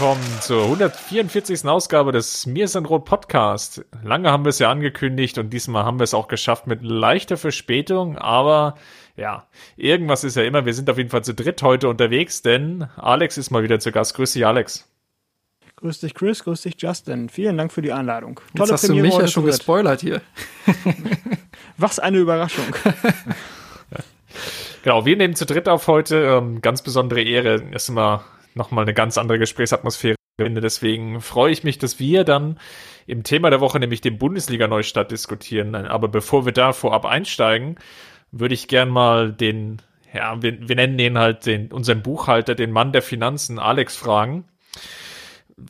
Willkommen 0.00 0.40
zur 0.40 0.62
144. 0.62 1.66
Ausgabe 1.66 2.10
des 2.10 2.46
Mir 2.46 2.68
sind 2.68 2.88
Rot 2.88 3.04
Podcast. 3.04 3.84
Lange 4.02 4.30
haben 4.30 4.46
wir 4.46 4.48
es 4.48 4.58
ja 4.58 4.70
angekündigt 4.70 5.36
und 5.36 5.50
diesmal 5.50 5.84
haben 5.84 5.98
wir 5.98 6.04
es 6.04 6.14
auch 6.14 6.26
geschafft 6.26 6.66
mit 6.66 6.82
leichter 6.82 7.36
Verspätung, 7.36 8.16
aber 8.16 8.76
ja, 9.18 9.46
irgendwas 9.76 10.24
ist 10.24 10.38
ja 10.38 10.42
immer. 10.44 10.64
Wir 10.64 10.72
sind 10.72 10.88
auf 10.88 10.96
jeden 10.96 11.10
Fall 11.10 11.22
zu 11.22 11.34
dritt 11.34 11.62
heute 11.62 11.90
unterwegs, 11.90 12.40
denn 12.40 12.86
Alex 12.96 13.36
ist 13.36 13.50
mal 13.50 13.62
wieder 13.62 13.78
zu 13.78 13.92
Gast. 13.92 14.14
Grüß 14.14 14.32
dich, 14.32 14.46
Alex. 14.46 14.88
Grüß 15.76 16.00
dich, 16.00 16.14
Chris. 16.14 16.44
Grüß 16.44 16.62
dich, 16.62 16.76
Justin. 16.78 17.28
Vielen 17.28 17.58
Dank 17.58 17.70
für 17.70 17.82
die 17.82 17.92
Einladung. 17.92 18.40
Tolle 18.56 18.70
Jetzt 18.70 18.72
hast 18.72 18.86
Premiere 18.86 19.06
du 19.06 19.12
mich 19.12 19.22
ja 19.22 19.28
schon 19.28 19.44
gespoilert 19.44 20.00
hier. 20.00 20.22
Was 21.76 21.98
eine 21.98 22.16
Überraschung. 22.16 22.64
Genau, 24.82 25.04
wir 25.04 25.14
nehmen 25.14 25.34
zu 25.34 25.44
dritt 25.44 25.68
auf 25.68 25.88
heute. 25.88 26.24
Ähm, 26.24 26.62
ganz 26.62 26.80
besondere 26.80 27.20
Ehre. 27.20 27.56
Ist 27.74 27.90
immer 27.90 28.24
nochmal 28.54 28.84
eine 28.84 28.94
ganz 28.94 29.18
andere 29.18 29.38
Gesprächsatmosphäre 29.38 30.16
finde. 30.40 30.60
Deswegen 30.60 31.20
freue 31.20 31.52
ich 31.52 31.64
mich, 31.64 31.78
dass 31.78 31.98
wir 31.98 32.24
dann 32.24 32.58
im 33.06 33.22
Thema 33.22 33.50
der 33.50 33.60
Woche, 33.60 33.78
nämlich 33.78 34.00
dem 34.00 34.18
Bundesliga-Neustart, 34.18 35.10
diskutieren. 35.10 35.74
Aber 35.74 36.08
bevor 36.08 36.44
wir 36.46 36.52
da 36.52 36.72
vorab 36.72 37.04
einsteigen, 37.04 37.76
würde 38.32 38.54
ich 38.54 38.68
gern 38.68 38.88
mal 38.88 39.32
den, 39.32 39.82
ja, 40.14 40.40
wir, 40.42 40.68
wir 40.68 40.76
nennen 40.76 40.98
ihn 40.98 41.18
halt 41.18 41.46
den, 41.46 41.72
unseren 41.72 42.02
Buchhalter, 42.02 42.54
den 42.54 42.70
Mann 42.70 42.92
der 42.92 43.02
Finanzen, 43.02 43.58
Alex, 43.58 43.96
fragen 43.96 44.44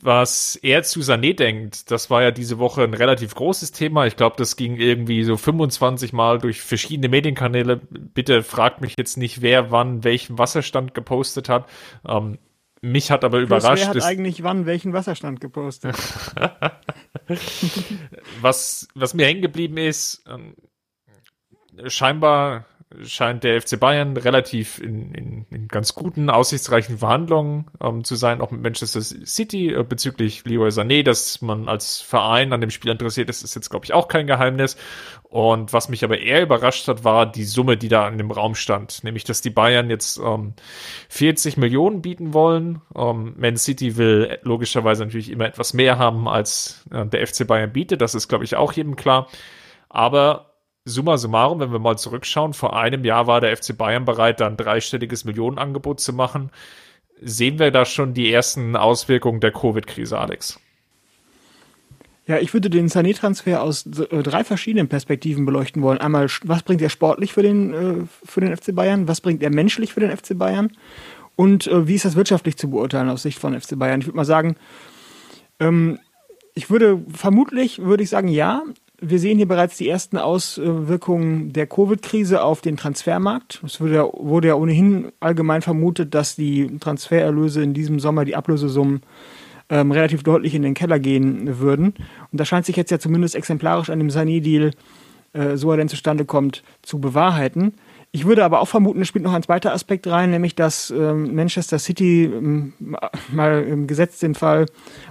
was 0.01 0.55
er 0.55 0.83
zu 0.83 1.01
Sané 1.01 1.35
denkt, 1.35 1.91
das 1.91 2.09
war 2.09 2.21
ja 2.23 2.31
diese 2.31 2.59
Woche 2.59 2.83
ein 2.83 2.93
relativ 2.93 3.35
großes 3.35 3.71
Thema. 3.71 4.05
Ich 4.05 4.15
glaube, 4.15 4.35
das 4.37 4.55
ging 4.55 4.77
irgendwie 4.77 5.23
so 5.23 5.37
25 5.37 6.13
Mal 6.13 6.39
durch 6.39 6.61
verschiedene 6.61 7.09
Medienkanäle. 7.09 7.77
Bitte 7.89 8.43
fragt 8.43 8.81
mich 8.81 8.93
jetzt 8.97 9.17
nicht, 9.17 9.41
wer 9.41 9.71
wann 9.71 10.03
welchen 10.03 10.37
Wasserstand 10.37 10.93
gepostet 10.93 11.49
hat. 11.49 11.67
Ähm, 12.07 12.37
mich 12.81 13.11
hat 13.11 13.23
aber 13.23 13.37
Plus, 13.37 13.63
überrascht. 13.63 13.83
Wer 13.83 13.89
hat 13.89 14.03
eigentlich 14.03 14.43
wann 14.43 14.65
welchen 14.65 14.93
Wasserstand 14.93 15.39
gepostet? 15.39 15.95
was, 18.41 18.87
was 18.95 19.13
mir 19.13 19.25
hängen 19.25 19.41
geblieben 19.41 19.77
ist, 19.77 20.23
ähm, 20.27 20.55
scheinbar 21.87 22.65
scheint 23.03 23.43
der 23.43 23.61
FC 23.61 23.79
Bayern 23.79 24.17
relativ 24.17 24.79
in, 24.79 25.13
in, 25.13 25.45
in 25.49 25.67
ganz 25.67 25.95
guten, 25.95 26.29
aussichtsreichen 26.29 26.97
Verhandlungen 26.99 27.65
ähm, 27.81 28.03
zu 28.03 28.15
sein, 28.15 28.41
auch 28.41 28.51
mit 28.51 28.61
Manchester 28.61 29.01
City 29.01 29.73
äh, 29.73 29.83
bezüglich 29.83 30.43
Leroy 30.45 30.69
Sané, 30.69 31.03
dass 31.03 31.41
man 31.41 31.67
als 31.67 32.01
Verein 32.01 32.53
an 32.53 32.61
dem 32.61 32.69
Spiel 32.69 32.91
interessiert 32.91 33.29
ist, 33.29 33.43
ist 33.43 33.55
jetzt, 33.55 33.69
glaube 33.69 33.85
ich, 33.85 33.93
auch 33.93 34.07
kein 34.07 34.27
Geheimnis. 34.27 34.77
Und 35.23 35.71
was 35.71 35.87
mich 35.87 36.03
aber 36.03 36.19
eher 36.19 36.41
überrascht 36.41 36.89
hat, 36.89 37.05
war 37.05 37.25
die 37.25 37.45
Summe, 37.45 37.77
die 37.77 37.87
da 37.87 38.07
in 38.07 38.17
dem 38.17 38.31
Raum 38.31 38.53
stand. 38.53 39.03
Nämlich, 39.05 39.23
dass 39.23 39.41
die 39.41 39.49
Bayern 39.49 39.89
jetzt 39.89 40.17
ähm, 40.17 40.53
40 41.07 41.55
Millionen 41.55 42.01
bieten 42.01 42.33
wollen. 42.33 42.81
Ähm, 42.95 43.35
Man 43.37 43.55
City 43.55 43.95
will 43.95 44.39
logischerweise 44.43 45.05
natürlich 45.05 45.31
immer 45.31 45.45
etwas 45.45 45.73
mehr 45.73 45.97
haben, 45.97 46.27
als 46.27 46.83
äh, 46.91 47.05
der 47.05 47.25
FC 47.25 47.47
Bayern 47.47 47.71
bietet. 47.71 48.01
Das 48.01 48.13
ist, 48.13 48.27
glaube 48.27 48.43
ich, 48.43 48.57
auch 48.57 48.73
jedem 48.73 48.97
klar. 48.97 49.27
Aber 49.87 50.50
summa 50.85 51.17
summarum, 51.17 51.59
wenn 51.59 51.71
wir 51.71 51.79
mal 51.79 51.97
zurückschauen, 51.97 52.53
vor 52.53 52.75
einem 52.75 53.05
Jahr 53.05 53.27
war 53.27 53.41
der 53.41 53.55
FC 53.55 53.77
Bayern 53.77 54.05
bereit, 54.05 54.39
dann 54.39 54.57
dreistelliges 54.57 55.25
Millionenangebot 55.25 55.99
zu 55.99 56.13
machen. 56.13 56.51
Sehen 57.21 57.59
wir 57.59 57.71
da 57.71 57.85
schon 57.85 58.13
die 58.13 58.31
ersten 58.31 58.75
Auswirkungen 58.75 59.41
der 59.41 59.51
Covid-Krise, 59.51 60.17
Alex? 60.17 60.59
Ja, 62.27 62.37
ich 62.37 62.53
würde 62.53 62.69
den 62.69 62.87
Sané-Transfer 62.87 63.61
aus 63.61 63.85
äh, 63.85 64.23
drei 64.23 64.43
verschiedenen 64.43 64.87
Perspektiven 64.87 65.45
beleuchten 65.45 65.81
wollen. 65.81 65.97
Einmal, 65.97 66.27
was 66.43 66.63
bringt 66.63 66.81
er 66.81 66.89
sportlich 66.89 67.33
für 67.33 67.43
den, 67.43 67.73
äh, 67.73 68.07
für 68.23 68.41
den 68.41 68.55
FC 68.55 68.73
Bayern? 68.73 69.07
Was 69.07 69.21
bringt 69.21 69.43
er 69.43 69.49
menschlich 69.49 69.93
für 69.93 69.99
den 69.99 70.15
FC 70.15 70.37
Bayern? 70.37 70.71
Und 71.35 71.67
äh, 71.67 71.87
wie 71.87 71.95
ist 71.95 72.05
das 72.05 72.15
wirtschaftlich 72.15 72.57
zu 72.57 72.69
beurteilen 72.69 73.09
aus 73.09 73.23
Sicht 73.23 73.39
von 73.39 73.59
FC 73.59 73.77
Bayern? 73.77 74.01
Ich 74.01 74.07
würde 74.07 74.17
mal 74.17 74.25
sagen, 74.25 74.55
ähm, 75.59 75.99
ich 76.53 76.69
würde 76.69 77.03
vermutlich, 77.11 77.79
würde 77.79 78.03
ich 78.03 78.09
sagen, 78.09 78.27
ja, 78.27 78.61
wir 79.01 79.19
sehen 79.19 79.37
hier 79.37 79.47
bereits 79.47 79.77
die 79.77 79.89
ersten 79.89 80.17
Auswirkungen 80.17 81.53
der 81.53 81.65
Covid-Krise 81.65 82.43
auf 82.43 82.61
den 82.61 82.77
Transfermarkt. 82.77 83.59
Es 83.65 83.81
wurde 83.81 83.95
ja, 83.95 84.03
wurde 84.03 84.49
ja 84.49 84.55
ohnehin 84.55 85.11
allgemein 85.19 85.63
vermutet, 85.63 86.13
dass 86.13 86.35
die 86.35 86.77
Transfererlöse 86.79 87.63
in 87.63 87.73
diesem 87.73 87.99
Sommer, 87.99 88.25
die 88.25 88.35
Ablösesummen, 88.35 89.01
ähm, 89.69 89.91
relativ 89.91 90.21
deutlich 90.21 90.53
in 90.53 90.61
den 90.61 90.75
Keller 90.75 90.99
gehen 90.99 91.59
würden. 91.59 91.95
Und 92.31 92.39
da 92.39 92.45
scheint 92.45 92.67
sich 92.67 92.75
jetzt 92.75 92.91
ja 92.91 92.99
zumindest 92.99 93.35
exemplarisch 93.35 93.89
an 93.89 93.97
dem 93.97 94.09
Sané-Deal, 94.09 94.71
äh, 95.33 95.57
so 95.57 95.71
er 95.71 95.77
denn 95.77 95.89
zustande 95.89 96.25
kommt, 96.25 96.63
zu 96.83 96.99
bewahrheiten. 96.99 97.73
Ich 98.13 98.25
würde 98.25 98.43
aber 98.43 98.59
auch 98.59 98.67
vermuten, 98.67 99.01
es 99.01 99.07
spielt 99.07 99.23
noch 99.23 99.33
ein 99.33 99.43
zweiter 99.43 99.73
Aspekt 99.73 100.05
rein, 100.05 100.31
nämlich 100.31 100.53
dass 100.53 100.91
ähm, 100.91 101.33
Manchester 101.33 101.79
City 101.79 102.25
ähm, 102.25 102.73
mal 103.31 103.63
im 103.63 103.87
Gesetz 103.87 104.19
den 104.19 104.35
Fall 104.35 104.65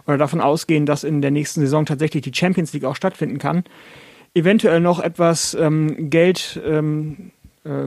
oder 0.07 0.19
davon 0.19 0.43
ausgehen, 0.43 0.85
dass 0.85 1.03
in 1.03 1.23
der 1.23 1.31
nächsten 1.31 1.61
Saison 1.61 1.87
tatsächlich 1.87 2.23
die 2.23 2.35
Champions 2.35 2.75
League 2.75 2.85
auch 2.85 2.97
stattfinden 2.97 3.39
kann, 3.39 3.65
eventuell 4.35 4.81
noch 4.81 5.01
etwas 5.01 5.55
ähm, 5.55 6.11
Geld 6.11 6.61
ähm, 6.63 7.31
äh, 7.65 7.87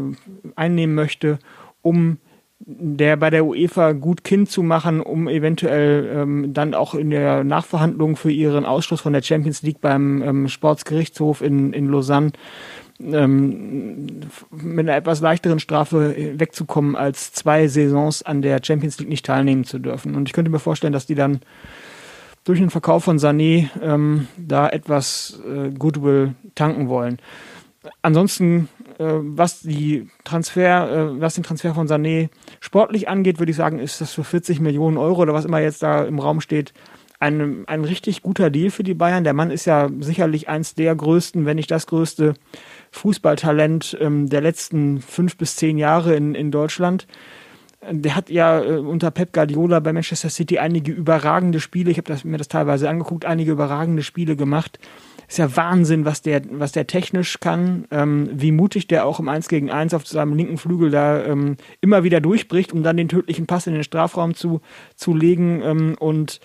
einnehmen 0.56 0.96
möchte, 0.96 1.38
um 1.84 2.18
der 2.66 3.18
bei 3.18 3.30
der 3.30 3.46
UEFA 3.46 3.92
gut 3.92 4.24
Kind 4.24 4.50
zu 4.50 4.64
machen, 4.64 5.02
um 5.02 5.28
eventuell 5.28 6.10
ähm, 6.16 6.54
dann 6.54 6.74
auch 6.74 6.96
in 6.96 7.10
der 7.10 7.44
Nachverhandlung 7.44 8.16
für 8.16 8.32
ihren 8.32 8.66
Ausschluss 8.66 9.02
von 9.02 9.14
der 9.14 9.22
Champions 9.22 9.62
League 9.64 9.82
beim 9.82 10.22
ähm, 10.22 10.48
Sportsgerichtshof 10.48 11.42
in, 11.42 11.74
in 11.74 11.90
Lausanne 11.90 12.32
ähm, 13.00 14.08
mit 14.52 14.88
einer 14.88 14.96
etwas 14.98 15.22
leichteren 15.22 15.60
Strafe 15.60 16.16
wegzukommen, 16.40 16.96
als 16.96 17.34
zwei 17.34 17.68
Saisons 17.68 18.24
an 18.24 18.42
der 18.42 18.60
Champions 18.64 19.00
League 19.00 19.10
nicht 19.10 19.26
teilnehmen 19.26 19.64
zu 19.64 19.80
dürfen. 19.80 20.16
Und 20.16 20.30
ich 20.30 20.34
könnte 20.34 20.52
mir 20.52 20.60
vorstellen, 20.60 20.94
dass 20.94 21.06
die 21.06 21.16
dann 21.16 21.42
durch 22.44 22.60
den 22.60 22.70
Verkauf 22.70 23.06
von 23.06 23.20
Sané 23.20 23.70
ähm, 23.82 24.28
da 24.38 24.70
etwas 24.70 25.40
äh, 25.48 25.70
Goodwill 25.72 26.36
tanken 26.56 26.90
wollen. 26.90 27.20
Ansonsten, 28.02 28.70
äh, 28.98 29.06
was 29.06 29.62
die 29.62 30.10
Transfer, 30.24 30.92
äh, 30.92 31.22
was 31.22 31.36
den 31.36 31.44
Transfer 31.44 31.74
von 31.74 31.88
Sané 31.88 32.30
sportlich 32.60 33.10
angeht, 33.10 33.40
würde 33.40 33.52
ich 33.52 33.58
sagen, 33.58 33.80
ist 33.80 34.02
das 34.02 34.14
für 34.14 34.24
40 34.24 34.60
Millionen 34.60 34.98
Euro 34.98 35.22
oder 35.22 35.34
was 35.34 35.46
immer 35.46 35.60
jetzt 35.60 35.84
da 35.84 36.04
im 36.04 36.20
Raum 36.20 36.42
steht, 36.42 36.74
ein, 37.20 37.64
ein 37.68 37.86
richtig 37.86 38.22
guter 38.22 38.50
Deal 38.50 38.70
für 38.70 38.84
die 38.84 38.94
Bayern. 38.94 39.24
Der 39.24 39.34
Mann 39.34 39.50
ist 39.50 39.66
ja 39.66 39.90
sicherlich 40.00 40.50
eins 40.50 40.76
der 40.76 40.94
größten, 40.94 41.46
wenn 41.46 41.56
nicht 41.56 41.72
das 41.72 41.88
größte 41.88 42.34
Fußballtalent 42.94 43.98
ähm, 44.00 44.30
der 44.30 44.42
letzten 44.42 45.02
fünf 45.02 45.36
bis 45.36 45.56
zehn 45.56 45.78
Jahre 45.78 46.16
in, 46.16 46.36
in 46.36 46.52
Deutschland. 46.52 47.08
Der 47.92 48.16
hat 48.16 48.30
ja 48.30 48.64
äh, 48.64 48.78
unter 48.78 49.12
Pep 49.12 49.34
Guardiola 49.34 49.80
bei 49.80 49.92
Manchester 49.92 50.30
City 50.30 50.60
einige 50.60 50.92
überragende 50.92 51.60
Spiele, 51.60 51.92
ich 51.92 51.98
habe 51.98 52.16
mir 52.24 52.38
das 52.38 52.48
teilweise 52.48 52.88
angeguckt, 52.88 53.26
einige 53.26 53.52
überragende 53.52 54.04
Spiele 54.04 54.36
gemacht. 54.36 54.80
Ist 55.28 55.40
ja 55.40 55.56
Wahnsinn, 55.56 56.06
was 56.06 56.22
der, 56.22 56.44
was 56.52 56.74
der 56.74 56.86
technisch 56.86 57.40
kann, 57.40 57.86
ähm, 57.90 58.30
wie 58.32 58.52
mutig 58.52 58.88
der 58.88 59.06
auch 59.06 59.20
im 59.20 59.28
1 59.28 59.48
gegen 59.48 59.72
1 59.72 59.96
auf 59.96 60.06
seinem 60.06 60.36
linken 60.36 60.58
Flügel 60.58 60.92
da 60.92 61.24
ähm, 61.24 61.58
immer 61.82 62.04
wieder 62.04 62.22
durchbricht, 62.22 62.74
um 62.74 62.84
dann 62.84 62.98
den 62.98 63.10
tödlichen 63.10 63.48
Pass 63.48 63.66
in 63.66 63.74
den 63.74 63.84
Strafraum 63.84 64.36
zu, 64.36 64.62
zu 64.96 65.16
legen 65.16 65.62
ähm, 65.64 65.96
und 66.00 66.40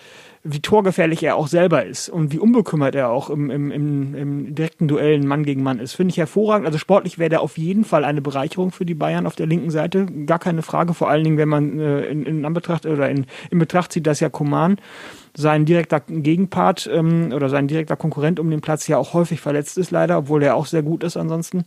wie 0.51 0.61
torgefährlich 0.61 1.23
er 1.23 1.37
auch 1.37 1.47
selber 1.47 1.85
ist 1.85 2.09
und 2.09 2.33
wie 2.33 2.39
unbekümmert 2.39 2.95
er 2.95 3.11
auch 3.11 3.29
im, 3.29 3.51
im, 3.51 3.71
im, 3.71 4.15
im 4.15 4.55
direkten 4.55 4.89
Duell 4.89 5.23
Mann 5.23 5.45
gegen 5.45 5.63
Mann 5.63 5.79
ist. 5.79 5.95
Finde 5.95 6.13
ich 6.13 6.17
hervorragend. 6.17 6.67
Also 6.67 6.79
sportlich 6.79 7.19
wäre 7.19 7.29
der 7.29 7.43
auf 7.43 7.59
jeden 7.59 7.85
Fall 7.85 8.05
eine 8.05 8.23
Bereicherung 8.23 8.73
für 8.73 8.87
die 8.87 8.95
Bayern 8.95 9.27
auf 9.27 9.37
der 9.37 9.47
linken 9.47 9.71
Seite. 9.71 10.07
Gar 10.07 10.39
keine 10.39 10.63
Frage. 10.63 10.95
Vor 10.95 11.11
allen 11.11 11.25
Dingen, 11.25 11.37
wenn 11.37 11.49
man 11.49 11.79
äh, 11.79 12.07
in, 12.07 12.25
in 12.25 12.45
Anbetracht 12.45 12.87
oder 12.87 13.11
in, 13.11 13.27
in 13.51 13.59
Betracht 13.59 13.93
zieht, 13.93 14.07
dass 14.07 14.21
ja 14.21 14.31
Koman 14.31 14.77
sein 15.37 15.67
direkter 15.67 16.01
Gegenpart 16.01 16.89
ähm, 16.93 17.33
oder 17.35 17.49
sein 17.49 17.69
direkter 17.69 17.97
Konkurrent 17.97 18.41
um 18.41 18.51
den 18.51 18.61
Platz 18.61 18.89
ja 18.89 18.97
auch 18.97 19.13
häufig 19.13 19.41
verletzt 19.41 19.77
ist, 19.77 19.91
leider, 19.91 20.19
obwohl 20.19 20.43
er 20.43 20.57
auch 20.57 20.67
sehr 20.67 20.83
gut 20.83 21.05
ist 21.05 21.17
ansonsten. 21.17 21.65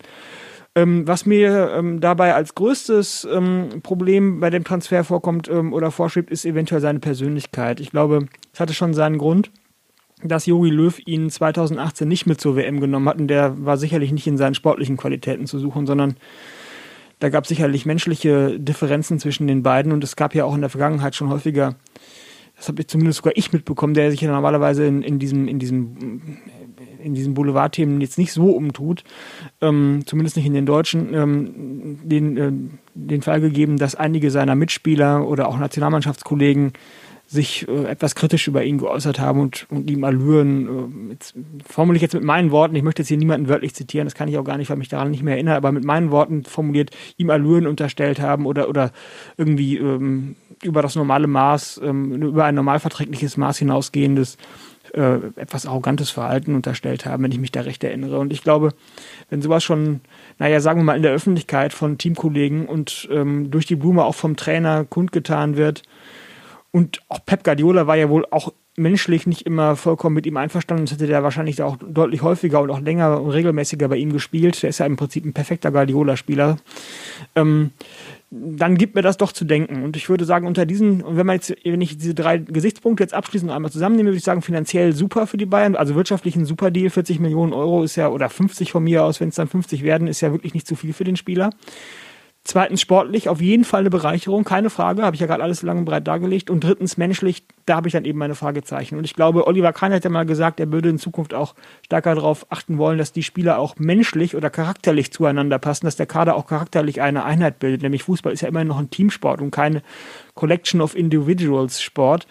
Ähm, 0.73 1.05
was 1.05 1.25
mir 1.25 1.71
ähm, 1.75 1.99
dabei 1.99 2.33
als 2.33 2.55
größtes 2.55 3.27
ähm, 3.29 3.81
Problem 3.83 4.39
bei 4.39 4.49
dem 4.49 4.63
Transfer 4.63 5.03
vorkommt 5.03 5.49
ähm, 5.49 5.73
oder 5.73 5.91
vorschwebt, 5.91 6.31
ist 6.31 6.45
eventuell 6.45 6.79
seine 6.79 6.99
Persönlichkeit. 6.99 7.81
Ich 7.81 7.91
glaube, 7.91 8.27
es 8.53 8.59
hatte 8.59 8.73
schon 8.73 8.93
seinen 8.93 9.17
Grund, 9.17 9.51
dass 10.23 10.45
Jogi 10.45 10.69
Löw 10.69 10.99
ihn 11.05 11.29
2018 11.29 12.07
nicht 12.07 12.25
mit 12.25 12.39
zur 12.39 12.55
WM 12.55 12.79
genommen 12.79 13.09
hat. 13.09 13.19
Und 13.19 13.27
der 13.27 13.65
war 13.65 13.77
sicherlich 13.77 14.11
nicht 14.11 14.27
in 14.27 14.37
seinen 14.37 14.55
sportlichen 14.55 14.97
Qualitäten 14.97 15.47
zu 15.47 15.57
suchen, 15.59 15.87
sondern 15.87 16.15
da 17.19 17.29
gab 17.29 17.43
es 17.45 17.49
sicherlich 17.49 17.85
menschliche 17.85 18.59
Differenzen 18.59 19.19
zwischen 19.19 19.47
den 19.47 19.63
beiden. 19.63 19.91
Und 19.91 20.03
es 20.03 20.15
gab 20.15 20.35
ja 20.35 20.45
auch 20.45 20.55
in 20.55 20.61
der 20.61 20.69
Vergangenheit 20.69 21.15
schon 21.15 21.29
häufiger 21.29 21.75
Das 22.57 22.67
habe 22.67 22.81
ich 22.81 22.87
zumindest 22.87 23.17
sogar 23.17 23.33
ich 23.35 23.51
mitbekommen, 23.53 23.93
der 23.93 24.11
sich 24.11 24.21
ja 24.21 24.31
normalerweise 24.31 24.85
in, 24.85 25.01
in 25.01 25.19
diesem, 25.19 25.47
in 25.47 25.59
diesem 25.59 26.37
in 27.03 27.13
diesen 27.13 27.33
Boulevardthemen 27.33 28.01
jetzt 28.01 28.17
nicht 28.17 28.31
so 28.31 28.51
umtut, 28.51 29.03
ähm, 29.61 30.03
zumindest 30.05 30.37
nicht 30.37 30.45
in 30.45 30.53
den 30.53 30.65
Deutschen, 30.65 31.13
ähm, 31.13 31.99
den, 32.03 32.37
äh, 32.37 32.51
den 32.93 33.21
Fall 33.21 33.41
gegeben, 33.41 33.77
dass 33.77 33.95
einige 33.95 34.31
seiner 34.31 34.55
Mitspieler 34.55 35.27
oder 35.27 35.47
auch 35.47 35.57
Nationalmannschaftskollegen 35.57 36.73
sich 37.31 37.65
äh, 37.69 37.85
etwas 37.85 38.13
kritisch 38.13 38.47
über 38.49 38.63
ihn 38.63 38.77
geäußert 38.77 39.19
haben 39.19 39.39
und, 39.39 39.65
und 39.69 39.89
ihm 39.89 40.03
Allüren, 40.03 41.09
äh, 41.09 41.13
jetzt, 41.13 41.33
formuliere 41.65 41.97
ich 41.97 42.01
jetzt 42.01 42.13
mit 42.13 42.25
meinen 42.25 42.51
Worten, 42.51 42.75
ich 42.75 42.83
möchte 42.83 43.01
jetzt 43.01 43.07
hier 43.07 43.17
niemanden 43.17 43.47
wörtlich 43.47 43.73
zitieren, 43.73 44.05
das 44.05 44.15
kann 44.15 44.27
ich 44.27 44.37
auch 44.37 44.43
gar 44.43 44.57
nicht, 44.57 44.69
weil 44.69 44.75
mich 44.75 44.89
daran 44.89 45.11
nicht 45.11 45.23
mehr 45.23 45.35
erinnere, 45.35 45.55
aber 45.55 45.71
mit 45.71 45.85
meinen 45.85 46.11
Worten 46.11 46.43
formuliert, 46.43 46.91
ihm 47.15 47.29
Allüren 47.29 47.67
unterstellt 47.67 48.19
haben 48.19 48.45
oder, 48.45 48.67
oder 48.67 48.91
irgendwie 49.37 49.77
ähm, 49.77 50.35
über 50.61 50.81
das 50.81 50.95
normale 50.95 51.27
Maß, 51.27 51.79
ähm, 51.83 52.21
über 52.21 52.43
ein 52.43 52.55
normalverträgliches 52.55 53.37
Maß 53.37 53.59
hinausgehendes 53.59 54.37
äh, 54.93 55.19
etwas 55.37 55.65
arrogantes 55.65 56.09
Verhalten 56.09 56.53
unterstellt 56.53 57.05
haben, 57.05 57.23
wenn 57.23 57.31
ich 57.31 57.39
mich 57.39 57.51
da 57.51 57.61
recht 57.61 57.81
erinnere. 57.83 58.19
Und 58.19 58.33
ich 58.33 58.43
glaube, 58.43 58.73
wenn 59.29 59.41
sowas 59.41 59.63
schon, 59.63 60.01
naja, 60.37 60.59
sagen 60.59 60.81
wir 60.81 60.83
mal, 60.83 60.97
in 60.97 61.01
der 61.01 61.13
Öffentlichkeit 61.13 61.71
von 61.71 61.97
Teamkollegen 61.97 62.65
und 62.65 63.07
ähm, 63.09 63.51
durch 63.51 63.65
die 63.65 63.77
Blume 63.77 64.03
auch 64.03 64.15
vom 64.15 64.35
Trainer 64.35 64.83
kundgetan 64.83 65.55
wird, 65.55 65.83
und 66.71 67.01
auch 67.09 67.25
Pep 67.25 67.43
Guardiola 67.43 67.87
war 67.87 67.97
ja 67.97 68.09
wohl 68.09 68.25
auch 68.31 68.53
menschlich 68.77 69.27
nicht 69.27 69.45
immer 69.45 69.75
vollkommen 69.75 70.15
mit 70.15 70.25
ihm 70.25 70.37
einverstanden. 70.37 70.85
Das 70.85 70.93
hätte 70.93 71.07
der 71.07 71.23
wahrscheinlich 71.23 71.61
auch 71.61 71.77
deutlich 71.77 72.21
häufiger 72.21 72.61
und 72.61 72.69
auch 72.69 72.79
länger 72.79 73.21
und 73.21 73.29
regelmäßiger 73.29 73.89
bei 73.89 73.97
ihm 73.97 74.13
gespielt. 74.13 74.63
Der 74.63 74.69
ist 74.69 74.79
ja 74.79 74.85
im 74.85 74.95
Prinzip 74.95 75.25
ein 75.25 75.33
perfekter 75.33 75.71
Guardiola-Spieler. 75.71 76.57
Ähm, 77.35 77.71
dann 78.29 78.77
gibt 78.77 78.95
mir 78.95 79.01
das 79.01 79.17
doch 79.17 79.33
zu 79.33 79.43
denken. 79.43 79.83
Und 79.83 79.97
ich 79.97 80.07
würde 80.07 80.23
sagen, 80.23 80.47
unter 80.47 80.65
diesen, 80.65 81.03
wenn 81.17 81.25
man 81.25 81.35
jetzt, 81.35 81.53
wenn 81.65 81.81
ich 81.81 81.97
diese 81.97 82.15
drei 82.15 82.37
Gesichtspunkte 82.37 83.03
jetzt 83.03 83.13
abschließend 83.13 83.51
einmal 83.51 83.71
zusammennehme, 83.71 84.07
würde 84.07 84.17
ich 84.17 84.23
sagen, 84.23 84.41
finanziell 84.41 84.93
super 84.93 85.27
für 85.27 85.37
die 85.37 85.45
Bayern, 85.45 85.75
also 85.75 85.95
wirtschaftlich 85.95 86.37
ein 86.37 86.45
super 86.45 86.71
Deal, 86.71 86.89
40 86.89 87.19
Millionen 87.19 87.51
Euro 87.51 87.83
ist 87.83 87.97
ja, 87.97 88.07
oder 88.07 88.29
50 88.29 88.71
von 88.71 88.85
mir 88.85 89.03
aus, 89.03 89.19
wenn 89.19 89.29
es 89.29 89.35
dann 89.35 89.49
50 89.49 89.83
werden, 89.83 90.07
ist 90.07 90.21
ja 90.21 90.31
wirklich 90.31 90.53
nicht 90.53 90.65
zu 90.65 90.77
viel 90.77 90.93
für 90.93 91.03
den 91.03 91.17
Spieler. 91.17 91.49
Zweitens 92.43 92.81
sportlich 92.81 93.29
auf 93.29 93.39
jeden 93.39 93.65
Fall 93.65 93.81
eine 93.81 93.91
Bereicherung, 93.91 94.43
keine 94.43 94.71
Frage, 94.71 95.03
habe 95.03 95.15
ich 95.15 95.19
ja 95.21 95.27
gerade 95.27 95.43
alles 95.43 95.61
lang 95.61 95.77
und 95.77 95.85
breit 95.85 96.07
dargelegt. 96.07 96.49
Und 96.49 96.63
drittens 96.63 96.97
menschlich, 96.97 97.45
da 97.67 97.75
habe 97.75 97.87
ich 97.87 97.91
dann 97.91 98.03
eben 98.03 98.17
meine 98.17 98.33
Fragezeichen. 98.33 98.97
Und 98.97 99.03
ich 99.03 99.13
glaube, 99.13 99.45
Oliver 99.45 99.73
Kahn 99.73 99.93
hat 99.93 100.03
ja 100.03 100.09
mal 100.09 100.25
gesagt, 100.25 100.59
er 100.59 100.71
würde 100.71 100.89
in 100.89 100.97
Zukunft 100.97 101.35
auch 101.35 101.53
stärker 101.85 102.15
darauf 102.15 102.51
achten 102.51 102.79
wollen, 102.79 102.97
dass 102.97 103.11
die 103.11 103.21
Spieler 103.21 103.59
auch 103.59 103.75
menschlich 103.77 104.35
oder 104.35 104.49
charakterlich 104.49 105.13
zueinander 105.13 105.59
passen, 105.59 105.85
dass 105.85 105.97
der 105.97 106.07
Kader 106.07 106.35
auch 106.35 106.47
charakterlich 106.47 106.99
eine 106.99 107.25
Einheit 107.25 107.59
bildet. 107.59 107.83
Nämlich 107.83 108.03
Fußball 108.03 108.33
ist 108.33 108.41
ja 108.41 108.47
immerhin 108.47 108.69
noch 108.69 108.79
ein 108.79 108.89
Teamsport 108.89 109.39
und 109.39 109.51
keine 109.51 109.83
Collection 110.33 110.81
of 110.81 110.95
Individuals 110.95 111.79
Sport. 111.79 112.25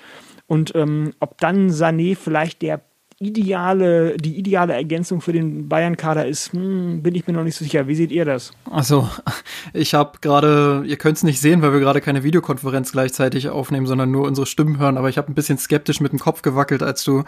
Und 0.49 0.75
ähm, 0.75 1.15
ob 1.21 1.39
dann 1.39 1.71
Sané 1.71 2.17
vielleicht 2.17 2.63
der 2.63 2.81
ideale, 3.23 4.17
die 4.17 4.39
ideale 4.39 4.73
Ergänzung 4.73 5.21
für 5.21 5.35
den 5.35 5.69
Bayern-Kader 5.69 6.27
ist, 6.27 6.55
hm, 6.55 7.03
bin 7.03 7.15
ich 7.15 7.27
mir 7.27 7.35
noch 7.35 7.45
nicht 7.45 7.55
so 7.55 7.65
sicher. 7.65 7.87
Wie 7.87 7.95
seht 7.95 8.11
ihr 8.11 8.25
das? 8.25 8.53
Also, 8.71 9.09
ich 9.75 9.93
habe 9.93 10.19
gerade, 10.23 10.83
ihr 10.87 10.97
könnt 10.97 11.19
es 11.19 11.23
nicht 11.23 11.39
sehen, 11.39 11.61
weil 11.61 11.75
wir 11.75 11.81
gerade 11.81 12.01
keine 12.01 12.25
Videokonferenz 12.25 12.93
gleichzeitig 12.93 13.51
aufnehmen, 13.51 13.87
sondern 13.87 14.11
nur 14.11 14.27
unsere 14.27 14.47
Stimmen 14.47 14.79
hören, 14.79 14.97
aber 14.97 15.11
ich 15.11 15.19
habe 15.19 15.31
ein 15.31 15.35
bisschen 15.35 15.59
skeptisch 15.59 16.01
mit 16.01 16.13
dem 16.13 16.19
Kopf 16.19 16.41
gewackelt, 16.41 16.83
als 16.83 17.05
du 17.05 17.25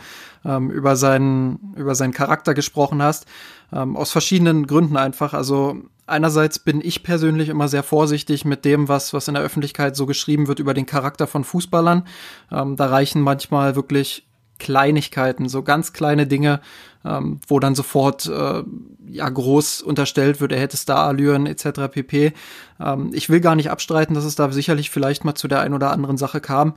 ähm, 0.46 0.70
über, 0.70 0.96
seinen, 0.96 1.74
über 1.76 1.94
seinen 1.94 2.14
Charakter 2.14 2.54
gesprochen 2.54 3.02
hast. 3.02 3.26
Ähm, 3.70 3.94
aus 3.94 4.12
verschiedenen 4.12 4.66
Gründen 4.66 4.96
einfach. 4.96 5.34
Also 5.34 5.76
einerseits 6.06 6.58
bin 6.58 6.80
ich 6.82 7.02
persönlich 7.02 7.50
immer 7.50 7.68
sehr 7.68 7.82
vorsichtig 7.82 8.46
mit 8.46 8.64
dem, 8.64 8.88
was, 8.88 9.12
was 9.12 9.28
in 9.28 9.34
der 9.34 9.42
Öffentlichkeit 9.42 9.94
so 9.94 10.06
geschrieben 10.06 10.48
wird 10.48 10.58
über 10.58 10.72
den 10.72 10.86
Charakter 10.86 11.26
von 11.26 11.44
Fußballern. 11.44 12.06
Ähm, 12.50 12.76
da 12.76 12.86
reichen 12.86 13.20
manchmal 13.20 13.76
wirklich 13.76 14.26
Kleinigkeiten, 14.62 15.48
so 15.48 15.62
ganz 15.62 15.92
kleine 15.92 16.26
Dinge, 16.26 16.60
ähm, 17.04 17.40
wo 17.48 17.58
dann 17.58 17.74
sofort 17.74 18.26
äh, 18.26 18.62
ja 19.08 19.28
groß 19.28 19.82
unterstellt 19.82 20.40
wird, 20.40 20.52
er 20.52 20.60
hätte 20.60 20.76
Starallüren 20.76 21.46
etc. 21.46 21.90
pp. 21.90 22.32
Ähm, 22.80 23.10
ich 23.12 23.28
will 23.28 23.40
gar 23.40 23.56
nicht 23.56 23.70
abstreiten, 23.70 24.14
dass 24.14 24.24
es 24.24 24.36
da 24.36 24.50
sicherlich 24.52 24.90
vielleicht 24.90 25.24
mal 25.24 25.34
zu 25.34 25.48
der 25.48 25.60
ein 25.60 25.74
oder 25.74 25.90
anderen 25.90 26.16
Sache 26.16 26.40
kam, 26.40 26.74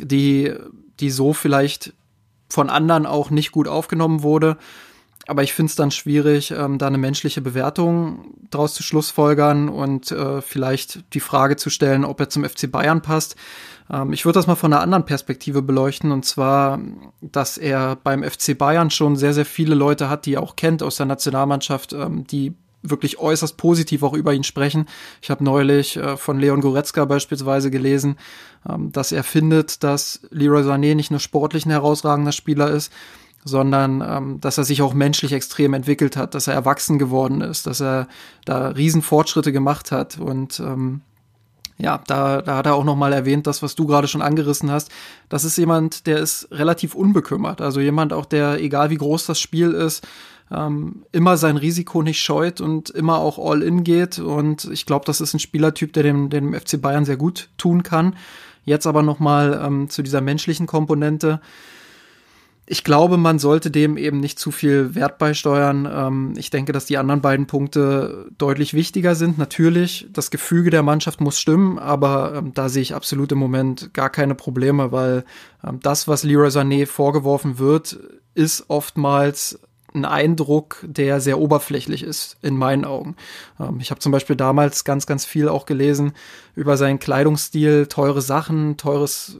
die, 0.00 0.54
die 1.00 1.10
so 1.10 1.34
vielleicht 1.34 1.92
von 2.48 2.70
anderen 2.70 3.04
auch 3.04 3.28
nicht 3.28 3.52
gut 3.52 3.68
aufgenommen 3.68 4.22
wurde. 4.22 4.56
Aber 5.28 5.42
ich 5.42 5.52
finde 5.52 5.68
es 5.68 5.76
dann 5.76 5.90
schwierig, 5.90 6.52
ähm, 6.52 6.78
da 6.78 6.86
eine 6.86 6.96
menschliche 6.96 7.42
Bewertung 7.42 8.34
draus 8.50 8.72
zu 8.72 8.82
schlussfolgern 8.82 9.68
und 9.68 10.10
äh, 10.10 10.40
vielleicht 10.40 11.14
die 11.14 11.20
Frage 11.20 11.56
zu 11.56 11.68
stellen, 11.68 12.06
ob 12.06 12.18
er 12.18 12.30
zum 12.30 12.44
FC 12.44 12.70
Bayern 12.70 13.02
passt. 13.02 13.36
Ähm, 13.92 14.14
ich 14.14 14.24
würde 14.24 14.38
das 14.38 14.46
mal 14.46 14.54
von 14.54 14.72
einer 14.72 14.80
anderen 14.80 15.04
Perspektive 15.04 15.60
beleuchten, 15.60 16.12
und 16.12 16.24
zwar, 16.24 16.80
dass 17.20 17.58
er 17.58 17.96
beim 17.96 18.22
FC 18.22 18.56
Bayern 18.56 18.90
schon 18.90 19.16
sehr, 19.16 19.34
sehr 19.34 19.44
viele 19.44 19.74
Leute 19.74 20.08
hat, 20.08 20.24
die 20.24 20.34
er 20.34 20.42
auch 20.42 20.56
kennt 20.56 20.82
aus 20.82 20.96
der 20.96 21.04
Nationalmannschaft, 21.04 21.92
ähm, 21.92 22.26
die 22.26 22.54
wirklich 22.82 23.18
äußerst 23.18 23.58
positiv 23.58 24.02
auch 24.04 24.14
über 24.14 24.32
ihn 24.32 24.44
sprechen. 24.44 24.86
Ich 25.20 25.30
habe 25.30 25.44
neulich 25.44 25.96
äh, 25.98 26.16
von 26.16 26.38
Leon 26.38 26.62
Goretzka 26.62 27.04
beispielsweise 27.04 27.70
gelesen, 27.70 28.16
ähm, 28.66 28.92
dass 28.92 29.12
er 29.12 29.24
findet, 29.24 29.82
dass 29.82 30.20
Leroy 30.30 30.62
Sané 30.62 30.94
nicht 30.94 31.10
nur 31.10 31.20
sportlich 31.20 31.66
ein 31.66 31.70
herausragender 31.70 32.32
Spieler 32.32 32.70
ist, 32.70 32.92
sondern 33.48 34.04
ähm, 34.06 34.40
dass 34.40 34.58
er 34.58 34.64
sich 34.64 34.82
auch 34.82 34.94
menschlich 34.94 35.32
extrem 35.32 35.74
entwickelt 35.74 36.16
hat, 36.16 36.34
dass 36.34 36.46
er 36.46 36.54
erwachsen 36.54 36.98
geworden 36.98 37.40
ist, 37.40 37.66
dass 37.66 37.80
er 37.80 38.06
da 38.44 38.68
Riesenfortschritte 38.68 39.52
gemacht 39.52 39.90
hat 39.90 40.18
und 40.18 40.60
ähm, 40.60 41.00
ja, 41.78 42.00
da, 42.06 42.42
da 42.42 42.56
hat 42.56 42.66
er 42.66 42.74
auch 42.74 42.84
noch 42.84 42.96
mal 42.96 43.12
erwähnt, 43.12 43.46
das, 43.46 43.62
was 43.62 43.76
du 43.76 43.86
gerade 43.86 44.08
schon 44.08 44.20
angerissen 44.20 44.70
hast. 44.70 44.90
Das 45.28 45.44
ist 45.44 45.56
jemand, 45.56 46.08
der 46.08 46.18
ist 46.18 46.48
relativ 46.50 46.96
unbekümmert. 46.96 47.60
Also 47.60 47.78
jemand 47.78 48.12
auch, 48.12 48.26
der, 48.26 48.60
egal 48.60 48.90
wie 48.90 48.96
groß 48.96 49.26
das 49.26 49.38
Spiel 49.38 49.70
ist, 49.70 50.04
ähm, 50.50 51.04
immer 51.12 51.36
sein 51.36 51.56
Risiko 51.56 52.02
nicht 52.02 52.20
scheut 52.20 52.60
und 52.60 52.90
immer 52.90 53.18
auch 53.18 53.38
all 53.38 53.62
in 53.62 53.84
geht. 53.84 54.18
Und 54.18 54.64
ich 54.72 54.86
glaube, 54.86 55.04
das 55.04 55.20
ist 55.20 55.34
ein 55.34 55.38
Spielertyp, 55.38 55.92
der 55.92 56.02
dem, 56.02 56.30
dem 56.30 56.52
FC 56.52 56.80
Bayern 56.80 57.04
sehr 57.04 57.16
gut 57.16 57.48
tun 57.58 57.84
kann. 57.84 58.16
Jetzt 58.64 58.86
aber 58.86 59.02
noch 59.02 59.20
mal 59.20 59.60
ähm, 59.64 59.88
zu 59.88 60.02
dieser 60.02 60.20
menschlichen 60.20 60.66
Komponente 60.66 61.40
ich 62.70 62.84
glaube, 62.84 63.16
man 63.16 63.38
sollte 63.38 63.70
dem 63.70 63.96
eben 63.96 64.20
nicht 64.20 64.38
zu 64.38 64.50
viel 64.50 64.94
Wert 64.94 65.16
beisteuern. 65.16 65.88
Ähm, 65.90 66.34
ich 66.36 66.50
denke, 66.50 66.72
dass 66.72 66.84
die 66.84 66.98
anderen 66.98 67.22
beiden 67.22 67.46
Punkte 67.46 68.26
deutlich 68.36 68.74
wichtiger 68.74 69.14
sind. 69.14 69.38
Natürlich, 69.38 70.06
das 70.12 70.30
Gefüge 70.30 70.68
der 70.68 70.82
Mannschaft 70.82 71.22
muss 71.22 71.40
stimmen, 71.40 71.78
aber 71.78 72.34
ähm, 72.34 72.52
da 72.52 72.68
sehe 72.68 72.82
ich 72.82 72.94
absolut 72.94 73.32
im 73.32 73.38
Moment 73.38 73.94
gar 73.94 74.10
keine 74.10 74.34
Probleme, 74.34 74.92
weil 74.92 75.24
ähm, 75.66 75.80
das, 75.80 76.08
was 76.08 76.24
Leroy 76.24 76.48
Sané 76.48 76.86
vorgeworfen 76.86 77.58
wird, 77.58 77.98
ist 78.34 78.66
oftmals 78.68 79.60
ein 79.94 80.04
Eindruck, 80.04 80.84
der 80.86 81.20
sehr 81.20 81.38
oberflächlich 81.38 82.02
ist, 82.02 82.36
in 82.42 82.54
meinen 82.54 82.84
Augen. 82.84 83.16
Ähm, 83.58 83.78
ich 83.80 83.90
habe 83.90 84.00
zum 84.00 84.12
Beispiel 84.12 84.36
damals 84.36 84.84
ganz, 84.84 85.06
ganz 85.06 85.24
viel 85.24 85.48
auch 85.48 85.64
gelesen 85.64 86.12
über 86.54 86.76
seinen 86.76 86.98
Kleidungsstil, 86.98 87.86
teure 87.86 88.20
Sachen, 88.20 88.76
teures 88.76 89.38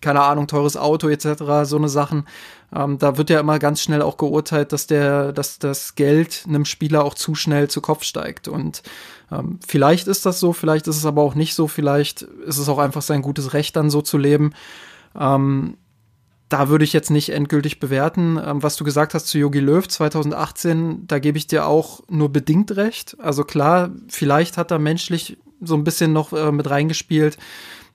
keine 0.00 0.22
Ahnung, 0.22 0.46
teures 0.46 0.76
Auto 0.76 1.08
etc., 1.08 1.42
so 1.64 1.76
eine 1.76 1.88
Sachen. 1.88 2.26
Ähm, 2.74 2.98
da 2.98 3.16
wird 3.16 3.30
ja 3.30 3.40
immer 3.40 3.58
ganz 3.58 3.82
schnell 3.82 4.02
auch 4.02 4.16
geurteilt, 4.16 4.72
dass 4.72 4.86
der, 4.86 5.32
dass 5.32 5.58
das 5.58 5.94
Geld 5.94 6.44
einem 6.46 6.64
Spieler 6.64 7.04
auch 7.04 7.14
zu 7.14 7.34
schnell 7.34 7.68
zu 7.68 7.80
Kopf 7.80 8.04
steigt. 8.04 8.48
Und 8.48 8.82
ähm, 9.30 9.58
vielleicht 9.66 10.06
ist 10.06 10.26
das 10.26 10.40
so, 10.40 10.52
vielleicht 10.52 10.86
ist 10.86 10.96
es 10.96 11.06
aber 11.06 11.22
auch 11.22 11.34
nicht 11.34 11.54
so, 11.54 11.68
vielleicht 11.68 12.22
ist 12.22 12.58
es 12.58 12.68
auch 12.68 12.78
einfach 12.78 13.02
sein 13.02 13.22
gutes 13.22 13.52
Recht, 13.52 13.76
dann 13.76 13.90
so 13.90 14.02
zu 14.02 14.18
leben. 14.18 14.52
Ähm, 15.18 15.76
da 16.48 16.68
würde 16.68 16.84
ich 16.84 16.92
jetzt 16.92 17.10
nicht 17.10 17.30
endgültig 17.30 17.80
bewerten. 17.80 18.38
Ähm, 18.44 18.62
was 18.62 18.76
du 18.76 18.84
gesagt 18.84 19.14
hast 19.14 19.26
zu 19.26 19.38
Yogi 19.38 19.60
Löw 19.60 19.86
2018, 19.86 21.06
da 21.06 21.18
gebe 21.18 21.38
ich 21.38 21.46
dir 21.46 21.66
auch 21.66 22.00
nur 22.08 22.28
bedingt 22.30 22.76
recht. 22.76 23.16
Also 23.20 23.44
klar, 23.44 23.90
vielleicht 24.08 24.56
hat 24.56 24.70
er 24.70 24.78
menschlich 24.78 25.38
so 25.60 25.74
ein 25.74 25.84
bisschen 25.84 26.12
noch 26.12 26.32
äh, 26.32 26.52
mit 26.52 26.68
reingespielt 26.70 27.36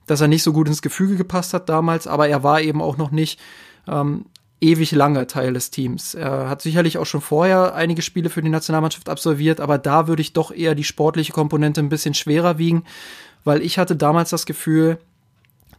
dass 0.06 0.20
er 0.20 0.28
nicht 0.28 0.42
so 0.42 0.52
gut 0.52 0.68
ins 0.68 0.82
Gefüge 0.82 1.16
gepasst 1.16 1.54
hat 1.54 1.68
damals, 1.68 2.06
aber 2.06 2.28
er 2.28 2.42
war 2.42 2.60
eben 2.60 2.80
auch 2.80 2.96
noch 2.96 3.10
nicht 3.10 3.40
ähm, 3.88 4.26
ewig 4.60 4.92
lange 4.92 5.26
Teil 5.26 5.52
des 5.52 5.70
Teams. 5.70 6.14
Er 6.14 6.48
hat 6.48 6.62
sicherlich 6.62 6.98
auch 6.98 7.06
schon 7.06 7.20
vorher 7.20 7.74
einige 7.74 8.02
Spiele 8.02 8.30
für 8.30 8.42
die 8.42 8.48
Nationalmannschaft 8.48 9.08
absolviert, 9.08 9.60
aber 9.60 9.78
da 9.78 10.08
würde 10.08 10.22
ich 10.22 10.32
doch 10.32 10.50
eher 10.50 10.74
die 10.74 10.84
sportliche 10.84 11.32
Komponente 11.32 11.80
ein 11.80 11.88
bisschen 11.88 12.14
schwerer 12.14 12.58
wiegen, 12.58 12.84
weil 13.44 13.62
ich 13.62 13.78
hatte 13.78 13.96
damals 13.96 14.30
das 14.30 14.46
Gefühl, 14.46 14.98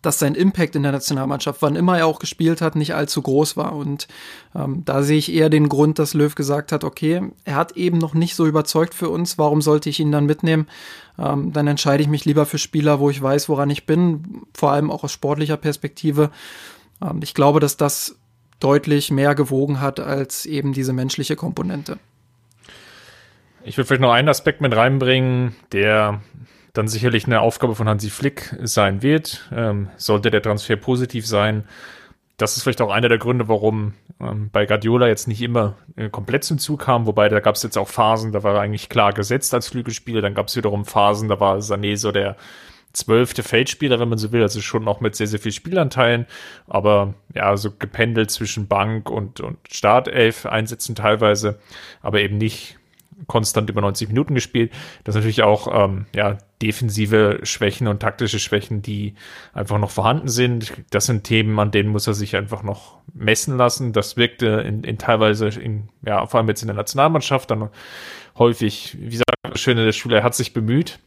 dass 0.01 0.19
sein 0.19 0.35
Impact 0.35 0.75
in 0.75 0.83
der 0.83 0.91
Nationalmannschaft, 0.91 1.61
wann 1.61 1.75
immer 1.75 1.97
er 1.97 2.07
auch 2.07 2.19
gespielt 2.19 2.61
hat, 2.61 2.75
nicht 2.75 2.95
allzu 2.95 3.21
groß 3.21 3.57
war. 3.57 3.73
Und 3.73 4.07
ähm, 4.55 4.83
da 4.85 5.03
sehe 5.03 5.17
ich 5.17 5.33
eher 5.33 5.49
den 5.49 5.69
Grund, 5.69 5.99
dass 5.99 6.13
Löw 6.13 6.33
gesagt 6.33 6.71
hat, 6.71 6.83
okay, 6.83 7.21
er 7.45 7.55
hat 7.55 7.73
eben 7.73 7.97
noch 7.97 8.13
nicht 8.13 8.35
so 8.35 8.45
überzeugt 8.45 8.93
für 8.93 9.09
uns, 9.09 9.37
warum 9.37 9.61
sollte 9.61 9.89
ich 9.89 9.99
ihn 9.99 10.11
dann 10.11 10.25
mitnehmen? 10.25 10.67
Ähm, 11.19 11.51
dann 11.53 11.67
entscheide 11.67 12.03
ich 12.03 12.09
mich 12.09 12.25
lieber 12.25 12.45
für 12.45 12.57
Spieler, 12.57 12.99
wo 12.99 13.09
ich 13.09 13.21
weiß, 13.21 13.49
woran 13.49 13.69
ich 13.69 13.85
bin, 13.85 14.43
vor 14.53 14.71
allem 14.71 14.91
auch 14.91 15.03
aus 15.03 15.11
sportlicher 15.11 15.57
Perspektive. 15.57 16.29
Ähm, 17.01 17.19
ich 17.23 17.33
glaube, 17.33 17.59
dass 17.59 17.77
das 17.77 18.17
deutlich 18.59 19.11
mehr 19.11 19.35
gewogen 19.35 19.81
hat 19.81 19.99
als 19.99 20.45
eben 20.45 20.73
diese 20.73 20.93
menschliche 20.93 21.35
Komponente. 21.35 21.99
Ich 23.63 23.77
würde 23.77 23.87
vielleicht 23.87 24.01
noch 24.01 24.13
einen 24.13 24.29
Aspekt 24.29 24.61
mit 24.61 24.75
reinbringen, 24.75 25.55
der 25.71 26.21
dann 26.77 26.88
sicherlich 26.88 27.25
eine 27.25 27.41
Aufgabe 27.41 27.75
von 27.75 27.89
Hansi 27.89 28.10
Flick 28.10 28.55
sein 28.63 29.01
wird. 29.01 29.50
Ähm, 29.51 29.89
sollte 29.98 30.31
der 30.31 30.41
Transfer 30.41 30.75
positiv 30.75 31.25
sein, 31.25 31.63
das 32.38 32.55
ist 32.55 32.63
vielleicht 32.63 32.81
auch 32.81 32.91
einer 32.91 33.10
der 33.10 33.17
Gründe, 33.17 33.48
warum 33.48 33.93
ähm, 34.22 34.50
bei 34.51 34.67
Guardiola 34.67 35.07
jetzt 35.07 35.27
nicht 35.27 35.41
immer 35.41 35.75
äh, 35.96 36.10
komplett 36.10 36.43
zum 36.43 36.60
Zug 36.60 36.81
kam, 36.81 37.07
wobei 37.07 37.29
da 37.29 37.39
gab 37.39 37.55
es 37.55 37.63
jetzt 37.63 37.77
auch 37.77 37.88
Phasen, 37.88 38.31
da 38.31 38.43
war 38.43 38.53
er 38.53 38.62
eigentlich 38.62 38.89
klar 38.89 39.12
gesetzt 39.12 39.53
als 39.55 39.69
Flügelspieler, 39.69 40.22
dann 40.22 40.36
gab 40.36 40.48
es 40.48 40.55
wiederum 40.55 40.86
Phasen, 40.86 41.29
da 41.29 41.39
war 41.39 41.57
Sané 41.57 41.98
so 41.98 42.12
der 42.12 42.38
zwölfte 42.93 43.41
Feldspieler, 43.41 44.00
wenn 44.00 44.10
man 44.10 44.17
so 44.19 44.31
will, 44.31 44.43
also 44.43 44.62
schon 44.62 44.84
noch 44.84 45.01
mit 45.01 45.15
sehr, 45.15 45.27
sehr 45.27 45.39
viel 45.39 45.51
Spielanteilen, 45.51 46.27
aber 46.67 47.15
ja, 47.34 47.57
so 47.57 47.72
gependelt 47.72 48.29
zwischen 48.29 48.67
Bank 48.67 49.10
und, 49.10 49.39
und 49.39 49.57
Startelf 49.72 50.46
einsetzen 50.46 50.96
teilweise, 50.96 51.60
aber 52.01 52.22
eben 52.22 52.38
nicht 52.38 52.76
konstant 53.25 53.69
über 53.69 53.81
90 53.81 54.09
Minuten 54.09 54.36
gespielt. 54.36 54.71
Das 55.03 55.15
ist 55.15 55.19
natürlich 55.19 55.43
auch 55.43 55.67
ähm, 55.71 56.05
ja, 56.15 56.38
defensive 56.62 57.39
Schwächen 57.43 57.88
und 57.88 58.00
taktische 58.00 58.39
Schwächen, 58.39 58.81
die 58.81 59.15
einfach 59.53 59.79
noch 59.79 59.89
vorhanden 59.89 60.27
sind. 60.27 60.74
Das 60.91 61.07
sind 61.07 61.24
Themen, 61.24 61.57
an 61.59 61.71
denen 61.71 61.89
muss 61.89 62.07
er 62.07 62.13
sich 62.13 62.36
einfach 62.36 62.63
noch 62.63 63.00
messen 63.13 63.57
lassen. 63.57 63.93
Das 63.93 64.17
wirkte 64.17 64.47
in, 64.67 64.83
in 64.83 64.97
teilweise, 64.97 65.47
in, 65.47 65.89
ja, 66.05 66.25
vor 66.27 66.39
allem 66.39 66.50
jetzt 66.50 66.62
in 66.62 66.67
der 66.67 66.75
Nationalmannschaft 66.75 67.50
dann 67.50 67.69
häufig, 68.38 68.95
wie 69.00 69.17
sagt 69.17 69.31
man 69.43 69.57
schön 69.57 69.77
in 69.77 69.86
der 69.86 69.91
Schule, 69.91 70.17
er 70.17 70.24
hat 70.24 70.36
sich 70.36 70.53
bemüht. 70.53 71.00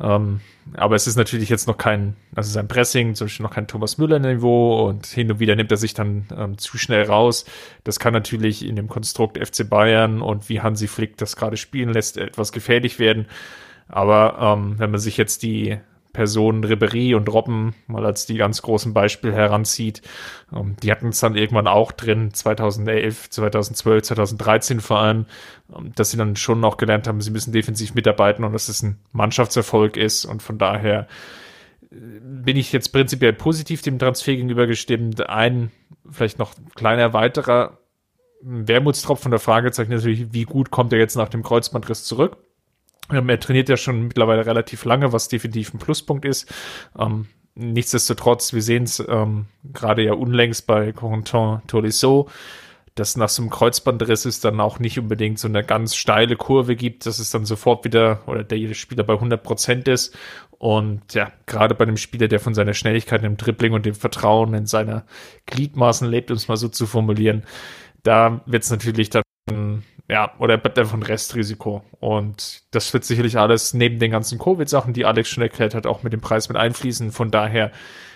Ähm, 0.00 0.40
aber 0.74 0.94
es 0.94 1.06
ist 1.06 1.16
natürlich 1.16 1.48
jetzt 1.48 1.66
noch 1.66 1.76
kein, 1.76 2.16
also 2.34 2.50
sein 2.50 2.68
Pressing, 2.68 3.14
zum 3.14 3.26
Beispiel 3.26 3.44
noch 3.44 3.54
kein 3.54 3.66
Thomas 3.66 3.98
Müller-Niveau 3.98 4.88
und 4.88 5.06
hin 5.06 5.30
und 5.30 5.40
wieder 5.40 5.56
nimmt 5.56 5.70
er 5.70 5.76
sich 5.76 5.94
dann 5.94 6.26
ähm, 6.36 6.58
zu 6.58 6.78
schnell 6.78 7.04
raus. 7.04 7.44
Das 7.84 7.98
kann 7.98 8.12
natürlich 8.12 8.66
in 8.66 8.76
dem 8.76 8.88
Konstrukt 8.88 9.38
FC 9.38 9.68
Bayern 9.68 10.22
und 10.22 10.48
wie 10.48 10.60
Hansi 10.60 10.88
Flick 10.88 11.16
das 11.16 11.36
gerade 11.36 11.56
spielen 11.56 11.92
lässt, 11.92 12.16
etwas 12.16 12.52
gefährlich 12.52 12.98
werden. 12.98 13.26
Aber 13.88 14.38
ähm, 14.40 14.78
wenn 14.78 14.90
man 14.90 15.00
sich 15.00 15.16
jetzt 15.16 15.42
die 15.42 15.78
Personen 16.12 16.64
Ribery 16.64 17.14
und 17.14 17.32
Robben 17.32 17.74
mal 17.86 18.04
als 18.04 18.26
die 18.26 18.36
ganz 18.36 18.62
großen 18.62 18.92
Beispiele 18.92 19.34
heranzieht. 19.34 20.02
Um, 20.50 20.58
ähm, 20.58 20.76
die 20.82 20.90
hatten 20.90 21.08
es 21.08 21.20
dann 21.20 21.36
irgendwann 21.36 21.66
auch 21.66 21.92
drin, 21.92 22.32
2011, 22.32 23.30
2012, 23.30 24.02
2013 24.02 24.80
vor 24.80 24.98
allem, 24.98 25.26
um, 25.68 25.86
ähm, 25.86 25.92
dass 25.94 26.10
sie 26.10 26.16
dann 26.16 26.36
schon 26.36 26.60
noch 26.60 26.76
gelernt 26.76 27.06
haben, 27.06 27.20
sie 27.20 27.30
müssen 27.30 27.52
defensiv 27.52 27.94
mitarbeiten 27.94 28.44
und 28.44 28.52
dass 28.52 28.68
es 28.68 28.82
ein 28.82 28.98
Mannschaftserfolg 29.12 29.96
ist 29.96 30.24
und 30.24 30.42
von 30.42 30.58
daher 30.58 31.06
äh, 31.90 31.96
bin 32.20 32.56
ich 32.56 32.72
jetzt 32.72 32.92
prinzipiell 32.92 33.32
positiv 33.32 33.82
dem 33.82 33.98
Transfer 33.98 34.32
gegenüber 34.32 34.66
gestimmt. 34.66 35.28
Ein 35.28 35.70
vielleicht 36.10 36.38
noch 36.38 36.54
kleiner 36.74 37.12
weiterer 37.12 37.78
Wermutstropfen 38.42 39.30
der 39.30 39.40
Fragezeichen 39.40 39.92
natürlich, 39.92 40.32
wie 40.32 40.44
gut 40.44 40.70
kommt 40.70 40.92
er 40.92 40.98
jetzt 40.98 41.16
nach 41.16 41.28
dem 41.28 41.42
Kreuzbandriss 41.42 42.04
zurück? 42.04 42.36
Ähm, 43.12 43.28
er 43.28 43.40
trainiert 43.40 43.68
ja 43.68 43.76
schon 43.76 44.08
mittlerweile 44.08 44.46
relativ 44.46 44.84
lange, 44.84 45.12
was 45.12 45.28
definitiv 45.28 45.74
ein 45.74 45.78
Pluspunkt 45.78 46.24
ist. 46.24 46.52
Ähm, 46.98 47.26
nichtsdestotrotz, 47.54 48.52
wir 48.52 48.62
sehen 48.62 48.84
es 48.84 49.02
ähm, 49.06 49.46
gerade 49.72 50.02
ja 50.02 50.14
unlängst 50.14 50.66
bei 50.66 50.92
Corentin 50.92 51.60
Tolisso, 51.66 52.28
dass 52.94 53.16
nach 53.16 53.28
so 53.28 53.42
einem 53.42 53.50
Kreuzbandriss 53.50 54.26
es 54.26 54.40
dann 54.40 54.60
auch 54.60 54.78
nicht 54.78 54.98
unbedingt 54.98 55.38
so 55.38 55.48
eine 55.48 55.64
ganz 55.64 55.96
steile 55.96 56.36
Kurve 56.36 56.76
gibt, 56.76 57.06
dass 57.06 57.18
es 57.18 57.30
dann 57.30 57.46
sofort 57.46 57.84
wieder 57.84 58.20
oder 58.26 58.44
der 58.44 58.74
Spieler 58.74 59.02
bei 59.04 59.14
100 59.14 59.42
Prozent 59.42 59.88
ist. 59.88 60.16
Und 60.58 61.14
ja, 61.14 61.32
gerade 61.46 61.74
bei 61.74 61.84
einem 61.84 61.96
Spieler, 61.96 62.28
der 62.28 62.38
von 62.38 62.54
seiner 62.54 62.74
Schnelligkeit 62.74 63.24
im 63.24 63.36
Dribbling 63.36 63.72
und 63.72 63.86
dem 63.86 63.94
Vertrauen 63.94 64.54
in 64.54 64.66
seiner 64.66 65.04
Gliedmaßen 65.46 66.08
lebt, 66.08 66.30
um 66.30 66.36
es 66.36 66.48
mal 66.48 66.56
so 66.56 66.68
zu 66.68 66.86
formulieren, 66.86 67.44
da 68.02 68.42
wird 68.46 68.62
es 68.62 68.70
natürlich 68.70 69.10
dann 69.10 69.22
ja, 70.08 70.32
oder 70.38 70.54
einfach 70.62 70.94
ein 70.94 71.02
Restrisiko. 71.02 71.82
Und 72.00 72.62
das 72.70 72.92
wird 72.92 73.04
sicherlich 73.04 73.38
alles 73.38 73.72
neben 73.72 73.98
den 73.98 74.10
ganzen 74.10 74.38
Covid-Sachen, 74.38 74.92
die 74.92 75.04
Alex 75.04 75.30
schon 75.30 75.42
erklärt 75.42 75.74
hat, 75.74 75.86
auch 75.86 76.02
mit 76.02 76.12
dem 76.12 76.20
Preis 76.20 76.48
mit 76.48 76.58
einfließen. 76.58 77.12
Von 77.12 77.30
daher 77.30 77.72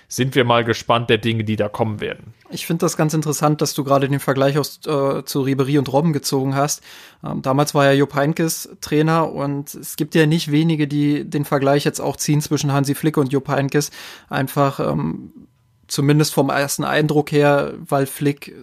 sind 0.09 0.35
wir 0.35 0.45
mal 0.45 0.64
gespannt 0.64 1.11
der 1.11 1.19
Dinge, 1.19 1.45
die 1.45 1.57
da 1.57 1.69
kommen 1.69 2.00
werden. 2.00 2.35
Ich 2.50 2.66
finde 2.66 2.85
das 2.85 2.97
ganz 2.97 3.12
interessant, 3.12 3.61
dass 3.61 3.75
du 3.75 3.83
gerade 3.83 4.09
den 4.09 4.21
Vergleich 4.21 4.59
aus, 4.59 4.81
äh, 4.87 5.25
zu 5.25 5.40
Ribery 5.40 5.78
und 5.78 5.93
Robben 5.93 6.12
gezogen 6.12 6.55
hast. 6.55 6.83
Ähm, 7.25 7.43
damals 7.43 7.75
war 7.75 7.87
ja 7.87 7.93
Jupp 7.93 8.14
Heynckes 8.14 8.69
Trainer 8.81 9.33
und 9.33 9.75
es 9.75 9.97
gibt 9.97 10.14
ja 10.14 10.26
nicht 10.26 10.52
wenige, 10.52 10.87
die 10.87 11.28
den 11.28 11.45
Vergleich 11.45 11.85
jetzt 11.85 12.00
auch 12.00 12.16
ziehen 12.16 12.40
zwischen 12.40 12.73
Hansi 12.73 12.95
Flick 12.95 13.16
und 13.16 13.33
Jupp 13.33 13.49
Heynckes. 13.49 13.90
Einfach 14.28 14.78
ähm, 14.78 15.33
zumindest 15.88 16.35
vom 16.35 16.50
ersten 16.50 16.85
Eindruck 16.85 17.33
her, 17.33 17.75
weil 17.78 18.07
Flick 18.07 18.55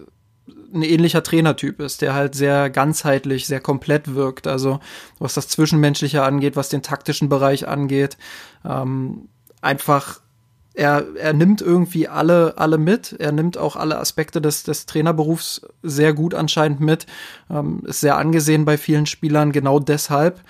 ein 0.74 0.82
ähnlicher 0.82 1.22
Trainertyp 1.22 1.80
ist, 1.80 2.02
der 2.02 2.14
halt 2.14 2.34
sehr 2.34 2.70
ganzheitlich, 2.70 3.46
sehr 3.46 3.60
komplett 3.60 4.14
wirkt. 4.14 4.46
Also 4.46 4.80
was 5.18 5.34
das 5.34 5.48
Zwischenmenschliche 5.48 6.22
angeht, 6.22 6.56
was 6.56 6.68
den 6.68 6.82
taktischen 6.82 7.28
Bereich 7.28 7.66
angeht. 7.68 8.16
Ähm, 8.64 9.28
einfach, 9.60 10.20
er, 10.74 11.04
er 11.16 11.32
nimmt 11.32 11.62
irgendwie 11.62 12.08
alle, 12.08 12.58
alle 12.58 12.78
mit. 12.78 13.14
Er 13.18 13.32
nimmt 13.32 13.56
auch 13.56 13.76
alle 13.76 13.98
Aspekte 13.98 14.40
des, 14.42 14.64
des 14.64 14.86
Trainerberufs 14.86 15.62
sehr 15.82 16.12
gut 16.12 16.34
anscheinend 16.34 16.80
mit. 16.80 17.06
Ähm, 17.48 17.82
ist 17.86 18.00
sehr 18.00 18.16
angesehen 18.16 18.64
bei 18.64 18.76
vielen 18.76 19.06
Spielern, 19.06 19.52
genau 19.52 19.78
deshalb. 19.78 20.40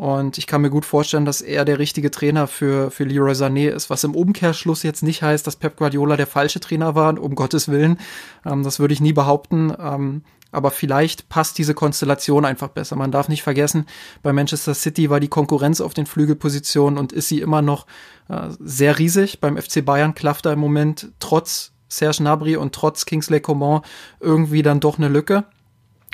Und 0.00 0.38
ich 0.38 0.46
kann 0.46 0.62
mir 0.62 0.70
gut 0.70 0.86
vorstellen, 0.86 1.26
dass 1.26 1.42
er 1.42 1.66
der 1.66 1.78
richtige 1.78 2.10
Trainer 2.10 2.46
für, 2.46 2.90
für 2.90 3.04
Leroy 3.04 3.32
Sané 3.32 3.68
ist, 3.68 3.90
was 3.90 4.02
im 4.02 4.14
Umkehrschluss 4.14 4.82
jetzt 4.82 5.02
nicht 5.02 5.22
heißt, 5.22 5.46
dass 5.46 5.56
Pep 5.56 5.76
Guardiola 5.76 6.16
der 6.16 6.26
falsche 6.26 6.58
Trainer 6.58 6.94
war, 6.94 7.20
um 7.20 7.34
Gottes 7.34 7.68
Willen. 7.68 7.98
Ähm, 8.46 8.62
das 8.62 8.80
würde 8.80 8.94
ich 8.94 9.02
nie 9.02 9.12
behaupten. 9.12 9.74
Ähm, 9.78 10.22
aber 10.52 10.70
vielleicht 10.70 11.28
passt 11.28 11.58
diese 11.58 11.74
Konstellation 11.74 12.46
einfach 12.46 12.68
besser. 12.68 12.96
Man 12.96 13.12
darf 13.12 13.28
nicht 13.28 13.42
vergessen, 13.42 13.84
bei 14.22 14.32
Manchester 14.32 14.72
City 14.72 15.10
war 15.10 15.20
die 15.20 15.28
Konkurrenz 15.28 15.82
auf 15.82 15.92
den 15.92 16.06
Flügelpositionen 16.06 16.98
und 16.98 17.12
ist 17.12 17.28
sie 17.28 17.42
immer 17.42 17.60
noch 17.60 17.86
äh, 18.30 18.48
sehr 18.58 18.98
riesig. 18.98 19.42
Beim 19.42 19.58
FC 19.58 19.84
Bayern 19.84 20.14
klafft 20.14 20.46
da 20.46 20.52
im 20.54 20.60
Moment 20.60 21.12
trotz 21.18 21.72
Serge 21.88 22.20
Gnabry 22.20 22.56
und 22.56 22.74
trotz 22.74 23.04
Kingsley 23.04 23.40
Coman 23.40 23.82
irgendwie 24.18 24.62
dann 24.62 24.80
doch 24.80 24.96
eine 24.96 25.08
Lücke. 25.08 25.44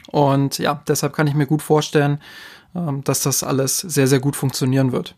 Und 0.09 0.59
ja, 0.59 0.83
deshalb 0.89 1.13
kann 1.13 1.29
ich 1.29 1.35
mir 1.35 1.47
gut 1.47 1.63
vorstellen, 1.63 2.21
dass 3.05 3.23
das 3.23 3.43
alles 3.43 3.79
sehr, 3.79 4.07
sehr 4.07 4.21
gut 4.21 4.37
funktionieren 4.37 4.93
wird. 4.93 5.15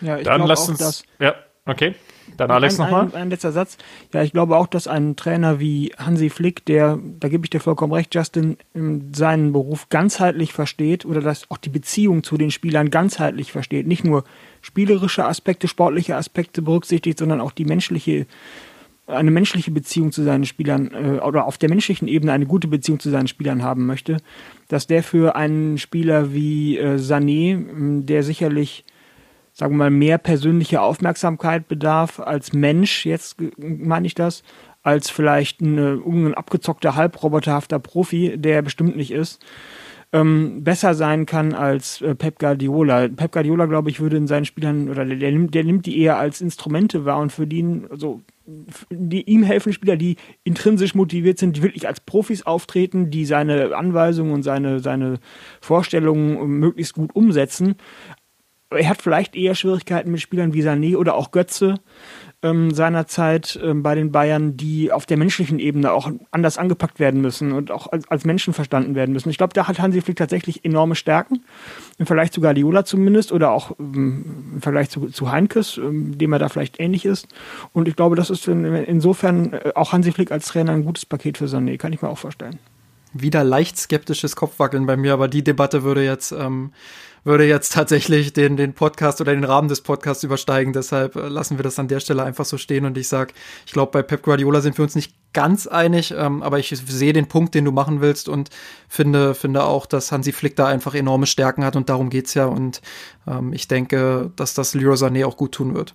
Ja, 0.00 0.18
ich 0.18 0.24
Dann 0.24 0.46
lasst 0.46 0.68
uns. 0.68 0.78
Dass, 0.78 1.04
ja, 1.18 1.34
okay. 1.66 1.94
Dann 2.36 2.50
Alex 2.50 2.78
nochmal. 2.78 3.06
Ein, 3.06 3.14
ein 3.14 3.30
letzter 3.30 3.52
Satz. 3.52 3.76
Ja, 4.12 4.22
ich 4.22 4.32
glaube 4.32 4.56
auch, 4.56 4.66
dass 4.66 4.86
ein 4.86 5.16
Trainer 5.16 5.60
wie 5.60 5.92
Hansi 5.98 6.30
Flick, 6.30 6.64
der, 6.64 6.98
da 7.20 7.28
gebe 7.28 7.44
ich 7.44 7.50
dir 7.50 7.60
vollkommen 7.60 7.92
recht, 7.92 8.14
Justin, 8.14 8.56
seinen 9.12 9.52
Beruf 9.52 9.88
ganzheitlich 9.88 10.52
versteht 10.52 11.04
oder 11.04 11.20
dass 11.20 11.50
auch 11.50 11.58
die 11.58 11.68
Beziehung 11.68 12.22
zu 12.22 12.36
den 12.36 12.50
Spielern 12.50 12.90
ganzheitlich 12.90 13.52
versteht. 13.52 13.86
Nicht 13.86 14.04
nur 14.04 14.24
spielerische 14.60 15.24
Aspekte, 15.24 15.68
sportliche 15.68 16.16
Aspekte 16.16 16.62
berücksichtigt, 16.62 17.18
sondern 17.18 17.40
auch 17.40 17.52
die 17.52 17.64
menschliche 17.64 18.26
eine 19.06 19.30
menschliche 19.30 19.70
Beziehung 19.70 20.12
zu 20.12 20.22
seinen 20.22 20.44
Spielern 20.44 20.90
äh, 20.92 21.20
oder 21.20 21.46
auf 21.46 21.58
der 21.58 21.68
menschlichen 21.68 22.08
Ebene 22.08 22.32
eine 22.32 22.46
gute 22.46 22.68
Beziehung 22.68 23.00
zu 23.00 23.10
seinen 23.10 23.28
Spielern 23.28 23.62
haben 23.62 23.86
möchte, 23.86 24.18
dass 24.68 24.86
der 24.86 25.02
für 25.02 25.36
einen 25.36 25.78
Spieler 25.78 26.32
wie 26.32 26.78
äh, 26.78 26.96
Sané, 26.96 28.04
der 28.04 28.22
sicherlich, 28.22 28.84
sagen 29.52 29.74
wir 29.74 29.78
mal, 29.78 29.90
mehr 29.90 30.18
persönliche 30.18 30.80
Aufmerksamkeit 30.80 31.68
bedarf 31.68 32.20
als 32.20 32.52
Mensch, 32.52 33.04
jetzt 33.04 33.36
meine 33.58 34.06
ich 34.06 34.14
das, 34.14 34.42
als 34.82 35.10
vielleicht 35.10 35.60
ein, 35.60 35.78
ein 35.78 36.34
abgezockter, 36.34 36.96
halbroboterhafter 36.96 37.78
Profi, 37.78 38.34
der 38.36 38.56
er 38.56 38.62
bestimmt 38.62 38.96
nicht 38.96 39.12
ist, 39.12 39.44
ähm, 40.12 40.62
besser 40.62 40.94
sein 40.94 41.24
kann 41.24 41.54
als 41.54 42.02
äh, 42.02 42.14
Pep 42.14 42.38
Guardiola. 42.38 43.08
Pep 43.08 43.32
Guardiola, 43.32 43.66
glaube 43.66 43.90
ich, 43.90 44.00
würde 44.00 44.18
in 44.18 44.26
seinen 44.26 44.44
Spielern, 44.44 44.90
oder 44.90 45.04
der, 45.04 45.16
der, 45.16 45.32
nimmt, 45.32 45.54
der 45.54 45.64
nimmt 45.64 45.86
die 45.86 45.98
eher 46.00 46.18
als 46.18 46.40
Instrumente 46.40 47.04
wahr 47.04 47.18
und 47.18 47.32
für 47.32 47.46
die, 47.46 47.82
also 47.90 48.20
die 48.90 49.22
ihm 49.30 49.42
helfen 49.42 49.72
Spieler, 49.72 49.96
die 49.96 50.16
intrinsisch 50.44 50.94
motiviert 50.94 51.38
sind, 51.38 51.56
die 51.56 51.62
wirklich 51.62 51.86
als 51.86 52.00
Profis 52.00 52.44
auftreten, 52.44 53.10
die 53.10 53.24
seine 53.24 53.74
Anweisungen 53.74 54.32
und 54.32 54.42
seine, 54.42 54.80
seine 54.80 55.18
Vorstellungen 55.60 56.46
möglichst 56.58 56.94
gut 56.94 57.14
umsetzen. 57.14 57.76
Er 58.70 58.88
hat 58.88 59.02
vielleicht 59.02 59.36
eher 59.36 59.54
Schwierigkeiten 59.54 60.10
mit 60.10 60.20
Spielern 60.20 60.54
wie 60.54 60.62
Sané 60.62 60.96
oder 60.96 61.14
auch 61.14 61.30
Götze, 61.30 61.76
ähm, 62.42 62.72
seinerzeit 62.72 63.58
ähm, 63.62 63.82
bei 63.82 63.94
den 63.94 64.12
Bayern, 64.12 64.56
die 64.56 64.92
auf 64.92 65.06
der 65.06 65.16
menschlichen 65.16 65.58
Ebene 65.58 65.92
auch 65.92 66.10
anders 66.30 66.58
angepackt 66.58 66.98
werden 66.98 67.20
müssen 67.20 67.52
und 67.52 67.70
auch 67.70 67.90
als, 67.92 68.08
als 68.10 68.24
Menschen 68.24 68.52
verstanden 68.52 68.94
werden 68.94 69.12
müssen. 69.12 69.30
Ich 69.30 69.38
glaube, 69.38 69.54
da 69.54 69.68
hat 69.68 69.78
Hansi 69.78 70.00
Flick 70.00 70.16
tatsächlich 70.16 70.64
enorme 70.64 70.94
Stärken, 70.94 71.44
im 71.98 72.06
Vergleich 72.06 72.32
zu 72.32 72.40
Guardiola 72.40 72.84
zumindest 72.84 73.32
oder 73.32 73.52
auch 73.52 73.72
ähm, 73.78 74.52
im 74.54 74.62
Vergleich 74.62 74.90
zu, 74.90 75.08
zu 75.08 75.30
Heinkes, 75.30 75.78
ähm, 75.78 76.18
dem 76.18 76.32
er 76.32 76.38
da 76.38 76.48
vielleicht 76.48 76.80
ähnlich 76.80 77.04
ist. 77.04 77.28
Und 77.72 77.88
ich 77.88 77.96
glaube, 77.96 78.16
das 78.16 78.30
ist 78.30 78.48
in, 78.48 78.64
insofern 78.64 79.52
äh, 79.52 79.72
auch 79.74 79.92
Hansi 79.92 80.12
Flick 80.12 80.32
als 80.32 80.46
Trainer 80.46 80.72
ein 80.72 80.84
gutes 80.84 81.06
Paket 81.06 81.38
für 81.38 81.46
Sané, 81.46 81.78
kann 81.78 81.92
ich 81.92 82.02
mir 82.02 82.08
auch 82.08 82.18
vorstellen. 82.18 82.58
Wieder 83.12 83.44
leicht 83.44 83.78
skeptisches 83.78 84.36
Kopfwackeln 84.36 84.86
bei 84.86 84.96
mir, 84.96 85.12
aber 85.12 85.28
die 85.28 85.44
Debatte 85.44 85.82
würde 85.82 86.04
jetzt 86.04 86.32
ähm, 86.32 86.72
würde 87.24 87.44
jetzt 87.44 87.72
tatsächlich 87.72 88.32
den, 88.32 88.56
den 88.56 88.74
Podcast 88.74 89.20
oder 89.20 89.32
den 89.32 89.44
Rahmen 89.44 89.68
des 89.68 89.80
Podcasts 89.80 90.24
übersteigen. 90.24 90.72
Deshalb 90.72 91.16
äh, 91.16 91.28
lassen 91.28 91.58
wir 91.58 91.62
das 91.62 91.78
an 91.78 91.88
der 91.88 92.00
Stelle 92.00 92.24
einfach 92.24 92.44
so 92.44 92.58
stehen. 92.58 92.84
Und 92.84 92.98
ich 92.98 93.08
sag, 93.08 93.32
ich 93.66 93.72
glaube, 93.72 93.92
bei 93.92 94.02
Pep 94.02 94.22
Guardiola 94.22 94.60
sind 94.60 94.76
wir 94.78 94.82
uns 94.82 94.96
nicht 94.96 95.14
ganz 95.32 95.66
einig, 95.66 96.12
ähm, 96.16 96.42
aber 96.42 96.58
ich 96.58 96.68
sehe 96.68 97.12
den 97.12 97.28
Punkt, 97.28 97.54
den 97.54 97.64
du 97.64 97.72
machen 97.72 98.00
willst 98.00 98.28
und 98.28 98.50
finde, 98.88 99.34
finde 99.34 99.64
auch, 99.64 99.86
dass 99.86 100.12
Hansi 100.12 100.32
Flick 100.32 100.56
da 100.56 100.66
einfach 100.66 100.94
enorme 100.94 101.26
Stärken 101.26 101.64
hat 101.64 101.76
und 101.76 101.88
darum 101.88 102.10
geht's 102.10 102.34
ja. 102.34 102.46
Und 102.46 102.82
ähm, 103.26 103.52
ich 103.52 103.68
denke, 103.68 104.30
dass 104.36 104.54
das 104.54 104.74
Leroy 104.74 104.96
Sané 104.96 105.24
auch 105.24 105.36
gut 105.36 105.52
tun 105.52 105.74
wird. 105.74 105.94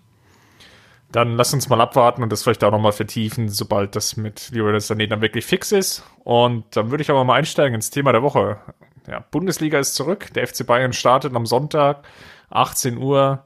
Dann 1.12 1.36
lass 1.36 1.54
uns 1.54 1.70
mal 1.70 1.80
abwarten 1.80 2.22
und 2.22 2.32
das 2.32 2.44
vielleicht 2.44 2.64
auch 2.64 2.72
nochmal 2.72 2.92
vertiefen, 2.92 3.48
sobald 3.48 3.96
das 3.96 4.18
mit 4.18 4.50
Leroy 4.52 4.76
Sané 4.78 5.08
dann 5.08 5.22
wirklich 5.22 5.46
fix 5.46 5.72
ist. 5.72 6.04
Und 6.24 6.66
dann 6.76 6.92
würde 6.92 7.02
ich 7.02 7.10
aber 7.10 7.24
mal 7.24 7.36
einsteigen 7.36 7.76
ins 7.76 7.90
Thema 7.90 8.12
der 8.12 8.24
Woche. 8.24 8.60
Ja, 9.08 9.24
Bundesliga 9.32 9.80
ist 9.80 9.96
zurück. 9.96 10.34
Der 10.34 10.46
FC 10.46 10.66
Bayern 10.68 10.92
startet 10.92 11.34
am 11.34 11.46
Sonntag, 11.46 12.06
18 12.50 12.98
Uhr 12.98 13.46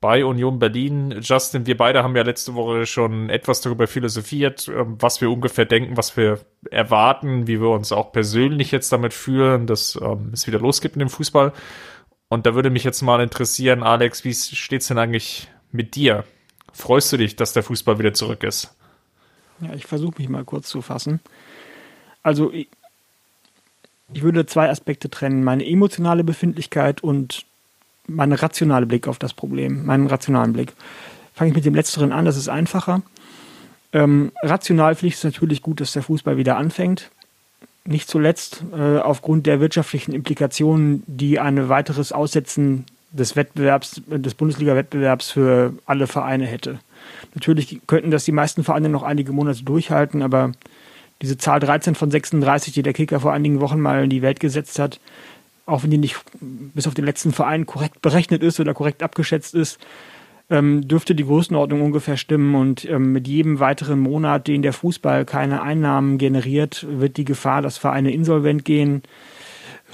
bei 0.00 0.24
Union 0.24 0.58
Berlin. 0.58 1.20
Justin, 1.20 1.66
wir 1.66 1.76
beide 1.76 2.02
haben 2.02 2.16
ja 2.16 2.22
letzte 2.22 2.54
Woche 2.54 2.86
schon 2.86 3.28
etwas 3.28 3.60
darüber 3.60 3.86
philosophiert, 3.86 4.68
ähm, 4.68 4.96
was 4.98 5.20
wir 5.20 5.30
ungefähr 5.30 5.66
denken, 5.66 5.96
was 5.96 6.16
wir 6.16 6.40
erwarten, 6.70 7.46
wie 7.46 7.60
wir 7.60 7.70
uns 7.70 7.92
auch 7.92 8.12
persönlich 8.12 8.70
jetzt 8.70 8.92
damit 8.92 9.12
fühlen, 9.12 9.66
dass 9.66 9.98
ähm, 10.00 10.30
es 10.32 10.46
wieder 10.46 10.58
losgeht 10.58 10.96
mit 10.96 11.02
dem 11.02 11.10
Fußball. 11.10 11.52
Und 12.28 12.46
da 12.46 12.54
würde 12.54 12.70
mich 12.70 12.84
jetzt 12.84 13.02
mal 13.02 13.20
interessieren, 13.20 13.82
Alex, 13.82 14.24
wie 14.24 14.32
steht's 14.32 14.88
denn 14.88 14.98
eigentlich 14.98 15.48
mit 15.72 15.96
dir? 15.96 16.24
Freust 16.72 17.12
du 17.12 17.16
dich, 17.16 17.36
dass 17.36 17.52
der 17.52 17.62
Fußball 17.62 17.98
wieder 17.98 18.14
zurück 18.14 18.42
ist? 18.44 18.74
Ja, 19.60 19.74
ich 19.74 19.86
versuche 19.86 20.14
mich 20.18 20.28
mal 20.28 20.44
kurz 20.44 20.68
zu 20.68 20.82
fassen. 20.82 21.20
Also 22.22 22.52
ich, 22.52 22.68
würde 24.12 24.46
zwei 24.46 24.70
Aspekte 24.70 25.10
trennen. 25.10 25.44
Meine 25.44 25.66
emotionale 25.66 26.24
Befindlichkeit 26.24 27.02
und 27.02 27.44
mein 28.06 28.32
rationaler 28.32 28.86
Blick 28.86 29.06
auf 29.06 29.18
das 29.18 29.34
Problem, 29.34 29.86
meinen 29.86 30.06
rationalen 30.06 30.52
Blick. 30.52 30.72
Fange 31.34 31.50
ich 31.50 31.54
mit 31.54 31.64
dem 31.64 31.74
Letzteren 31.74 32.12
an, 32.12 32.24
das 32.24 32.36
ist 32.36 32.48
einfacher. 32.48 33.02
Ähm, 33.92 34.32
rational 34.42 34.94
finde 34.94 35.08
ich 35.08 35.14
es 35.14 35.24
natürlich 35.24 35.62
gut, 35.62 35.80
dass 35.80 35.92
der 35.92 36.02
Fußball 36.02 36.36
wieder 36.36 36.56
anfängt. 36.56 37.10
Nicht 37.84 38.08
zuletzt 38.08 38.64
äh, 38.76 38.98
aufgrund 38.98 39.46
der 39.46 39.60
wirtschaftlichen 39.60 40.12
Implikationen, 40.12 41.02
die 41.06 41.38
ein 41.38 41.68
weiteres 41.68 42.12
Aussetzen 42.12 42.84
des 43.12 43.36
Wettbewerbs, 43.36 44.02
des 44.06 44.34
Bundesliga-Wettbewerbs 44.34 45.30
für 45.30 45.74
alle 45.86 46.06
Vereine 46.06 46.46
hätte. 46.46 46.78
Natürlich 47.34 47.80
könnten 47.86 48.10
das 48.10 48.24
die 48.24 48.32
meisten 48.32 48.64
Vereine 48.64 48.88
noch 48.88 49.02
einige 49.02 49.32
Monate 49.32 49.64
durchhalten, 49.64 50.22
aber 50.22 50.52
diese 51.22 51.36
Zahl 51.36 51.60
13 51.60 51.94
von 51.94 52.10
36, 52.10 52.72
die 52.72 52.82
der 52.82 52.92
Kicker 52.92 53.20
vor 53.20 53.32
einigen 53.32 53.60
Wochen 53.60 53.80
mal 53.80 54.04
in 54.04 54.10
die 54.10 54.22
Welt 54.22 54.40
gesetzt 54.40 54.78
hat, 54.78 55.00
auch 55.66 55.82
wenn 55.82 55.90
die 55.90 55.98
nicht 55.98 56.16
bis 56.40 56.86
auf 56.86 56.94
den 56.94 57.04
letzten 57.04 57.32
Verein 57.32 57.66
korrekt 57.66 58.02
berechnet 58.02 58.42
ist 58.42 58.58
oder 58.58 58.74
korrekt 58.74 59.02
abgeschätzt 59.02 59.54
ist, 59.54 59.78
ähm, 60.48 60.86
dürfte 60.88 61.14
die 61.14 61.24
Größenordnung 61.24 61.80
ungefähr 61.80 62.16
stimmen. 62.16 62.54
Und 62.54 62.84
ähm, 62.88 63.12
mit 63.12 63.28
jedem 63.28 63.60
weiteren 63.60 64.00
Monat, 64.00 64.48
den 64.48 64.62
der 64.62 64.72
Fußball 64.72 65.24
keine 65.24 65.62
Einnahmen 65.62 66.18
generiert, 66.18 66.86
wird 66.90 67.16
die 67.16 67.24
Gefahr, 67.24 67.62
dass 67.62 67.78
Vereine 67.78 68.12
insolvent 68.12 68.64
gehen, 68.64 69.02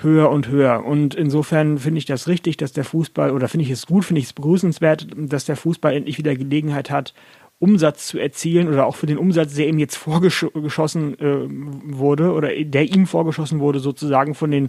höher 0.03 0.31
und 0.31 0.49
höher. 0.49 0.85
Und 0.85 1.15
insofern 1.15 1.79
finde 1.79 1.99
ich 1.99 2.05
das 2.05 2.29
richtig, 2.29 2.57
dass 2.57 2.73
der 2.73 2.85
Fußball, 2.85 3.33
oder 3.33 3.49
finde 3.49 3.65
ich 3.65 3.71
es 3.71 3.87
gut, 3.87 4.05
finde 4.05 4.21
ich 4.21 4.27
es 4.27 4.33
begrüßenswert, 4.33 5.09
dass 5.17 5.45
der 5.45 5.57
Fußball 5.57 5.95
endlich 5.95 6.19
wieder 6.19 6.35
Gelegenheit 6.37 6.91
hat, 6.91 7.15
Umsatz 7.59 8.07
zu 8.07 8.19
erzielen 8.19 8.69
oder 8.69 8.85
auch 8.85 8.97
für 8.97 9.07
den 9.07 9.17
Umsatz, 9.17 9.55
der 9.55 9.67
ihm 9.67 9.79
jetzt 9.79 9.97
vorgeschossen 9.97 11.19
äh, 11.19 11.49
wurde 11.97 12.33
oder 12.33 12.51
der 12.53 12.85
ihm 12.85 13.07
vorgeschossen 13.07 13.61
wurde, 13.61 13.79
sozusagen 13.79 14.35
von 14.35 14.51
den 14.51 14.69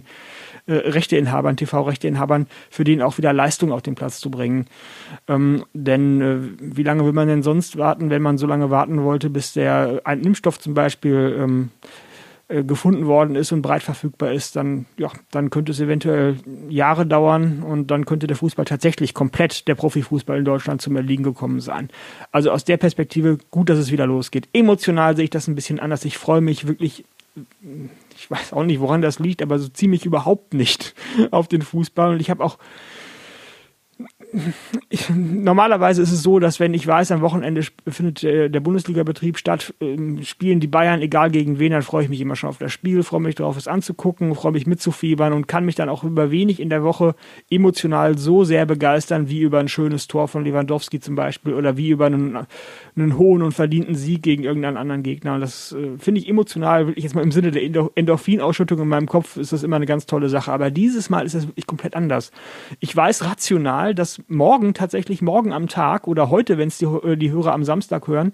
äh, 0.66 0.72
Rechteinhabern, 0.72 1.58
TV-Rechteinhabern, 1.58 2.46
für 2.70 2.84
den 2.84 3.02
auch 3.02 3.18
wieder 3.18 3.34
Leistung 3.34 3.72
auf 3.72 3.82
den 3.82 3.94
Platz 3.94 4.20
zu 4.20 4.30
bringen. 4.30 4.68
Ähm, 5.28 5.66
denn 5.74 6.20
äh, 6.22 6.38
wie 6.60 6.82
lange 6.82 7.04
will 7.04 7.12
man 7.12 7.28
denn 7.28 7.42
sonst 7.42 7.76
warten, 7.76 8.08
wenn 8.08 8.22
man 8.22 8.38
so 8.38 8.46
lange 8.46 8.70
warten 8.70 9.04
wollte, 9.04 9.28
bis 9.28 9.52
der 9.52 10.00
ein 10.04 10.22
Impfstoff 10.22 10.58
zum 10.58 10.72
Beispiel 10.72 11.36
ähm, 11.38 11.70
äh, 11.82 12.07
gefunden 12.48 13.06
worden 13.06 13.36
ist 13.36 13.52
und 13.52 13.60
breit 13.60 13.82
verfügbar 13.82 14.32
ist, 14.32 14.56
dann, 14.56 14.86
ja, 14.96 15.10
dann 15.30 15.50
könnte 15.50 15.72
es 15.72 15.80
eventuell 15.80 16.36
Jahre 16.70 17.06
dauern 17.06 17.62
und 17.62 17.90
dann 17.90 18.06
könnte 18.06 18.26
der 18.26 18.36
Fußball 18.36 18.64
tatsächlich 18.64 19.12
komplett, 19.12 19.68
der 19.68 19.74
Profifußball 19.74 20.38
in 20.38 20.46
Deutschland 20.46 20.80
zum 20.80 20.96
Erliegen 20.96 21.24
gekommen 21.24 21.60
sein. 21.60 21.90
Also 22.32 22.50
aus 22.50 22.64
der 22.64 22.78
Perspektive 22.78 23.36
gut, 23.50 23.68
dass 23.68 23.78
es 23.78 23.92
wieder 23.92 24.06
losgeht. 24.06 24.48
Emotional 24.54 25.14
sehe 25.14 25.24
ich 25.24 25.30
das 25.30 25.46
ein 25.46 25.54
bisschen 25.54 25.78
anders. 25.78 26.06
Ich 26.06 26.16
freue 26.16 26.40
mich 26.40 26.66
wirklich, 26.66 27.04
ich 28.16 28.30
weiß 28.30 28.54
auch 28.54 28.64
nicht, 28.64 28.80
woran 28.80 29.02
das 29.02 29.18
liegt, 29.18 29.42
aber 29.42 29.58
so 29.58 29.68
ziemlich 29.68 30.06
überhaupt 30.06 30.54
nicht 30.54 30.94
auf 31.30 31.48
den 31.48 31.60
Fußball 31.60 32.12
und 32.12 32.20
ich 32.20 32.30
habe 32.30 32.42
auch 32.42 32.58
ich, 34.88 35.08
normalerweise 35.10 36.02
ist 36.02 36.12
es 36.12 36.22
so, 36.22 36.38
dass 36.38 36.60
wenn 36.60 36.74
ich 36.74 36.86
weiß, 36.86 37.12
am 37.12 37.20
Wochenende 37.20 37.62
findet 37.86 38.22
der 38.22 38.60
Bundesliga-Betrieb 38.60 39.38
statt, 39.38 39.74
äh, 39.80 40.22
spielen 40.22 40.60
die 40.60 40.66
Bayern, 40.66 41.00
egal 41.00 41.30
gegen 41.30 41.58
wen, 41.58 41.72
dann 41.72 41.82
freue 41.82 42.04
ich 42.04 42.08
mich 42.08 42.20
immer 42.20 42.36
schon 42.36 42.50
auf 42.50 42.58
das 42.58 42.72
Spiel, 42.72 43.02
freue 43.02 43.20
mich 43.20 43.36
darauf, 43.36 43.56
es 43.56 43.68
anzugucken, 43.68 44.34
freue 44.34 44.52
mich 44.52 44.66
mitzufiebern 44.66 45.32
und 45.32 45.48
kann 45.48 45.64
mich 45.64 45.74
dann 45.74 45.88
auch 45.88 46.04
über 46.04 46.30
wenig 46.30 46.60
in 46.60 46.68
der 46.68 46.82
Woche 46.82 47.14
emotional 47.50 48.18
so 48.18 48.44
sehr 48.44 48.66
begeistern, 48.66 49.28
wie 49.28 49.40
über 49.40 49.60
ein 49.60 49.68
schönes 49.68 50.08
Tor 50.08 50.28
von 50.28 50.44
Lewandowski 50.44 51.00
zum 51.00 51.14
Beispiel 51.14 51.54
oder 51.54 51.76
wie 51.76 51.90
über 51.90 52.06
einen, 52.06 52.46
einen 52.96 53.18
hohen 53.18 53.42
und 53.42 53.52
verdienten 53.52 53.94
Sieg 53.94 54.22
gegen 54.22 54.44
irgendeinen 54.44 54.76
anderen 54.76 55.02
Gegner. 55.02 55.34
Und 55.34 55.40
das 55.40 55.72
äh, 55.72 55.96
finde 55.98 56.20
ich 56.20 56.28
emotional, 56.28 56.86
wirklich 56.86 57.04
jetzt 57.04 57.14
mal 57.14 57.22
im 57.22 57.32
Sinne 57.32 57.50
der 57.50 57.90
Endorphinausschüttung 57.94 58.80
in 58.80 58.88
meinem 58.88 59.06
Kopf, 59.06 59.36
ist 59.36 59.52
das 59.52 59.62
immer 59.62 59.76
eine 59.76 59.86
ganz 59.86 60.06
tolle 60.06 60.28
Sache. 60.28 60.52
Aber 60.52 60.70
dieses 60.70 61.08
Mal 61.10 61.24
ist 61.24 61.34
das 61.34 61.46
wirklich 61.46 61.66
komplett 61.66 61.96
anders. 61.96 62.30
Ich 62.80 62.94
weiß 62.94 63.24
rational, 63.24 63.94
dass 63.94 64.17
morgen 64.26 64.74
tatsächlich 64.74 65.22
morgen 65.22 65.52
am 65.52 65.68
Tag 65.68 66.06
oder 66.08 66.30
heute, 66.30 66.58
wenn 66.58 66.68
es 66.68 66.78
die, 66.78 66.86
äh, 66.86 67.16
die 67.16 67.30
Hörer 67.30 67.52
am 67.52 67.64
Samstag 67.64 68.08
hören, 68.08 68.32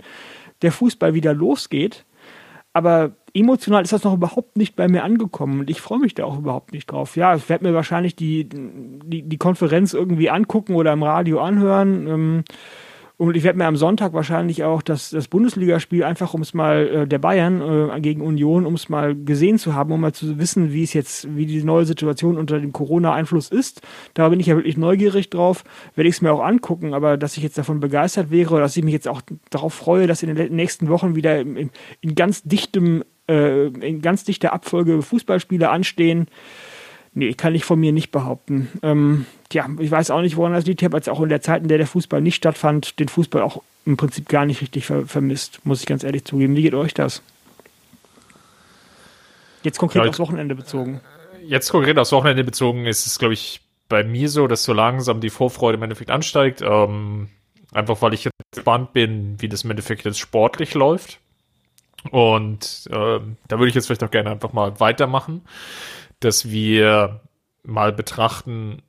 der 0.62 0.72
Fußball 0.72 1.14
wieder 1.14 1.34
losgeht. 1.34 2.04
Aber 2.72 3.12
emotional 3.34 3.82
ist 3.82 3.92
das 3.92 4.02
noch 4.02 4.14
überhaupt 4.14 4.56
nicht 4.56 4.74
bei 4.74 4.88
mir 4.88 5.04
angekommen 5.04 5.60
und 5.60 5.70
ich 5.70 5.80
freue 5.80 6.00
mich 6.00 6.14
da 6.14 6.24
auch 6.24 6.38
überhaupt 6.38 6.72
nicht 6.72 6.86
drauf. 6.86 7.16
Ja, 7.16 7.34
ich 7.36 7.48
werde 7.48 7.64
mir 7.64 7.74
wahrscheinlich 7.74 8.16
die, 8.16 8.48
die, 8.48 9.22
die 9.22 9.38
Konferenz 9.38 9.94
irgendwie 9.94 10.30
angucken 10.30 10.74
oder 10.74 10.92
im 10.92 11.02
Radio 11.02 11.40
anhören. 11.40 12.06
Ähm, 12.08 12.44
und 13.16 13.36
ich 13.36 13.44
werde 13.44 13.58
mir 13.58 13.66
am 13.66 13.76
Sonntag 13.76 14.12
wahrscheinlich 14.12 14.64
auch 14.64 14.82
das, 14.82 15.10
das 15.10 15.28
Bundesligaspiel 15.28 16.02
einfach, 16.02 16.34
um 16.34 16.42
es 16.42 16.52
mal 16.52 16.88
äh, 16.88 17.06
der 17.06 17.20
Bayern 17.20 17.60
äh, 17.62 18.00
gegen 18.00 18.20
Union, 18.20 18.66
um 18.66 18.74
es 18.74 18.88
mal 18.88 19.14
gesehen 19.14 19.56
zu 19.58 19.74
haben, 19.74 19.92
um 19.92 20.00
mal 20.00 20.12
zu 20.12 20.38
wissen, 20.38 20.72
wie 20.72 20.82
es 20.82 20.94
jetzt, 20.94 21.36
wie 21.36 21.46
die 21.46 21.62
neue 21.62 21.84
Situation 21.84 22.36
unter 22.36 22.58
dem 22.58 22.72
Corona-Einfluss 22.72 23.50
ist. 23.50 23.82
Da 24.14 24.28
bin 24.28 24.40
ich 24.40 24.46
ja 24.46 24.56
wirklich 24.56 24.76
neugierig 24.76 25.30
drauf, 25.30 25.62
werde 25.94 26.08
ich 26.08 26.16
es 26.16 26.22
mir 26.22 26.32
auch 26.32 26.42
angucken, 26.44 26.92
aber 26.92 27.16
dass 27.16 27.36
ich 27.36 27.44
jetzt 27.44 27.56
davon 27.56 27.78
begeistert 27.78 28.32
wäre 28.32 28.52
oder 28.52 28.62
dass 28.62 28.76
ich 28.76 28.82
mich 28.82 28.94
jetzt 28.94 29.06
auch 29.06 29.22
darauf 29.48 29.74
freue, 29.74 30.08
dass 30.08 30.24
in 30.24 30.34
den 30.34 30.56
nächsten 30.56 30.88
Wochen 30.88 31.14
wieder 31.14 31.40
in, 31.40 31.70
in 32.00 32.14
ganz 32.16 32.42
dichtem, 32.42 33.04
äh, 33.28 33.66
in 33.66 34.02
ganz 34.02 34.24
dichter 34.24 34.52
Abfolge 34.52 35.02
Fußballspiele 35.02 35.70
anstehen, 35.70 36.26
Nee, 37.16 37.32
kann 37.34 37.54
ich 37.54 37.64
von 37.64 37.78
mir 37.78 37.92
nicht 37.92 38.10
behaupten. 38.10 38.68
Ähm, 38.82 39.26
tja, 39.48 39.68
ich 39.78 39.90
weiß 39.90 40.10
auch 40.10 40.20
nicht, 40.20 40.36
woran 40.36 40.52
das 40.52 40.66
liegt. 40.66 40.82
Ich 40.82 40.84
habe 40.84 40.96
jetzt 40.96 41.08
auch 41.08 41.20
in 41.20 41.28
der 41.28 41.40
Zeit, 41.40 41.62
in 41.62 41.68
der 41.68 41.78
der 41.78 41.86
Fußball 41.86 42.20
nicht 42.20 42.34
stattfand, 42.34 42.98
den 42.98 43.08
Fußball 43.08 43.40
auch 43.40 43.62
im 43.86 43.96
Prinzip 43.96 44.28
gar 44.28 44.46
nicht 44.46 44.60
richtig 44.60 44.86
ver 44.86 45.06
vermisst, 45.06 45.60
muss 45.64 45.80
ich 45.80 45.86
ganz 45.86 46.02
ehrlich 46.02 46.24
zugeben. 46.24 46.56
Wie 46.56 46.62
geht 46.62 46.74
euch 46.74 46.92
das? 46.92 47.22
Jetzt 49.62 49.78
konkret 49.78 50.02
ja, 50.02 50.08
aufs 50.08 50.18
Wochenende 50.18 50.56
bezogen. 50.56 51.00
Jetzt 51.46 51.70
konkret 51.70 51.98
aufs 51.98 52.10
Wochenende 52.12 52.42
bezogen 52.42 52.86
ist 52.86 53.06
es, 53.06 53.18
glaube 53.18 53.34
ich, 53.34 53.60
bei 53.88 54.02
mir 54.02 54.28
so, 54.28 54.48
dass 54.48 54.64
so 54.64 54.72
langsam 54.72 55.20
die 55.20 55.30
Vorfreude 55.30 55.76
im 55.76 55.82
Endeffekt 55.84 56.10
ansteigt. 56.10 56.62
Ähm, 56.62 57.28
einfach 57.72 58.02
weil 58.02 58.14
ich 58.14 58.24
jetzt 58.24 58.34
gespannt 58.52 58.92
bin, 58.92 59.36
wie 59.40 59.48
das 59.48 59.62
im 59.62 59.70
Endeffekt 59.70 60.04
jetzt 60.04 60.18
sportlich 60.18 60.74
läuft. 60.74 61.20
Und 62.10 62.88
ähm, 62.90 63.36
da 63.46 63.58
würde 63.58 63.68
ich 63.68 63.74
jetzt 63.74 63.86
vielleicht 63.86 64.02
auch 64.04 64.10
gerne 64.10 64.30
einfach 64.30 64.52
mal 64.52 64.80
weitermachen 64.80 65.42
dass 66.24 66.50
wir 66.50 67.20
mal 67.62 67.92
betrachten, 67.92 68.82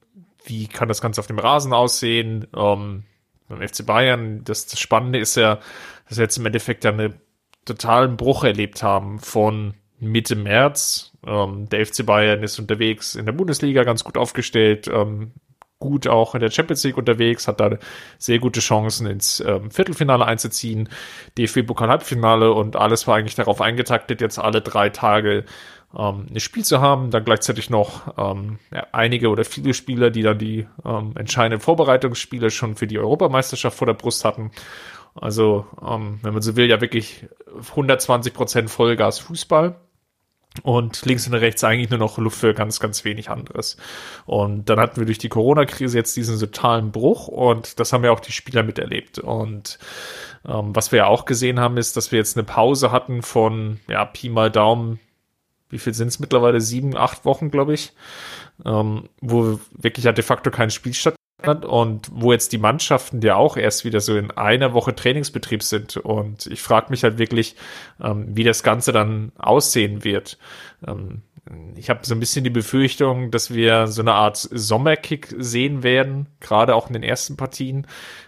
wie 0.43 0.67
kann 0.67 0.87
das 0.87 1.01
Ganze 1.01 1.19
auf 1.19 1.27
dem 1.27 1.39
Rasen 1.39 1.73
aussehen. 1.73 2.47
Ähm, 2.55 3.03
beim 3.47 3.67
FC 3.67 3.85
Bayern, 3.85 4.43
das, 4.43 4.67
das 4.67 4.79
Spannende 4.79 5.19
ist 5.19 5.35
ja, 5.35 5.59
dass 6.07 6.17
wir 6.17 6.23
jetzt 6.23 6.37
im 6.37 6.45
Endeffekt 6.45 6.85
einen 6.85 7.15
totalen 7.65 8.17
Bruch 8.17 8.43
erlebt 8.43 8.83
haben 8.83 9.19
von 9.19 9.73
Mitte 9.99 10.35
März. 10.35 11.13
Ähm, 11.25 11.67
der 11.69 11.85
FC 11.85 12.05
Bayern 12.05 12.43
ist 12.43 12.59
unterwegs 12.59 13.15
in 13.15 13.25
der 13.25 13.33
Bundesliga 13.33 13.83
ganz 13.83 14.03
gut 14.03 14.17
aufgestellt, 14.17 14.87
ähm, 14.87 15.31
gut 15.79 16.07
auch 16.07 16.35
in 16.35 16.41
der 16.41 16.51
Champions 16.51 16.83
League 16.83 16.97
unterwegs, 16.97 17.47
hat 17.47 17.59
da 17.59 17.77
sehr 18.17 18.39
gute 18.39 18.59
Chancen 18.59 19.07
ins 19.07 19.41
ähm, 19.41 19.71
Viertelfinale 19.71 20.25
einzuziehen, 20.25 20.89
DFB-Pokal-Halbfinale 21.37 22.51
und 22.51 22.75
alles 22.75 23.07
war 23.07 23.17
eigentlich 23.17 23.35
darauf 23.35 23.61
eingetaktet, 23.61 24.21
jetzt 24.21 24.39
alle 24.39 24.61
drei 24.61 24.89
Tage 24.89 25.45
ähm, 25.97 26.27
ein 26.29 26.39
Spiel 26.39 26.63
zu 26.63 26.81
haben, 26.81 27.11
dann 27.11 27.25
gleichzeitig 27.25 27.69
noch 27.69 28.13
ähm, 28.17 28.59
ja, 28.71 28.87
einige 28.91 29.29
oder 29.29 29.43
viele 29.43 29.73
Spieler, 29.73 30.11
die 30.11 30.21
dann 30.21 30.37
die 30.37 30.67
ähm, 30.85 31.13
entscheidenden 31.15 31.61
Vorbereitungsspiele 31.61 32.49
schon 32.51 32.75
für 32.75 32.87
die 32.87 32.99
Europameisterschaft 32.99 33.77
vor 33.77 33.87
der 33.87 33.93
Brust 33.93 34.25
hatten. 34.25 34.51
Also, 35.15 35.65
ähm, 35.81 36.19
wenn 36.21 36.33
man 36.33 36.41
so 36.41 36.55
will, 36.55 36.69
ja 36.69 36.81
wirklich 36.81 37.25
120 37.69 38.33
Prozent 38.33 38.69
Vollgas 38.69 39.19
Fußball. 39.19 39.75
Und 40.63 41.05
links 41.05 41.27
und 41.27 41.33
rechts 41.33 41.63
eigentlich 41.63 41.89
nur 41.89 41.99
noch 41.99 42.17
Luft 42.17 42.39
für 42.39 42.53
ganz, 42.53 42.79
ganz 42.79 43.03
wenig 43.03 43.29
anderes. 43.29 43.77
Und 44.25 44.69
dann 44.69 44.79
hatten 44.79 44.97
wir 44.97 45.05
durch 45.05 45.17
die 45.17 45.29
Corona-Krise 45.29 45.97
jetzt 45.97 46.15
diesen 46.15 46.39
totalen 46.39 46.91
Bruch 46.91 47.27
und 47.27 47.79
das 47.79 47.93
haben 47.93 48.03
ja 48.03 48.11
auch 48.11 48.19
die 48.19 48.31
Spieler 48.31 48.63
miterlebt. 48.63 49.19
Und 49.19 49.79
ähm, 50.47 50.75
was 50.75 50.91
wir 50.91 50.97
ja 50.97 51.07
auch 51.07 51.25
gesehen 51.25 51.59
haben, 51.59 51.77
ist, 51.77 51.97
dass 51.97 52.11
wir 52.11 52.19
jetzt 52.19 52.37
eine 52.37 52.45
Pause 52.45 52.91
hatten 52.91 53.21
von, 53.21 53.79
ja, 53.87 54.05
Pi 54.05 54.29
mal 54.29 54.51
Daumen, 54.51 54.99
wie 55.69 55.79
viel 55.79 55.93
sind 55.93 56.09
es 56.09 56.19
mittlerweile? 56.19 56.61
Sieben, 56.61 56.95
acht 56.95 57.25
Wochen, 57.25 57.51
glaube 57.51 57.73
ich, 57.73 57.93
ähm, 58.65 59.09
wo 59.19 59.59
wirklich 59.71 60.05
ja 60.05 60.11
de 60.11 60.23
facto 60.23 60.51
kein 60.51 60.69
Spiel 60.69 60.93
statt 60.93 61.15
und 61.47 62.09
wo 62.11 62.31
jetzt 62.31 62.51
die 62.51 62.57
Mannschaften 62.57 63.21
ja 63.21 63.35
auch 63.35 63.57
erst 63.57 63.85
wieder 63.85 64.01
so 64.01 64.17
in 64.17 64.31
einer 64.31 64.73
Woche 64.73 64.95
Trainingsbetrieb 64.95 65.63
sind. 65.63 65.97
Und 65.97 66.47
ich 66.47 66.61
frage 66.61 66.87
mich 66.89 67.03
halt 67.03 67.17
wirklich, 67.17 67.55
ähm, 68.01 68.27
wie 68.29 68.43
das 68.43 68.63
Ganze 68.63 68.91
dann 68.91 69.31
aussehen 69.37 70.03
wird. 70.03 70.37
Ähm, 70.87 71.21
ich 71.75 71.89
habe 71.89 71.99
so 72.03 72.15
ein 72.15 72.19
bisschen 72.19 72.43
die 72.43 72.49
Befürchtung, 72.49 73.29
dass 73.29 73.53
wir 73.53 73.87
so 73.87 74.01
eine 74.01 74.13
Art 74.13 74.37
Sommerkick 74.37 75.35
sehen 75.37 75.83
werden, 75.83 76.27
gerade 76.39 76.73
auch 76.73 76.87
in 76.87 76.93
den 76.93 77.03
ersten 77.03 77.37
Partien, 77.37 77.85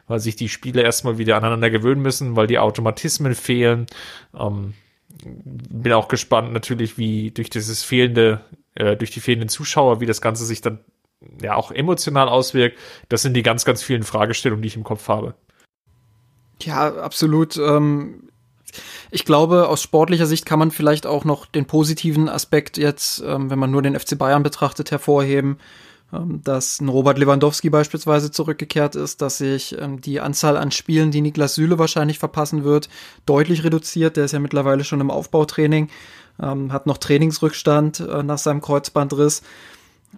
weil 0.07 0.19
sich 0.19 0.35
die 0.35 0.49
Spiele 0.49 0.83
erstmal 0.83 1.17
wieder 1.17 1.35
aneinander 1.35 1.69
gewöhnen 1.69 2.01
müssen, 2.01 2.35
weil 2.35 2.47
die 2.47 2.59
Automatismen 2.59 3.33
fehlen. 3.33 3.87
Ähm, 4.37 4.73
bin 5.23 5.93
auch 5.93 6.09
gespannt 6.09 6.53
natürlich, 6.53 6.97
wie 6.97 7.31
durch 7.31 7.49
dieses 7.49 7.83
fehlende, 7.83 8.41
äh, 8.75 8.95
durch 8.95 9.11
die 9.11 9.19
fehlenden 9.19 9.49
Zuschauer, 9.49 9.99
wie 9.99 10.05
das 10.05 10.21
Ganze 10.21 10.45
sich 10.45 10.61
dann 10.61 10.79
ja 11.41 11.55
auch 11.55 11.71
emotional 11.71 12.29
auswirkt. 12.29 12.77
Das 13.09 13.21
sind 13.21 13.33
die 13.33 13.43
ganz, 13.43 13.65
ganz 13.65 13.83
vielen 13.83 14.03
Fragestellungen, 14.03 14.61
die 14.61 14.67
ich 14.67 14.75
im 14.75 14.83
Kopf 14.83 15.07
habe. 15.07 15.35
Ja, 16.61 16.95
absolut. 16.95 17.57
Ähm, 17.57 18.29
ich 19.11 19.25
glaube, 19.25 19.67
aus 19.67 19.81
sportlicher 19.81 20.25
Sicht 20.25 20.45
kann 20.45 20.59
man 20.59 20.71
vielleicht 20.71 21.05
auch 21.05 21.25
noch 21.25 21.45
den 21.45 21.65
positiven 21.65 22.29
Aspekt 22.29 22.77
jetzt, 22.77 23.23
ähm, 23.25 23.49
wenn 23.49 23.59
man 23.59 23.71
nur 23.71 23.81
den 23.81 23.97
FC 23.97 24.17
Bayern 24.17 24.43
betrachtet, 24.43 24.91
hervorheben, 24.91 25.57
ähm, 26.13 26.41
dass 26.43 26.81
ein 26.81 26.89
Robert 26.89 27.17
Lewandowski 27.17 27.69
beispielsweise 27.69 28.31
zurückgekehrt 28.31 28.95
ist, 28.95 29.21
dass 29.21 29.37
sich 29.37 29.75
die 29.79 30.19
Anzahl 30.19 30.57
an 30.57 30.71
Spielen, 30.71 31.11
die 31.11 31.21
Niklas 31.21 31.55
Süle 31.55 31.79
wahrscheinlich 31.79 32.19
verpassen 32.19 32.63
wird, 32.63 32.89
deutlich 33.25 33.63
reduziert. 33.63 34.17
Der 34.17 34.25
ist 34.25 34.31
ja 34.33 34.39
mittlerweile 34.39 34.83
schon 34.83 35.01
im 35.01 35.11
Aufbautraining, 35.11 35.89
hat 36.39 36.85
noch 36.85 36.99
Trainingsrückstand 36.99 37.99
äh, 37.99 38.21
nach 38.21 38.37
seinem 38.37 38.61
Kreuzbandriss. 38.61 39.41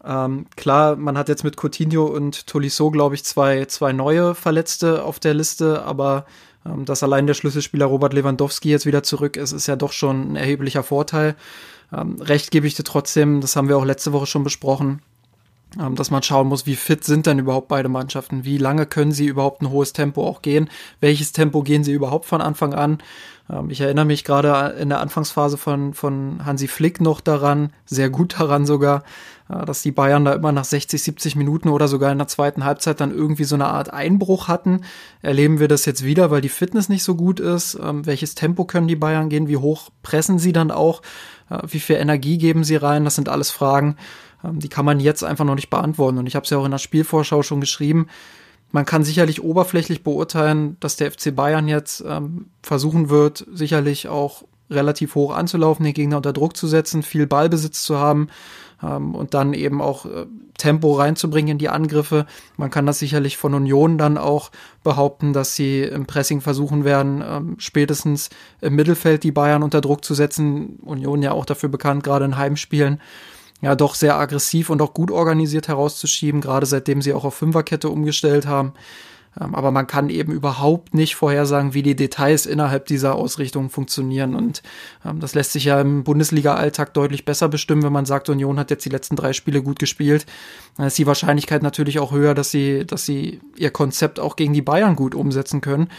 Ähm, 0.06 0.46
klar, 0.56 0.96
man 0.96 1.18
hat 1.18 1.30
jetzt 1.30 1.44
mit 1.44 1.58
Coutinho 1.62 2.06
und 2.06 2.48
Tolisso, 2.48 2.92
glaube 2.92 3.16
ich, 3.16 3.26
zwei, 3.26 3.66
zwei 3.66 3.92
neue 3.92 4.36
Verletzte 4.36 5.04
auf 5.04 5.20
der 5.20 5.34
Liste, 5.34 5.84
aber 5.84 6.26
ähm, 6.66 6.86
dass 6.86 7.04
allein 7.04 7.28
der 7.28 7.34
Schlüsselspieler 7.34 7.86
Robert 7.86 8.14
Lewandowski 8.14 8.70
jetzt 8.70 8.86
wieder 8.86 9.04
zurück 9.04 9.38
ist, 9.38 9.52
ist 9.52 9.68
ja 9.68 9.76
doch 9.76 9.92
schon 9.92 10.34
ein 10.34 10.36
erheblicher 10.36 10.84
Vorteil. 10.84 11.36
Ähm, 11.94 12.22
recht 12.22 12.52
gebe 12.52 12.68
ich 12.68 12.76
dir 12.76 12.84
trotzdem, 12.84 13.42
das 13.42 13.56
haben 13.56 13.68
wir 13.68 13.78
auch 13.78 13.86
letzte 13.86 14.14
Woche 14.14 14.28
schon 14.28 14.44
besprochen, 14.44 15.02
ähm, 15.80 15.96
dass 15.96 16.12
man 16.12 16.24
schauen 16.24 16.48
muss, 16.48 16.66
wie 16.66 16.76
fit 16.76 17.04
sind 17.04 17.26
denn 17.26 17.40
überhaupt 17.40 17.68
beide 17.68 17.90
Mannschaften, 17.90 18.46
wie 18.46 18.58
lange 18.58 18.86
können 18.86 19.12
sie 19.12 19.26
überhaupt 19.26 19.62
ein 19.62 19.70
hohes 19.70 19.94
Tempo 19.94 20.26
auch 20.26 20.42
gehen, 20.42 20.70
welches 21.00 21.32
Tempo 21.32 21.62
gehen 21.62 21.84
sie 21.84 21.94
überhaupt 21.94 22.26
von 22.26 22.42
Anfang 22.42 22.74
an. 22.74 23.00
Ähm, 23.50 23.70
ich 23.70 23.82
erinnere 23.82 24.06
mich 24.06 24.24
gerade 24.24 24.76
in 24.80 24.90
der 24.90 25.00
Anfangsphase 25.00 25.58
von, 25.58 25.94
von 25.94 26.46
Hansi 26.46 26.68
Flick 26.68 27.02
noch 27.02 27.22
daran, 27.22 27.74
sehr 27.86 28.10
gut 28.10 28.40
daran 28.40 28.66
sogar, 28.66 29.04
dass 29.50 29.82
die 29.82 29.92
Bayern 29.92 30.26
da 30.26 30.34
immer 30.34 30.52
nach 30.52 30.64
60, 30.64 31.02
70 31.02 31.36
Minuten 31.36 31.70
oder 31.70 31.88
sogar 31.88 32.12
in 32.12 32.20
der 32.20 32.28
zweiten 32.28 32.66
Halbzeit 32.66 33.02
dann 33.02 33.12
irgendwie 33.12 33.46
so 33.46 33.56
eine 33.56 33.66
Art 33.66 33.92
Einbruch 33.92 34.48
hatten. 34.48 34.82
Erleben 35.24 35.60
wir 35.60 35.68
das 35.68 35.86
jetzt 35.86 36.06
wieder, 36.06 36.30
weil 36.30 36.42
die 36.42 36.50
Fitness 36.50 36.88
nicht 36.88 37.04
so 37.04 37.16
gut 37.16 37.40
ist? 37.40 37.78
Ähm, 37.82 38.06
welches 38.06 38.36
Tempo 38.36 38.66
können 38.66 38.88
die 38.88 38.96
Bayern 38.96 39.28
gehen? 39.28 39.48
Wie 39.48 39.58
hoch 39.58 39.90
pressen 40.04 40.38
sie 40.38 40.54
dann 40.54 40.70
auch? 40.70 41.02
Äh, 41.50 41.60
wie 41.68 41.80
viel 41.80 41.96
Energie 41.96 42.38
geben 42.38 42.64
sie 42.64 42.76
rein? 42.76 43.06
Das 43.06 43.16
sind 43.16 43.28
alles 43.28 43.50
Fragen, 43.50 43.98
ähm, 44.44 44.60
die 44.60 44.70
kann 44.70 44.86
man 44.86 45.00
jetzt 45.00 45.24
einfach 45.24 45.46
noch 45.46 45.56
nicht 45.56 45.72
beantworten. 45.72 46.20
Und 46.20 46.28
ich 46.28 46.36
habe 46.36 46.44
es 46.44 46.52
ja 46.52 46.60
auch 46.60 46.66
in 46.66 46.72
der 46.72 46.78
Spielvorschau 46.78 47.42
schon 47.42 47.60
geschrieben 47.60 48.08
man 48.72 48.86
kann 48.86 49.04
sicherlich 49.04 49.44
oberflächlich 49.44 50.04
beurteilen, 50.04 50.78
dass 50.80 50.96
der 50.96 51.12
FC 51.12 51.36
Bayern 51.36 51.68
jetzt 51.68 52.04
ähm, 52.08 52.52
versuchen 52.62 53.10
wird, 53.10 53.46
sicherlich 53.52 54.08
auch 54.08 54.44
relativ 54.70 55.16
hoch 55.16 55.34
anzulaufen, 55.34 55.84
den 55.84 55.96
Gegner 55.96 56.18
unter 56.18 56.34
Druck 56.34 56.56
zu 56.56 56.68
setzen, 56.68 57.02
viel 57.02 57.26
Ballbesitz 57.26 57.84
zu 57.84 57.98
haben 57.98 58.30
ähm, 58.84 59.16
und 59.16 59.34
dann 59.34 59.54
eben 59.54 59.82
auch 59.82 60.06
äh, 60.06 60.26
Tempo 60.58 60.94
reinzubringen 60.94 61.54
in 61.54 61.58
die 61.58 61.70
Angriffe. 61.70 62.26
Man 62.58 62.70
kann 62.70 62.86
das 62.86 63.00
sicherlich 63.00 63.38
von 63.38 63.54
Union 63.54 63.98
dann 63.98 64.18
auch 64.18 64.52
behaupten, 64.84 65.34
dass 65.34 65.56
sie 65.56 65.84
im 65.84 66.06
Pressing 66.06 66.42
versuchen 66.42 66.84
werden, 66.84 67.24
ähm, 67.26 67.56
spätestens 67.60 68.30
im 68.62 68.76
Mittelfeld 68.76 69.24
die 69.24 69.32
Bayern 69.32 69.64
unter 69.64 69.82
Druck 69.82 70.04
zu 70.04 70.14
setzen. 70.14 70.80
Union 70.84 71.22
ja 71.22 71.32
auch 71.32 71.46
dafür 71.46 71.70
bekannt, 71.70 72.04
gerade 72.04 72.26
in 72.26 72.38
Heimspielen 72.38 73.02
ja 73.62 73.76
doch 73.76 73.96
sehr 73.96 74.18
aggressiv 74.18 74.70
und 74.70 74.82
auch 74.82 74.94
gut 74.94 75.12
organisiert 75.12 75.68
herauszuschieben, 75.68 76.42
gerade 76.42 76.66
seitdem 76.66 77.02
sie 77.02 77.14
auch 77.14 77.26
auf 77.26 77.36
Fünferkette 77.36 77.90
umgestellt 77.90 78.48
haben. 78.48 78.74
Ähm, 79.40 79.56
aber 79.56 79.72
man 79.72 79.88
kann 79.88 80.10
eben 80.10 80.32
überhaupt 80.32 80.94
nicht 80.94 81.16
vorhersagen, 81.16 81.74
wie 81.74 81.84
die 81.84 81.96
Details 81.96 82.46
innerhalb 82.46 82.86
dieser 82.86 83.16
Ausrichtung 83.16 83.70
funktionieren. 83.70 84.36
Und 84.36 84.64
ähm, 85.06 85.20
das 85.20 85.36
lässt 85.36 85.52
sich 85.54 85.66
ja 85.66 85.80
im 85.82 86.04
Bundesliga-Alltag 86.04 86.94
deutlich 86.94 87.26
besser 87.26 87.50
bestimmen, 87.50 87.84
wenn 87.84 87.94
man 87.94 88.06
sagt, 88.06 88.30
Union 88.30 88.60
hat 88.60 88.72
jetzt 88.72 88.86
die 88.86 88.90
letzten 88.90 89.16
drei 89.16 89.34
Spiele 89.34 89.62
gut 89.62 89.80
gespielt. 89.80 90.26
Dann 90.78 90.88
ist 90.88 90.98
die 90.98 91.08
Wahrscheinlichkeit 91.08 91.64
natürlich 91.64 92.00
auch 92.00 92.12
höher, 92.12 92.34
dass 92.34 92.52
sie, 92.52 92.86
dass 92.86 93.06
sie 93.06 93.40
ihr 93.56 93.72
Konzept 93.72 94.20
auch 94.20 94.36
gegen 94.36 94.54
die 94.54 94.62
Bayern 94.62 94.96
gut 94.96 95.16
umsetzen 95.16 95.62
können. 95.62 95.90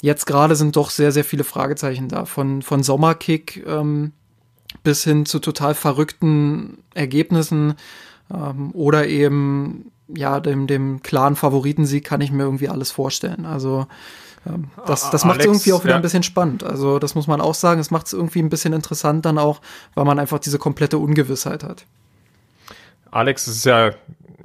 Jetzt 0.00 0.26
gerade 0.26 0.56
sind 0.56 0.74
doch 0.74 0.90
sehr, 0.90 1.12
sehr 1.12 1.24
viele 1.24 1.44
Fragezeichen 1.44 2.08
da. 2.08 2.24
Von, 2.24 2.62
von 2.62 2.82
Sommerkick 2.82 3.64
ähm, 3.66 4.12
bis 4.82 5.04
hin 5.04 5.26
zu 5.26 5.38
total 5.38 5.74
verrückten 5.74 6.78
Ergebnissen 6.94 7.74
ähm, 8.32 8.70
oder 8.72 9.06
eben 9.06 9.91
ja 10.16 10.40
dem 10.40 10.66
dem 10.66 11.02
klaren 11.02 11.36
Favoritensieg 11.36 12.04
kann 12.04 12.20
ich 12.20 12.32
mir 12.32 12.44
irgendwie 12.44 12.68
alles 12.68 12.90
vorstellen. 12.90 13.46
Also 13.46 13.86
ähm, 14.46 14.70
das, 14.86 15.10
das 15.10 15.24
macht 15.24 15.40
es 15.40 15.46
irgendwie 15.46 15.72
auch 15.72 15.84
wieder 15.84 15.92
ja. 15.92 15.96
ein 15.96 16.02
bisschen 16.02 16.22
spannend. 16.22 16.64
Also 16.64 16.98
das 16.98 17.14
muss 17.14 17.26
man 17.26 17.40
auch 17.40 17.54
sagen. 17.54 17.80
Es 17.80 17.90
macht 17.90 18.06
es 18.06 18.12
irgendwie 18.12 18.40
ein 18.40 18.50
bisschen 18.50 18.72
interessant 18.72 19.24
dann 19.24 19.38
auch, 19.38 19.60
weil 19.94 20.04
man 20.04 20.18
einfach 20.18 20.38
diese 20.38 20.58
komplette 20.58 20.98
Ungewissheit 20.98 21.64
hat. 21.64 21.84
Alex 23.10 23.46
ist 23.46 23.64
ja, 23.64 23.90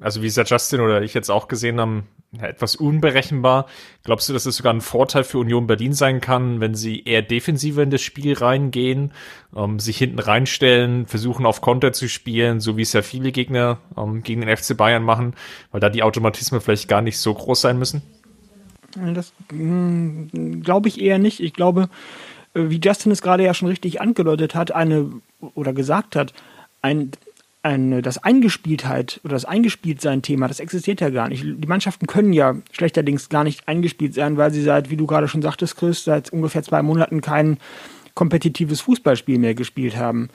also 0.02 0.22
wie 0.22 0.28
es 0.28 0.36
ja 0.36 0.44
Justin 0.44 0.82
oder 0.82 1.02
ich 1.02 1.14
jetzt 1.14 1.30
auch 1.30 1.48
gesehen 1.48 1.80
haben, 1.80 2.08
etwas 2.42 2.76
unberechenbar. 2.76 3.68
Glaubst 4.04 4.28
du, 4.28 4.34
dass 4.34 4.46
es 4.46 4.58
sogar 4.58 4.74
ein 4.74 4.82
Vorteil 4.82 5.24
für 5.24 5.40
Union 5.40 5.66
Berlin 5.66 5.94
sein 5.94 6.22
kann, 6.22 6.60
wenn 6.60 6.76
sie 6.76 7.04
eher 7.04 7.22
defensiver 7.22 7.84
in 7.84 7.90
das 7.90 8.02
Spiel 8.02 8.34
reingehen, 8.34 9.14
ähm, 9.56 9.80
sich 9.80 9.98
hinten 9.98 10.20
reinstellen, 10.20 11.06
versuchen 11.08 11.46
auf 11.46 11.62
Konter 11.62 11.94
zu 11.94 12.10
spielen, 12.10 12.60
so 12.60 12.78
wie 12.78 12.82
es 12.82 12.94
ja 12.94 13.02
viele 13.02 13.32
Gegner 13.32 13.80
ähm, 13.98 14.24
gegen 14.24 14.42
den 14.42 14.56
FC 14.56 14.76
Bayern 14.76 15.04
machen, 15.04 15.36
weil 15.72 15.80
da 15.80 15.90
die 15.90 16.04
Automatismen 16.04 16.62
vielleicht 16.62 16.88
gar 16.88 17.02
nicht 17.02 17.18
so 17.18 17.34
groß 17.34 17.62
sein 17.62 17.80
müssen? 17.80 18.02
Das 19.14 19.34
hm, 19.50 20.62
glaube 20.64 20.90
ich 20.90 21.02
eher 21.02 21.20
nicht. 21.20 21.40
Ich 21.40 21.54
glaube, 21.54 21.90
äh, 22.54 22.70
wie 22.70 22.80
Justin 22.84 23.12
es 23.12 23.22
gerade 23.22 23.44
ja 23.44 23.54
schon 23.54 23.70
richtig 23.70 24.02
angedeutet 24.02 24.54
hat, 24.54 24.72
eine 24.72 25.12
oder 25.40 25.74
gesagt 25.74 26.16
hat, 26.16 26.34
ein 26.82 27.12
ein, 27.68 28.02
das 28.02 28.24
Eingespieltheit 28.24 29.20
oder 29.24 29.34
das 29.34 29.46
Eingespieltsein-Thema, 29.46 30.48
das 30.48 30.60
existiert 30.60 31.02
ja 31.02 31.10
gar 31.10 31.28
nicht. 31.28 31.44
Die 31.44 31.68
Mannschaften 31.68 32.08
können 32.08 32.32
ja 32.32 32.56
schlechterdings 32.72 33.28
gar 33.30 33.44
nicht 33.44 33.68
eingespielt 33.68 34.14
sein, 34.14 34.38
weil 34.38 34.52
sie 34.52 34.62
seit, 34.62 34.90
wie 34.90 34.98
du 34.98 35.06
gerade 35.06 35.28
schon 35.28 35.42
sagtest, 35.42 35.76
Chris, 35.76 36.04
seit 36.06 36.32
ungefähr 36.32 36.64
zwei 36.64 36.82
Monaten 36.82 37.22
kein 37.22 37.58
kompetitives 38.16 38.82
Fußballspiel 38.82 39.38
mehr 39.38 39.54
gespielt 39.54 39.96
haben. 39.96 40.30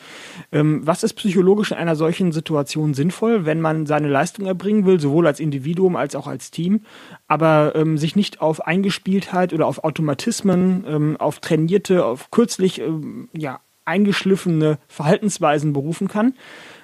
Ähm, 0.53 0.87
was 0.87 1.03
ist 1.03 1.14
psychologisch 1.14 1.73
in 1.73 1.79
einer 1.79 1.97
solchen 1.97 2.31
Situation 2.31 2.95
sinnvoll, 2.95 3.45
wenn 3.45 3.61
man 3.61 3.87
seine 3.87 4.09
Leistung 4.09 4.47
erbringen 4.47 4.87
will, 4.87 5.01
sowohl 5.01 5.27
als 5.27 5.40
Individuum 5.40 5.97
als 5.97 6.14
auch 6.14 6.29
als 6.29 6.53
Team, 6.53 6.83
aber 7.27 7.73
ähm, 7.75 7.99
sich 7.99 8.14
nicht 8.14 8.40
auf 8.40 8.64
Eingespieltheit 8.64 9.53
oder 9.53 9.66
auf 9.66 9.83
Automatismen, 9.83 10.85
ähm, 10.87 11.16
auf 11.18 11.40
trainierte, 11.40 12.05
auf 12.05 12.31
kürzlich 12.31 12.81
ähm, 12.81 13.29
ja, 13.37 13.59
eingeschliffene 13.85 14.79
Verhaltensweisen 14.87 15.73
berufen 15.73 16.07
kann? 16.07 16.35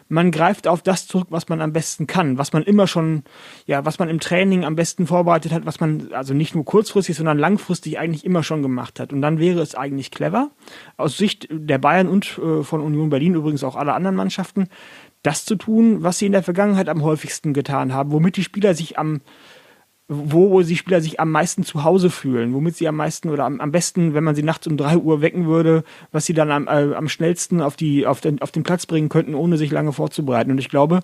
Man 0.09 0.31
greift 0.31 0.67
auf 0.67 0.83
das 0.83 1.07
zurück, 1.07 1.29
was 1.31 1.49
man 1.49 1.61
am 1.61 1.73
besten 1.73 2.07
kann, 2.07 2.39
was 2.39 2.53
man 2.53 2.63
immer 2.63 2.87
schon, 2.87 3.25
ja, 3.67 3.85
was 3.85 3.99
man 3.99 4.09
im 4.09 4.21
Training 4.21 4.65
am 4.65 4.75
besten 4.75 5.07
vorbereitet 5.07 5.53
hat, 5.53 5.67
was 5.67 5.81
man 5.81 6.13
also 6.13 6.35
nicht 6.35 6.55
nur 6.55 6.65
kurzfristig, 6.65 7.17
sondern 7.17 7.39
langfristig 7.39 7.99
eigentlich 7.99 8.25
immer 8.25 8.43
schon 8.43 8.63
gemacht 8.63 9.01
hat. 9.01 9.13
Und 9.13 9.23
dann 9.23 9.39
wäre 9.39 9.61
es 9.61 9.75
eigentlich 9.75 10.11
clever, 10.11 10.51
aus 10.97 11.17
Sicht 11.17 11.49
der 11.51 11.79
Bayern 11.79 12.09
und 12.09 12.39
äh, 12.39 12.63
von 12.63 12.81
Union 12.81 13.11
Berlin 13.11 13.35
übrigens 13.35 13.65
auch 13.65 13.77
aller 13.77 13.95
anderen 13.95 14.17
Mannschaften, 14.17 14.69
das 15.23 15.45
zu 15.45 15.57
tun, 15.57 16.03
was 16.03 16.19
sie 16.19 16.27
in 16.27 16.33
der 16.33 16.43
Vergangenheit 16.43 16.89
am 16.89 17.03
häufigsten 17.03 17.53
getan 17.53 17.93
haben, 17.93 18.13
womit 18.13 18.37
die 18.37 18.45
Spieler 18.45 18.75
sich 18.75 18.99
am 18.99 19.21
wo 20.09 20.63
die 20.63 20.77
Spieler 20.77 21.03
sich 21.03 21.21
am 21.21 21.31
meisten 21.31 21.65
zu 21.65 21.85
Hause 21.85 22.09
fühlen, 22.09 22.55
womit 22.55 22.77
sie 22.77 22.89
am 22.89 22.97
meisten 22.97 23.29
oder 23.29 23.45
am, 23.45 23.61
am 23.61 23.71
besten, 23.71 24.15
wenn 24.15 24.25
man 24.25 24.35
sie 24.35 24.43
nachts 24.43 24.67
um 24.67 24.79
drei 24.79 24.97
Uhr 24.97 25.21
wecken 25.21 25.47
würde, 25.47 25.85
was 26.13 26.25
sie 26.25 26.33
dann 26.33 26.51
am, 26.51 26.67
äh, 26.67 26.95
am 26.95 27.09
schnellsten 27.09 27.61
auf, 27.61 27.77
die, 27.77 28.07
auf, 28.07 28.23
den, 28.23 28.41
auf 28.41 28.51
den 28.51 28.63
Platz 28.63 28.87
bringen 28.87 29.11
könnten, 29.11 29.35
ohne 29.35 29.59
sich 29.59 29.71
lange 29.71 29.93
vorzubereiten. 29.93 30.51
Und 30.51 30.59
ich 30.59 30.71
glaube, 30.71 31.01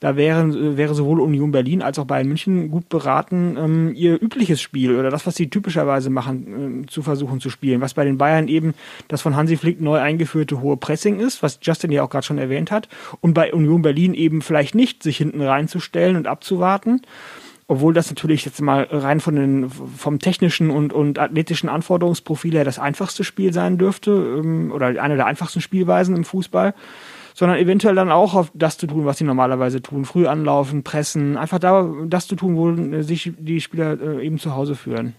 da 0.00 0.16
wären, 0.16 0.78
wäre 0.78 0.94
sowohl 0.94 1.20
Union 1.20 1.52
Berlin 1.52 1.82
als 1.82 1.98
auch 1.98 2.06
Bayern 2.06 2.26
München 2.26 2.70
gut 2.70 2.88
beraten, 2.88 3.56
ähm, 3.56 3.92
ihr 3.94 4.20
übliches 4.20 4.60
Spiel 4.60 4.98
oder 4.98 5.10
das, 5.10 5.26
was 5.26 5.36
sie 5.36 5.50
typischerweise 5.50 6.10
machen, 6.10 6.84
äh, 6.84 6.86
zu 6.86 7.02
versuchen 7.02 7.38
zu 7.38 7.50
spielen. 7.50 7.82
Was 7.82 7.94
bei 7.94 8.04
den 8.04 8.18
Bayern 8.18 8.48
eben 8.48 8.74
das 9.08 9.20
von 9.22 9.36
Hansi 9.36 9.58
Flick 9.58 9.80
neu 9.80 9.98
eingeführte 9.98 10.60
hohe 10.60 10.78
Pressing 10.78 11.20
ist, 11.20 11.42
was 11.42 11.60
Justin 11.62 11.92
ja 11.92 12.02
auch 12.02 12.10
gerade 12.10 12.26
schon 12.26 12.38
erwähnt 12.38 12.72
hat, 12.72 12.88
und 13.20 13.34
bei 13.34 13.52
Union 13.52 13.82
Berlin 13.82 14.14
eben 14.14 14.42
vielleicht 14.42 14.74
nicht 14.74 15.04
sich 15.04 15.18
hinten 15.18 15.42
reinzustellen 15.42 16.16
und 16.16 16.26
abzuwarten 16.26 17.02
obwohl 17.70 17.94
das 17.94 18.10
natürlich 18.10 18.44
jetzt 18.44 18.60
mal 18.60 18.88
rein 18.90 19.20
von 19.20 19.36
den, 19.36 19.70
vom 19.70 20.18
technischen 20.18 20.70
und, 20.70 20.92
und 20.92 21.20
athletischen 21.20 21.68
Anforderungsprofil 21.68 22.52
her 22.54 22.64
das 22.64 22.80
einfachste 22.80 23.22
Spiel 23.22 23.52
sein 23.52 23.78
dürfte 23.78 24.10
ähm, 24.10 24.72
oder 24.72 24.86
eine 25.00 25.14
der 25.14 25.26
einfachsten 25.26 25.60
Spielweisen 25.60 26.16
im 26.16 26.24
Fußball, 26.24 26.74
sondern 27.32 27.58
eventuell 27.58 27.94
dann 27.94 28.10
auch 28.10 28.34
auf 28.34 28.50
das 28.54 28.76
zu 28.76 28.88
tun, 28.88 29.04
was 29.04 29.18
sie 29.18 29.24
normalerweise 29.24 29.80
tun. 29.80 30.04
Früh 30.04 30.26
anlaufen, 30.26 30.82
pressen, 30.82 31.36
einfach 31.36 31.60
da 31.60 31.88
das 32.06 32.26
zu 32.26 32.34
tun, 32.34 32.56
wo 32.56 33.02
sich 33.02 33.34
die 33.38 33.60
Spieler 33.60 34.00
äh, 34.00 34.26
eben 34.26 34.40
zu 34.40 34.56
Hause 34.56 34.74
fühlen. 34.74 35.14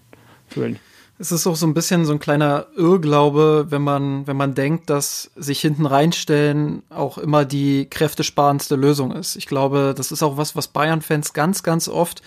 fühlen. 0.46 0.78
Es 1.22 1.30
ist 1.30 1.46
auch 1.46 1.54
so 1.54 1.68
ein 1.68 1.72
bisschen 1.72 2.04
so 2.04 2.12
ein 2.12 2.18
kleiner 2.18 2.66
Irrglaube, 2.76 3.66
wenn 3.68 3.82
man, 3.82 4.26
wenn 4.26 4.36
man 4.36 4.56
denkt, 4.56 4.90
dass 4.90 5.30
sich 5.36 5.60
hinten 5.60 5.86
reinstellen 5.86 6.82
auch 6.90 7.16
immer 7.16 7.44
die 7.44 7.86
kräftesparendste 7.88 8.74
Lösung 8.74 9.12
ist. 9.12 9.36
Ich 9.36 9.46
glaube, 9.46 9.94
das 9.96 10.10
ist 10.10 10.24
auch 10.24 10.36
was, 10.36 10.56
was 10.56 10.66
Bayern-Fans 10.66 11.32
ganz, 11.32 11.62
ganz 11.62 11.86
oft, 11.86 12.22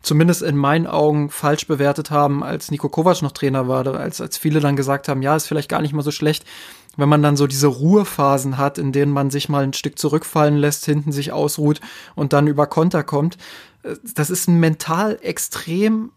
zumindest 0.00 0.40
in 0.40 0.56
meinen 0.56 0.86
Augen, 0.86 1.28
falsch 1.28 1.66
bewertet 1.66 2.10
haben, 2.10 2.42
als 2.42 2.70
Nico 2.70 2.88
Kovac 2.88 3.20
noch 3.20 3.32
Trainer 3.32 3.68
war, 3.68 3.86
als, 3.86 4.22
als 4.22 4.38
viele 4.38 4.60
dann 4.60 4.74
gesagt 4.74 5.08
haben, 5.08 5.20
ja, 5.20 5.36
ist 5.36 5.46
vielleicht 5.46 5.68
gar 5.68 5.82
nicht 5.82 5.92
mal 5.92 6.00
so 6.00 6.10
schlecht, 6.10 6.46
wenn 6.96 7.10
man 7.10 7.22
dann 7.22 7.36
so 7.36 7.46
diese 7.46 7.66
Ruhephasen 7.66 8.56
hat, 8.56 8.78
in 8.78 8.92
denen 8.92 9.12
man 9.12 9.28
sich 9.28 9.50
mal 9.50 9.64
ein 9.64 9.74
Stück 9.74 9.98
zurückfallen 9.98 10.56
lässt, 10.56 10.86
hinten 10.86 11.12
sich 11.12 11.32
ausruht 11.32 11.82
und 12.14 12.32
dann 12.32 12.46
über 12.46 12.66
Konter 12.66 13.04
kommt. 13.04 13.36
Das 14.14 14.30
ist 14.30 14.48
ein 14.48 14.60
mental 14.60 15.18
extrem 15.20 16.12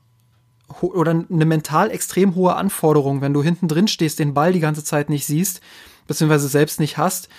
oder 0.81 1.11
eine 1.11 1.45
mental 1.45 1.91
extrem 1.91 2.35
hohe 2.35 2.55
Anforderung, 2.55 3.21
wenn 3.21 3.33
du 3.33 3.43
hinten 3.43 3.67
drin 3.67 3.87
stehst, 3.87 4.19
den 4.19 4.33
Ball 4.33 4.53
die 4.53 4.59
ganze 4.59 4.83
Zeit 4.83 5.09
nicht 5.09 5.25
siehst, 5.25 5.61
beziehungsweise 6.07 6.47
selbst 6.47 6.79
nicht 6.79 6.97
hast 6.97 7.29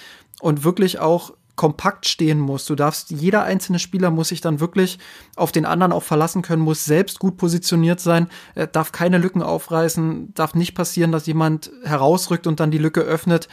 und 0.41 0.65
wirklich 0.65 0.99
auch 0.99 1.33
kompakt 1.57 2.07
stehen 2.07 2.41
musst. 2.41 2.69
Du 2.69 2.75
darfst, 2.75 3.11
jeder 3.11 3.45
einzelne 3.45 3.79
Spieler 3.79 4.11
muss 4.11 4.29
sich 4.29 4.41
dann 4.41 4.61
wirklich 4.61 4.99
auf 5.37 5.53
den 5.53 5.67
anderen 5.67 5.93
auch 5.93 6.03
verlassen 6.03 6.43
können, 6.43 6.63
muss 6.63 6.85
selbst 6.85 7.21
gut 7.21 7.37
positioniert 7.37 8.01
sein, 8.01 8.29
darf 8.73 8.93
keine 8.93 9.19
Lücken 9.19 9.43
aufreißen, 9.43 10.35
darf 10.35 10.55
nicht 10.55 10.75
passieren, 10.75 11.13
dass 11.13 11.27
jemand 11.27 11.71
herausrückt 11.85 12.47
und 12.47 12.59
dann 12.59 12.73
die 12.73 12.79
Lücke 12.79 13.03
öffnet, 13.03 13.49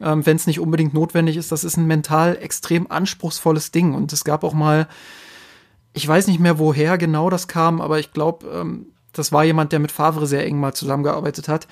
ähm, 0.00 0.26
wenn 0.26 0.36
es 0.36 0.46
nicht 0.46 0.60
unbedingt 0.60 0.92
notwendig 0.92 1.36
ist. 1.36 1.52
Das 1.52 1.64
ist 1.64 1.76
ein 1.76 1.86
mental 1.86 2.36
extrem 2.36 2.90
anspruchsvolles 2.90 3.72
Ding. 3.72 3.94
Und 3.94 4.12
es 4.12 4.24
gab 4.24 4.44
auch 4.44 4.54
mal, 4.54 4.88
ich 5.94 6.06
weiß 6.06 6.26
nicht 6.26 6.40
mehr, 6.40 6.58
woher 6.58 6.98
genau 6.98 7.30
das 7.30 7.48
kam, 7.48 7.80
aber 7.80 7.98
ich 7.98 8.12
glaube, 8.12 8.46
ähm, 8.48 8.86
das 9.18 9.32
war 9.32 9.44
jemand, 9.44 9.72
der 9.72 9.78
mit 9.78 9.92
Favre 9.92 10.26
sehr 10.26 10.46
eng 10.46 10.58
mal 10.60 10.74
zusammengearbeitet 10.74 11.48
hat. 11.48 11.66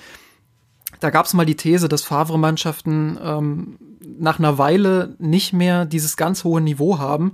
Da 0.99 1.09
gab 1.09 1.25
es 1.25 1.33
mal 1.33 1.45
die 1.45 1.55
These, 1.55 1.89
dass 1.89 2.03
Favre-Mannschaften 2.03 3.17
ähm, 3.21 3.77
nach 4.17 4.39
einer 4.39 4.57
Weile 4.57 5.15
nicht 5.19 5.53
mehr 5.53 5.85
dieses 5.85 6.17
ganz 6.17 6.43
hohe 6.43 6.61
Niveau 6.61 6.99
haben, 6.99 7.33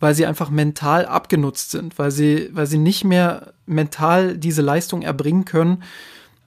weil 0.00 0.14
sie 0.14 0.26
einfach 0.26 0.50
mental 0.50 1.06
abgenutzt 1.06 1.70
sind, 1.70 1.98
weil 1.98 2.10
sie, 2.10 2.48
weil 2.52 2.66
sie 2.66 2.78
nicht 2.78 3.04
mehr 3.04 3.52
mental 3.66 4.36
diese 4.36 4.62
Leistung 4.62 5.02
erbringen 5.02 5.44
können, 5.44 5.82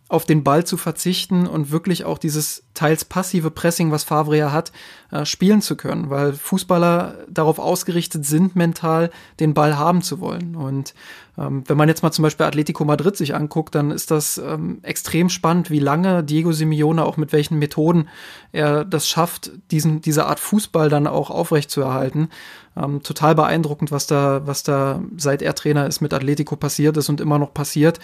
auf 0.08 0.26
den 0.26 0.44
Ball 0.44 0.66
zu 0.66 0.78
verzichten 0.78 1.48
und 1.48 1.72
wirklich 1.72 2.06
auch 2.06 2.20
dieses 2.20 2.64
teils 2.76 3.06
passive 3.06 3.50
Pressing, 3.50 3.90
was 3.90 4.04
Favre 4.04 4.38
ja 4.38 4.52
hat, 4.52 4.72
äh, 5.12 5.26
spielen 5.26 5.62
zu 5.62 5.76
können, 5.76 6.12
weil 6.12 6.34
Fußballer 6.34 7.26
darauf 7.28 7.58
ausgerichtet 7.58 8.24
sind, 8.24 8.56
mental 8.56 9.10
den 9.40 9.56
Ball 9.56 9.80
haben 9.80 10.04
zu 10.04 10.20
wollen. 10.20 10.56
Und 10.56 10.94
ähm, 11.40 11.64
wenn 11.66 11.78
man 11.78 11.90
jetzt 11.90 12.04
mal 12.04 12.12
zum 12.12 12.22
Beispiel 12.22 12.46
Atletico 12.46 12.86
Madrid 12.86 13.18
sich 13.18 13.34
anguckt, 13.34 13.74
dann 13.74 13.90
ist 13.90 14.12
das 14.12 14.38
ähm, 14.38 14.78
extrem 14.84 15.30
spannend, 15.30 15.72
wie 15.72 15.80
lange 15.80 16.24
Diego 16.24 16.52
Simeone 16.52 17.04
auch 17.04 17.18
mit 17.18 17.34
welchen 17.34 17.58
Methoden 17.58 18.08
er 18.52 18.86
das 18.86 19.08
schafft, 19.08 19.52
diesen, 19.72 20.02
diese 20.02 20.28
Art 20.28 20.40
Fußball 20.40 20.90
dann 20.90 21.08
auch 21.08 21.32
aufrechtzuerhalten. 21.32 22.30
Ähm, 22.78 23.02
total 23.02 23.34
beeindruckend, 23.34 23.92
was 23.92 24.06
da, 24.06 24.46
was 24.46 24.62
da 24.62 25.02
seit 25.18 25.42
er 25.42 25.56
Trainer 25.56 25.88
ist 25.88 26.02
mit 26.02 26.14
Atletico 26.14 26.58
passiert 26.58 26.96
ist 26.98 27.10
und 27.10 27.22
immer 27.22 27.40
noch 27.40 27.56
passiert. 27.56 28.00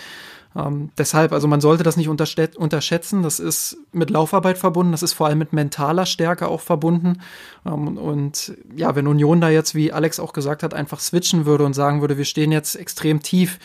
Ähm, 0.55 0.89
deshalb, 0.97 1.31
also 1.31 1.47
man 1.47 1.61
sollte 1.61 1.83
das 1.83 1.97
nicht 1.97 2.09
unterschätzen. 2.09 3.23
Das 3.23 3.39
ist 3.39 3.77
mit 3.93 4.09
Laufarbeit 4.09 4.57
verbunden, 4.57 4.91
das 4.91 5.03
ist 5.03 5.13
vor 5.13 5.27
allem 5.27 5.39
mit 5.39 5.53
mentaler 5.53 6.05
Stärke 6.05 6.47
auch 6.47 6.61
verbunden. 6.61 7.21
Ähm, 7.65 7.97
und 7.97 8.53
ja, 8.75 8.95
wenn 8.95 9.07
Union 9.07 9.41
da 9.41 9.49
jetzt, 9.49 9.75
wie 9.75 9.93
Alex 9.93 10.19
auch 10.19 10.33
gesagt 10.33 10.63
hat, 10.63 10.73
einfach 10.73 10.99
switchen 10.99 11.45
würde 11.45 11.63
und 11.63 11.73
sagen 11.73 12.01
würde, 12.01 12.17
wir 12.17 12.25
stehen 12.25 12.51
jetzt 12.51 12.75
extrem 12.75 13.21
tief, 13.21 13.59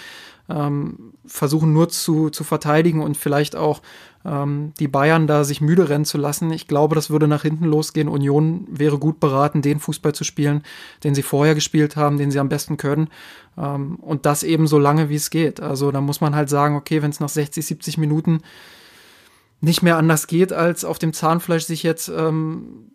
ähm, 0.49 1.13
versuchen 1.27 1.73
nur 1.73 1.89
zu, 1.89 2.31
zu 2.31 2.45
verteidigen 2.45 3.03
und 3.03 3.17
vielleicht 3.17 3.57
auch 3.57 3.83
ähm, 4.27 4.73
die 4.81 4.89
Bayern 4.89 5.27
da 5.27 5.45
sich 5.45 5.61
müde 5.61 5.89
rennen 5.89 6.05
zu 6.05 6.19
lassen. 6.19 6.51
Ich 6.51 6.67
glaube, 6.67 6.95
das 6.95 7.11
würde 7.11 7.29
nach 7.29 7.43
hinten 7.43 7.65
losgehen. 7.65 8.09
Union 8.09 8.67
wäre 8.69 8.99
gut 8.99 9.21
beraten, 9.21 9.63
den 9.63 9.79
Fußball 9.79 10.15
zu 10.15 10.25
spielen, 10.25 10.63
den 11.05 11.15
sie 11.15 11.23
vorher 11.23 11.55
gespielt 11.55 11.97
haben, 11.97 12.19
den 12.19 12.31
sie 12.31 12.41
am 12.41 12.49
besten 12.49 12.77
können. 12.77 13.09
Ähm, 13.57 13.97
und 13.97 14.27
das 14.27 14.43
eben 14.43 14.67
so 14.67 14.79
lange, 14.79 15.09
wie 15.09 15.15
es 15.15 15.31
geht. 15.31 15.61
Also 15.61 15.93
da 15.93 16.01
muss 16.01 16.21
man 16.21 16.35
halt 16.35 16.51
sagen, 16.51 16.75
okay, 16.75 17.03
wenn 17.03 17.11
es 17.11 17.21
nach 17.21 17.29
60, 17.29 17.65
70 17.65 17.99
Minuten 17.99 18.41
nicht 19.61 19.83
mehr 19.83 19.97
anders 19.97 20.27
geht, 20.27 20.53
als 20.53 20.85
auf 20.85 20.99
dem 20.99 21.13
Zahnfleisch 21.13 21.65
sich 21.65 21.83
jetzt 21.83 22.09
ähm, 22.09 22.91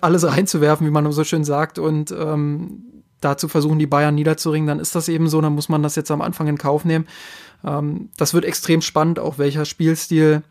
alles 0.00 0.26
reinzuwerfen, 0.26 0.86
wie 0.86 0.90
man 0.90 1.10
so 1.12 1.24
schön 1.24 1.44
sagt, 1.44 1.78
und 1.78 2.10
ähm, 2.10 2.82
dazu 3.20 3.48
versuchen, 3.48 3.78
die 3.78 3.86
Bayern 3.86 4.14
niederzuringen, 4.14 4.66
dann 4.66 4.80
ist 4.80 4.94
das 4.94 5.08
eben 5.08 5.28
so, 5.28 5.40
dann 5.40 5.54
muss 5.54 5.68
man 5.68 5.82
das 5.82 5.96
jetzt 5.96 6.10
am 6.10 6.22
Anfang 6.22 6.46
in 6.48 6.58
Kauf 6.58 6.84
nehmen. 6.84 7.06
Ähm, 7.64 8.10
das 8.16 8.34
wird 8.34 8.44
extrem 8.44 8.82
spannend, 8.82 9.18
auch 9.18 9.38
welcher 9.38 9.64
Spielstil 9.64 10.42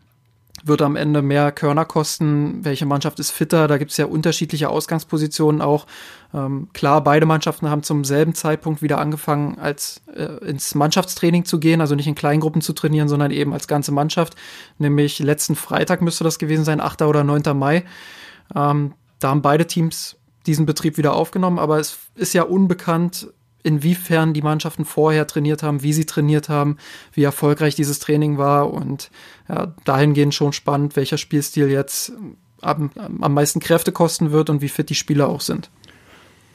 wird 0.64 0.82
am 0.82 0.96
Ende 0.96 1.22
mehr 1.22 1.52
Körner 1.52 1.84
kosten, 1.84 2.64
welche 2.64 2.86
Mannschaft 2.86 3.18
ist 3.20 3.30
fitter, 3.30 3.68
da 3.68 3.78
gibt 3.78 3.90
es 3.90 3.96
ja 3.96 4.06
unterschiedliche 4.06 4.68
Ausgangspositionen 4.68 5.60
auch. 5.62 5.86
Ähm, 6.34 6.68
klar, 6.72 7.02
beide 7.02 7.26
Mannschaften 7.26 7.70
haben 7.70 7.82
zum 7.82 8.04
selben 8.04 8.34
Zeitpunkt 8.34 8.82
wieder 8.82 8.98
angefangen, 8.98 9.58
als 9.58 10.02
äh, 10.14 10.44
ins 10.46 10.74
Mannschaftstraining 10.74 11.44
zu 11.44 11.60
gehen, 11.60 11.80
also 11.80 11.94
nicht 11.94 12.06
in 12.06 12.14
Kleingruppen 12.14 12.60
zu 12.60 12.72
trainieren, 12.72 13.08
sondern 13.08 13.30
eben 13.30 13.52
als 13.52 13.68
ganze 13.68 13.92
Mannschaft. 13.92 14.34
Nämlich 14.78 15.18
letzten 15.20 15.56
Freitag 15.56 16.02
müsste 16.02 16.24
das 16.24 16.38
gewesen 16.38 16.64
sein, 16.64 16.80
8. 16.80 17.02
oder 17.02 17.24
9. 17.24 17.56
Mai. 17.56 17.84
Ähm, 18.54 18.94
da 19.20 19.30
haben 19.30 19.42
beide 19.42 19.66
Teams 19.66 20.16
diesen 20.46 20.66
Betrieb 20.66 20.96
wieder 20.96 21.14
aufgenommen, 21.14 21.58
aber 21.58 21.78
es 21.78 21.98
ist 22.14 22.32
ja 22.32 22.42
unbekannt, 22.42 23.28
inwiefern 23.62 24.34
die 24.34 24.42
Mannschaften 24.42 24.84
vorher 24.84 25.26
trainiert 25.26 25.62
haben, 25.62 25.82
wie 25.82 25.92
sie 25.92 26.06
trainiert 26.06 26.48
haben, 26.48 26.76
wie 27.12 27.24
erfolgreich 27.24 27.74
dieses 27.74 27.98
Training 27.98 28.38
war 28.38 28.72
und 28.72 29.10
ja, 29.48 29.72
dahingehend 29.84 30.34
schon 30.34 30.52
spannend, 30.52 30.96
welcher 30.96 31.18
Spielstil 31.18 31.68
jetzt 31.68 32.12
am, 32.60 32.90
am 32.96 33.34
meisten 33.34 33.60
Kräfte 33.60 33.92
kosten 33.92 34.30
wird 34.32 34.50
und 34.50 34.62
wie 34.62 34.68
fit 34.68 34.90
die 34.90 34.94
Spieler 34.94 35.28
auch 35.28 35.40
sind. 35.40 35.70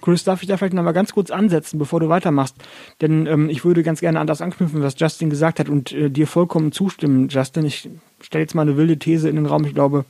Chris, 0.01 0.25
darf 0.25 0.41
ich 0.41 0.49
da 0.49 0.57
vielleicht 0.57 0.73
noch 0.73 0.83
mal 0.83 0.91
ganz 0.91 1.13
kurz 1.13 1.31
ansetzen, 1.31 1.79
bevor 1.79 2.01
du 2.01 2.09
weitermachst? 2.09 2.55
Denn 2.99 3.25
ähm, 3.25 3.49
ich 3.49 3.63
würde 3.63 3.83
ganz 3.83 4.01
gerne 4.01 4.19
an 4.19 4.27
das 4.27 4.41
anknüpfen, 4.41 4.83
was 4.83 4.95
Justin 4.97 5.29
gesagt 5.29 5.59
hat 5.59 5.69
und 5.69 5.93
äh, 5.93 6.09
dir 6.09 6.27
vollkommen 6.27 6.73
zustimmen, 6.73 7.29
Justin. 7.29 7.65
Ich 7.65 7.89
stelle 8.21 8.43
jetzt 8.43 8.53
mal 8.53 8.63
eine 8.63 8.75
wilde 8.75 8.99
These 8.99 9.29
in 9.29 9.37
den 9.37 9.45
Raum. 9.45 9.63
Ich 9.63 9.73
glaube, 9.73 10.03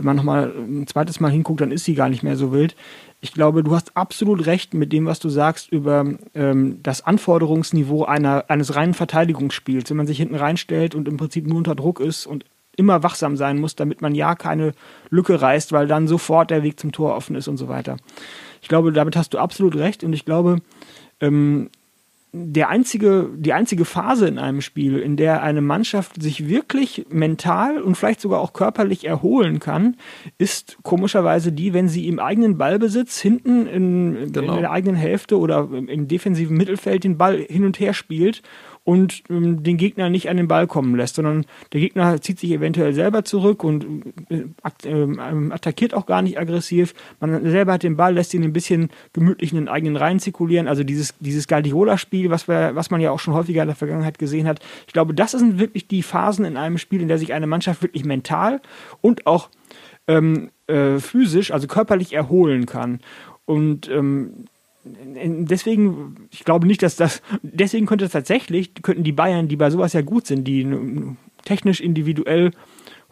wenn 0.00 0.06
man 0.06 0.16
noch 0.16 0.24
mal 0.24 0.52
ein 0.56 0.86
zweites 0.86 1.20
Mal 1.20 1.30
hinguckt, 1.30 1.60
dann 1.60 1.70
ist 1.70 1.84
sie 1.84 1.94
gar 1.94 2.08
nicht 2.08 2.22
mehr 2.22 2.36
so 2.36 2.52
wild 2.52 2.74
ich 3.22 3.32
glaube, 3.32 3.62
du 3.62 3.74
hast 3.74 3.96
absolut 3.96 4.46
recht 4.46 4.72
mit 4.72 4.92
dem, 4.92 5.06
was 5.06 5.18
du 5.18 5.28
sagst 5.28 5.70
über 5.70 6.06
ähm, 6.34 6.82
das 6.82 7.04
Anforderungsniveau 7.04 8.04
einer, 8.04 8.46
eines 8.48 8.74
reinen 8.76 8.94
Verteidigungsspiels. 8.94 9.90
Wenn 9.90 9.98
man 9.98 10.06
sich 10.06 10.16
hinten 10.16 10.36
reinstellt 10.36 10.94
und 10.94 11.06
im 11.06 11.18
Prinzip 11.18 11.46
nur 11.46 11.58
unter 11.58 11.74
Druck 11.74 12.00
ist 12.00 12.26
und 12.26 12.46
immer 12.76 13.02
wachsam 13.02 13.36
sein 13.36 13.60
muss, 13.60 13.76
damit 13.76 14.00
man 14.00 14.14
ja 14.14 14.34
keine 14.34 14.72
Lücke 15.10 15.42
reißt, 15.42 15.72
weil 15.72 15.86
dann 15.86 16.08
sofort 16.08 16.50
der 16.50 16.62
Weg 16.62 16.80
zum 16.80 16.92
Tor 16.92 17.14
offen 17.14 17.36
ist 17.36 17.46
und 17.46 17.58
so 17.58 17.68
weiter. 17.68 17.98
Ich 18.62 18.68
glaube, 18.68 18.90
damit 18.90 19.16
hast 19.16 19.34
du 19.34 19.38
absolut 19.38 19.76
recht 19.76 20.02
und 20.02 20.14
ich 20.14 20.24
glaube, 20.24 20.62
ähm, 21.20 21.68
der 22.32 22.68
einzige, 22.68 23.28
die 23.34 23.52
einzige 23.52 23.84
Phase 23.84 24.28
in 24.28 24.38
einem 24.38 24.60
Spiel, 24.60 24.98
in 24.98 25.16
der 25.16 25.42
eine 25.42 25.60
Mannschaft 25.60 26.22
sich 26.22 26.48
wirklich 26.48 27.06
mental 27.10 27.82
und 27.82 27.96
vielleicht 27.96 28.20
sogar 28.20 28.40
auch 28.40 28.52
körperlich 28.52 29.04
erholen 29.04 29.58
kann, 29.58 29.96
ist 30.38 30.78
komischerweise 30.82 31.50
die, 31.50 31.74
wenn 31.74 31.88
sie 31.88 32.06
im 32.06 32.20
eigenen 32.20 32.56
Ballbesitz 32.56 33.20
hinten 33.20 33.66
in, 33.66 34.32
genau. 34.32 34.54
in 34.54 34.60
der 34.60 34.70
eigenen 34.70 34.96
Hälfte 34.96 35.38
oder 35.38 35.68
im 35.72 36.06
defensiven 36.06 36.56
Mittelfeld 36.56 37.02
den 37.02 37.18
Ball 37.18 37.38
hin 37.38 37.64
und 37.64 37.80
her 37.80 37.94
spielt 37.94 38.42
und 38.84 39.22
ähm, 39.28 39.62
den 39.62 39.76
Gegner 39.76 40.08
nicht 40.08 40.28
an 40.28 40.36
den 40.36 40.48
Ball 40.48 40.66
kommen 40.66 40.96
lässt, 40.96 41.16
sondern 41.16 41.44
der 41.72 41.80
Gegner 41.80 42.20
zieht 42.20 42.40
sich 42.40 42.50
eventuell 42.50 42.94
selber 42.94 43.24
zurück 43.24 43.62
und 43.62 43.86
äh, 44.30 44.44
äh, 44.84 45.18
attackiert 45.50 45.94
auch 45.94 46.06
gar 46.06 46.22
nicht 46.22 46.38
aggressiv. 46.38 46.94
Man 47.20 47.48
selber 47.50 47.74
hat 47.74 47.82
den 47.82 47.96
Ball, 47.96 48.14
lässt 48.14 48.32
ihn 48.34 48.42
ein 48.42 48.52
bisschen 48.52 48.90
gemütlich 49.12 49.52
in 49.52 49.58
den 49.58 49.68
eigenen 49.68 49.96
Reihen 49.96 50.18
zirkulieren. 50.18 50.66
Also 50.66 50.82
dieses, 50.82 51.14
dieses 51.20 51.46
Guardiola-Spiel, 51.46 52.30
was, 52.30 52.48
was 52.48 52.90
man 52.90 53.00
ja 53.00 53.10
auch 53.10 53.20
schon 53.20 53.34
häufiger 53.34 53.62
in 53.62 53.68
der 53.68 53.76
Vergangenheit 53.76 54.18
gesehen 54.18 54.46
hat. 54.46 54.60
Ich 54.86 54.92
glaube, 54.92 55.14
das 55.14 55.32
sind 55.32 55.58
wirklich 55.58 55.86
die 55.86 56.02
Phasen 56.02 56.44
in 56.44 56.56
einem 56.56 56.78
Spiel, 56.78 57.02
in 57.02 57.08
der 57.08 57.18
sich 57.18 57.32
eine 57.32 57.46
Mannschaft 57.46 57.82
wirklich 57.82 58.04
mental 58.04 58.60
und 59.00 59.26
auch 59.26 59.50
ähm, 60.08 60.50
äh, 60.66 60.98
physisch, 60.98 61.52
also 61.52 61.66
körperlich 61.66 62.12
erholen 62.12 62.66
kann. 62.66 63.00
Und 63.44 63.88
ähm, 63.88 64.46
deswegen, 64.84 66.28
ich 66.30 66.44
glaube 66.44 66.66
nicht, 66.66 66.82
dass 66.82 66.96
das, 66.96 67.22
deswegen 67.42 67.86
könnte 67.86 68.06
es 68.06 68.12
tatsächlich, 68.12 68.74
könnten 68.82 69.04
die 69.04 69.12
Bayern, 69.12 69.48
die 69.48 69.56
bei 69.56 69.70
sowas 69.70 69.92
ja 69.92 70.02
gut 70.02 70.26
sind, 70.26 70.44
die 70.44 70.66
technisch 71.44 71.80
individuell 71.80 72.52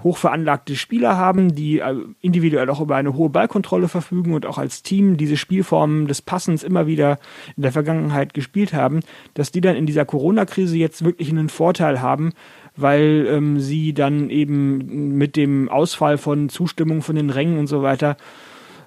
hochveranlagte 0.02 0.76
Spieler 0.76 1.16
haben, 1.16 1.54
die 1.54 1.80
äh, 1.80 1.96
individuell 2.20 2.70
auch 2.70 2.80
über 2.80 2.96
eine 2.96 3.14
hohe 3.14 3.30
Ballkontrolle 3.30 3.88
verfügen 3.88 4.32
und 4.34 4.46
auch 4.46 4.58
als 4.58 4.82
Team 4.82 5.16
diese 5.16 5.36
Spielformen 5.36 6.06
des 6.06 6.22
Passens 6.22 6.62
immer 6.62 6.86
wieder 6.86 7.18
in 7.56 7.62
der 7.62 7.72
Vergangenheit 7.72 8.32
gespielt 8.32 8.72
haben, 8.72 9.00
dass 9.34 9.50
die 9.50 9.60
dann 9.60 9.76
in 9.76 9.86
dieser 9.86 10.04
Corona-Krise 10.04 10.76
jetzt 10.76 11.04
wirklich 11.04 11.30
einen 11.30 11.48
Vorteil 11.48 12.00
haben, 12.00 12.32
weil 12.76 13.26
ähm, 13.28 13.58
sie 13.58 13.92
dann 13.92 14.30
eben 14.30 15.16
mit 15.18 15.34
dem 15.34 15.68
Ausfall 15.68 16.16
von 16.16 16.48
Zustimmung 16.48 17.02
von 17.02 17.16
den 17.16 17.30
Rängen 17.30 17.58
und 17.58 17.66
so 17.66 17.82
weiter 17.82 18.16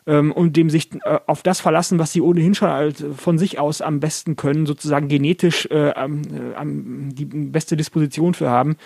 ähm, 0.07 0.31
und 0.31 0.57
dem 0.57 0.69
sich 0.69 0.89
äh, 1.03 1.19
auf 1.27 1.43
das 1.43 1.59
verlassen, 1.59 1.99
was 1.99 2.11
sie 2.11 2.21
ohnehin 2.21 2.55
schon 2.55 2.69
als, 2.69 3.03
von 3.17 3.37
sich 3.37 3.59
aus 3.59 3.81
am 3.81 3.99
besten 3.99 4.35
können, 4.35 4.65
sozusagen 4.65 5.07
genetisch 5.07 5.67
äh, 5.67 5.89
äh, 5.89 6.07
die 6.65 7.25
beste 7.25 7.77
Disposition 7.77 8.33
für 8.33 8.49
haben, 8.49 8.77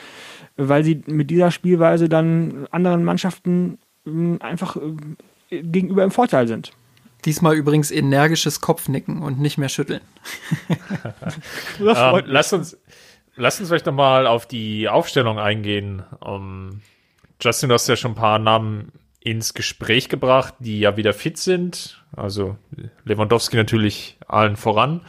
weil 0.58 0.84
sie 0.84 1.02
mit 1.08 1.30
dieser 1.30 1.52
Spielweise 1.52 2.10
dann 2.10 2.68
anderen 2.72 3.04
Mannschaften 3.04 3.78
äh, 4.06 4.40
einfach 4.40 4.76
äh, 4.76 5.62
gegenüber 5.62 6.04
im 6.04 6.12
Vorteil 6.12 6.48
sind. 6.48 6.72
Diesmal 7.24 7.56
übrigens 7.56 7.90
energisches 7.90 8.62
Kopfnicken 8.62 9.24
und 9.24 9.40
nicht 9.40 9.58
mehr 9.58 9.70
schütteln. 9.70 10.02
ähm, 11.80 12.24
lass 12.26 12.54
uns, 12.54 12.78
lass 13.36 13.60
uns 13.60 13.70
vielleicht 13.70 13.88
nochmal 13.88 14.28
auf 14.28 14.46
die 14.46 14.88
Aufstellung 14.88 15.40
eingehen. 15.40 16.04
Um, 16.20 16.82
Justin, 17.42 17.70
du 17.70 17.76
hast 17.76 17.88
ja 17.88 17.96
schon 17.96 18.12
ein 18.12 18.16
paar 18.16 18.38
Namen 18.38 18.92
ins 19.26 19.56
Gespräch 19.56 20.08
gebracht, 20.08 20.54
die 20.60 20.80
ja 20.80 20.98
wieder 20.98 21.12
fit 21.12 21.38
sind. 21.40 22.06
Also 22.16 22.58
Lewandowski 23.06 23.58
natürlich 23.58 24.18
allen 24.28 24.56
voran. 24.56 25.02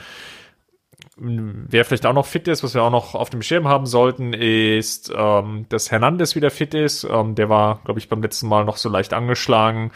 Wer 1.18 1.84
vielleicht 1.84 2.06
auch 2.06 2.14
noch 2.14 2.24
fit 2.24 2.48
ist, 2.48 2.64
was 2.64 2.74
wir 2.74 2.82
auch 2.82 2.90
noch 2.90 3.14
auf 3.14 3.28
dem 3.28 3.42
Schirm 3.42 3.68
haben 3.68 3.84
sollten, 3.84 4.32
ist, 4.32 5.12
ähm, 5.14 5.66
dass 5.68 5.90
Hernandez 5.90 6.34
wieder 6.34 6.50
fit 6.50 6.72
ist. 6.72 7.04
Ähm, 7.04 7.34
der 7.34 7.50
war, 7.50 7.82
glaube 7.84 8.00
ich, 8.00 8.08
beim 8.08 8.22
letzten 8.22 8.48
Mal 8.48 8.64
noch 8.64 8.78
so 8.78 8.88
leicht 8.88 9.12
angeschlagen. 9.12 9.92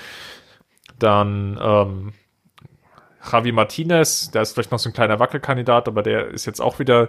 Dann 0.98 1.58
ähm, 1.60 2.12
Javi 3.30 3.52
Martinez, 3.52 4.30
der 4.30 4.42
ist 4.42 4.52
vielleicht 4.52 4.70
noch 4.70 4.78
so 4.78 4.90
ein 4.90 4.94
kleiner 4.94 5.18
Wackelkandidat, 5.18 5.88
aber 5.88 6.02
der 6.02 6.28
ist 6.28 6.44
jetzt 6.44 6.60
auch 6.60 6.78
wieder 6.78 7.08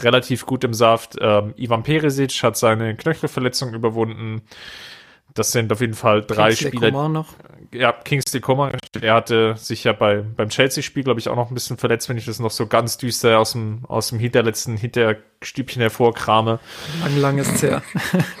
relativ 0.00 0.46
gut 0.46 0.62
im 0.62 0.74
Saft. 0.74 1.16
Ähm, 1.20 1.54
Ivan 1.56 1.82
Peresic 1.82 2.42
hat 2.44 2.56
seine 2.56 2.94
Knöchelverletzung 2.94 3.74
überwunden. 3.74 4.42
Das 5.34 5.52
sind 5.52 5.72
auf 5.72 5.80
jeden 5.80 5.94
Fall 5.94 6.22
drei 6.22 6.48
Kingsley 6.48 6.68
Spieler. 6.68 6.90
Coman 6.90 7.12
noch. 7.12 7.28
Ja, 7.72 7.92
Kingsley 7.92 8.40
Coman, 8.40 8.72
er 9.00 9.14
hatte 9.14 9.54
sich 9.56 9.84
ja 9.84 9.92
bei, 9.92 10.22
beim 10.22 10.50
Chelsea-Spiel, 10.50 11.04
glaube 11.04 11.20
ich, 11.20 11.28
auch 11.28 11.36
noch 11.36 11.50
ein 11.50 11.54
bisschen 11.54 11.78
verletzt, 11.78 12.08
wenn 12.10 12.18
ich 12.18 12.26
das 12.26 12.38
noch 12.38 12.50
so 12.50 12.66
ganz 12.66 12.98
düster 12.98 13.38
aus 13.38 13.52
dem, 13.52 13.84
aus 13.88 14.08
dem 14.08 14.18
hinterletzten 14.18 14.76
Hinterstübchen 14.76 15.80
hervorkrame. 15.80 16.60
Lang, 17.00 17.16
lang 17.16 17.38
ist 17.38 17.62
her. 17.62 17.82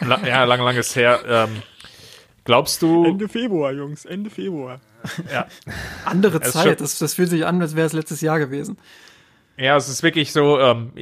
ja, 0.26 0.44
lang, 0.44 0.60
lang 0.60 0.76
ist 0.76 0.94
her. 0.96 1.20
Ähm, 1.26 1.62
glaubst 2.44 2.82
du. 2.82 3.06
Ende 3.06 3.28
Februar, 3.28 3.72
Jungs, 3.72 4.04
Ende 4.04 4.28
Februar. 4.28 4.80
Ja. 5.32 5.46
Andere 6.04 6.40
Zeit, 6.42 6.80
das, 6.80 6.98
das 6.98 7.14
fühlt 7.14 7.30
sich 7.30 7.46
an, 7.46 7.60
als 7.62 7.74
wäre 7.74 7.86
es 7.86 7.94
letztes 7.94 8.20
Jahr 8.20 8.38
gewesen. 8.38 8.76
Ja, 9.62 9.76
es 9.76 9.88
ist 9.88 10.02
wirklich 10.02 10.32
so, 10.32 10.58
ähm, 10.58 10.92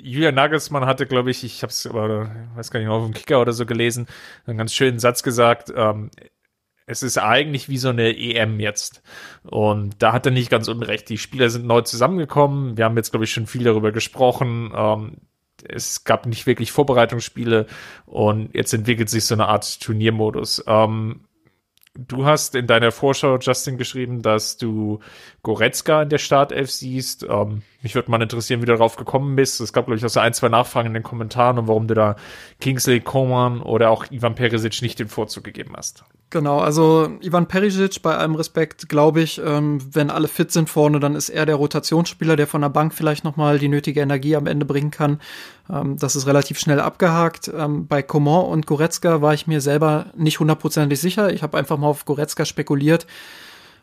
Julian 0.00 0.36
Nagelsmann 0.36 0.86
hatte, 0.86 1.04
glaube 1.04 1.32
ich, 1.32 1.42
ich 1.42 1.62
habe 1.64 1.72
es 1.72 1.92
weiß 1.92 2.70
gar 2.70 2.78
nicht, 2.78 2.88
auf 2.88 3.02
dem 3.04 3.12
Kicker 3.12 3.40
oder 3.40 3.52
so 3.52 3.66
gelesen, 3.66 4.06
einen 4.46 4.56
ganz 4.56 4.72
schönen 4.72 5.00
Satz 5.00 5.24
gesagt, 5.24 5.72
ähm, 5.74 6.12
es 6.86 7.02
ist 7.02 7.18
eigentlich 7.18 7.68
wie 7.68 7.76
so 7.76 7.88
eine 7.88 8.16
EM 8.16 8.60
jetzt. 8.60 9.02
Und 9.42 10.00
da 10.00 10.12
hat 10.12 10.26
er 10.26 10.32
nicht 10.32 10.48
ganz 10.48 10.68
unrecht. 10.68 11.08
Die 11.08 11.18
Spieler 11.18 11.50
sind 11.50 11.66
neu 11.66 11.80
zusammengekommen. 11.80 12.76
Wir 12.76 12.84
haben 12.84 12.96
jetzt, 12.96 13.10
glaube 13.10 13.24
ich, 13.24 13.32
schon 13.32 13.46
viel 13.46 13.64
darüber 13.64 13.90
gesprochen. 13.90 14.72
Ähm, 14.76 15.16
es 15.68 16.04
gab 16.04 16.26
nicht 16.26 16.46
wirklich 16.46 16.70
Vorbereitungsspiele 16.70 17.66
und 18.06 18.54
jetzt 18.54 18.74
entwickelt 18.74 19.10
sich 19.10 19.24
so 19.24 19.34
eine 19.34 19.48
Art 19.48 19.80
Turniermodus. 19.80 20.62
Ähm, 20.68 21.24
Du 21.96 22.26
hast 22.26 22.56
in 22.56 22.66
deiner 22.66 22.90
Vorschau, 22.90 23.38
Justin, 23.38 23.78
geschrieben, 23.78 24.20
dass 24.20 24.56
du 24.56 24.98
Goretzka 25.44 26.02
in 26.02 26.08
der 26.08 26.18
Startelf 26.18 26.72
siehst. 26.72 27.22
Ähm, 27.22 27.62
mich 27.84 27.94
würde 27.94 28.10
mal 28.10 28.20
interessieren, 28.20 28.62
wie 28.62 28.66
du 28.66 28.72
darauf 28.72 28.96
gekommen 28.96 29.36
bist. 29.36 29.60
Es 29.60 29.72
gab, 29.72 29.84
glaube 29.84 29.98
ich, 29.98 30.04
auch 30.04 30.08
so 30.08 30.18
ein, 30.18 30.32
zwei 30.32 30.48
Nachfragen 30.48 30.88
in 30.88 30.94
den 30.94 31.02
Kommentaren 31.02 31.58
und 31.58 31.68
warum 31.68 31.86
du 31.86 31.94
da 31.94 32.16
Kingsley 32.60 33.00
Coman 33.00 33.60
oder 33.60 33.90
auch 33.90 34.10
Ivan 34.10 34.34
Perisic 34.34 34.80
nicht 34.80 34.98
den 34.98 35.08
Vorzug 35.08 35.44
gegeben 35.44 35.74
hast. 35.76 36.02
Genau, 36.30 36.58
also 36.58 37.10
Ivan 37.20 37.46
Perisic, 37.46 38.00
bei 38.02 38.16
allem 38.16 38.34
Respekt, 38.34 38.88
glaube 38.88 39.20
ich, 39.20 39.40
ähm, 39.44 39.80
wenn 39.92 40.10
alle 40.10 40.28
fit 40.28 40.50
sind 40.50 40.70
vorne, 40.70 40.98
dann 40.98 41.14
ist 41.14 41.28
er 41.28 41.44
der 41.44 41.56
Rotationsspieler, 41.56 42.36
der 42.36 42.46
von 42.46 42.62
der 42.62 42.70
Bank 42.70 42.94
vielleicht 42.94 43.22
nochmal 43.22 43.58
die 43.58 43.68
nötige 43.68 44.00
Energie 44.00 44.34
am 44.34 44.46
Ende 44.46 44.64
bringen 44.64 44.90
kann. 44.90 45.20
Ähm, 45.70 45.98
das 45.98 46.16
ist 46.16 46.26
relativ 46.26 46.58
schnell 46.58 46.80
abgehakt. 46.80 47.52
Ähm, 47.54 47.86
bei 47.86 48.02
Coman 48.02 48.46
und 48.46 48.66
Goretzka 48.66 49.20
war 49.20 49.34
ich 49.34 49.46
mir 49.46 49.60
selber 49.60 50.06
nicht 50.16 50.40
hundertprozentig 50.40 50.98
sicher. 50.98 51.32
Ich 51.32 51.42
habe 51.42 51.58
einfach 51.58 51.76
mal 51.76 51.88
auf 51.88 52.06
Goretzka 52.06 52.46
spekuliert, 52.46 53.06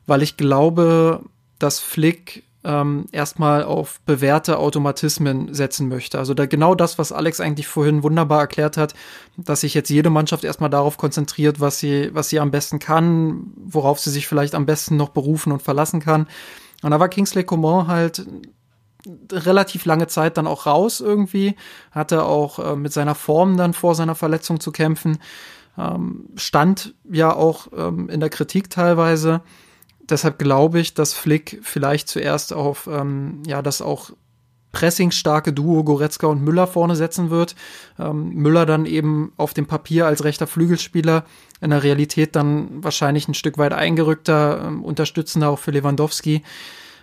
weil 0.07 0.23
ich 0.23 0.37
glaube, 0.37 1.21
dass 1.59 1.79
Flick 1.79 2.43
ähm, 2.63 3.05
erstmal 3.11 3.63
auf 3.63 4.01
bewährte 4.05 4.57
Automatismen 4.57 5.53
setzen 5.53 5.87
möchte. 5.87 6.19
Also 6.19 6.33
da 6.33 6.45
genau 6.45 6.75
das, 6.75 6.97
was 6.97 7.11
Alex 7.11 7.39
eigentlich 7.39 7.67
vorhin 7.67 8.03
wunderbar 8.03 8.41
erklärt 8.41 8.77
hat, 8.77 8.93
dass 9.37 9.61
sich 9.61 9.73
jetzt 9.73 9.89
jede 9.89 10.09
Mannschaft 10.09 10.43
erstmal 10.43 10.69
darauf 10.69 10.97
konzentriert, 10.97 11.59
was 11.59 11.79
sie, 11.79 12.09
was 12.13 12.29
sie 12.29 12.39
am 12.39 12.51
besten 12.51 12.79
kann, 12.79 13.51
worauf 13.55 13.99
sie 13.99 14.11
sich 14.11 14.27
vielleicht 14.27 14.53
am 14.53 14.65
besten 14.65 14.95
noch 14.95 15.09
berufen 15.09 15.51
und 15.51 15.61
verlassen 15.61 15.99
kann. 15.99 16.27
Und 16.83 16.91
da 16.91 16.99
war 16.99 17.09
Kingsley 17.09 17.43
Coman 17.43 17.87
halt 17.87 18.25
relativ 19.31 19.85
lange 19.85 20.07
Zeit 20.07 20.37
dann 20.37 20.47
auch 20.47 20.67
raus 20.67 20.99
irgendwie, 20.99 21.55
hatte 21.91 22.23
auch 22.25 22.59
äh, 22.59 22.75
mit 22.75 22.93
seiner 22.93 23.15
Form 23.15 23.57
dann 23.57 23.73
vor 23.73 23.95
seiner 23.95 24.13
Verletzung 24.13 24.59
zu 24.59 24.71
kämpfen, 24.71 25.17
ähm, 25.77 26.25
stand 26.35 26.93
ja 27.09 27.33
auch 27.33 27.67
ähm, 27.75 28.09
in 28.09 28.19
der 28.19 28.29
Kritik 28.29 28.69
teilweise 28.69 29.41
deshalb 30.09 30.39
glaube 30.39 30.79
ich, 30.79 30.93
dass 30.93 31.13
Flick 31.13 31.59
vielleicht 31.61 32.07
zuerst 32.07 32.53
auf 32.53 32.87
ähm, 32.91 33.43
ja 33.45 33.61
das 33.61 33.81
auch 33.81 34.11
pressingstarke 34.71 35.53
Duo 35.53 35.83
Goretzka 35.83 36.27
und 36.27 36.43
Müller 36.43 36.67
vorne 36.67 36.95
setzen 36.95 37.29
wird. 37.29 37.55
Ähm, 37.99 38.29
Müller 38.29 38.65
dann 38.65 38.85
eben 38.85 39.33
auf 39.37 39.53
dem 39.53 39.67
Papier 39.67 40.05
als 40.05 40.23
rechter 40.23 40.47
Flügelspieler, 40.47 41.25
in 41.59 41.71
der 41.71 41.83
Realität 41.83 42.35
dann 42.35 42.83
wahrscheinlich 42.83 43.27
ein 43.27 43.33
Stück 43.33 43.57
weit 43.57 43.73
eingerückter, 43.73 44.63
ähm, 44.65 44.83
unterstützender 44.83 45.49
auch 45.49 45.59
für 45.59 45.71
Lewandowski. 45.71 46.43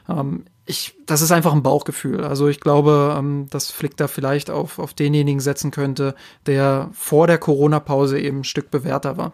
Ähm, 0.09 0.45
ich, 0.67 0.95
das 1.07 1.23
ist 1.23 1.33
einfach 1.33 1.53
ein 1.53 1.63
Bauchgefühl. 1.63 2.25
Also 2.25 2.49
ich 2.49 2.61
glaube, 2.61 3.17
ähm, 3.19 3.47
dass 3.51 3.71
Flick 3.71 3.97
da 3.97 4.09
vielleicht 4.09 4.51
auf, 4.51 4.79
auf 4.79 4.95
denjenigen 4.95 5.41
setzen 5.41 5.71
könnte, 5.71 6.15
der 6.47 6.91
vor 6.93 7.27
der 7.27 7.39
Corona-Pause 7.39 8.19
eben 8.19 8.41
ein 8.41 8.45
Stück 8.45 8.71
bewährter 8.71 9.17
war. 9.17 9.33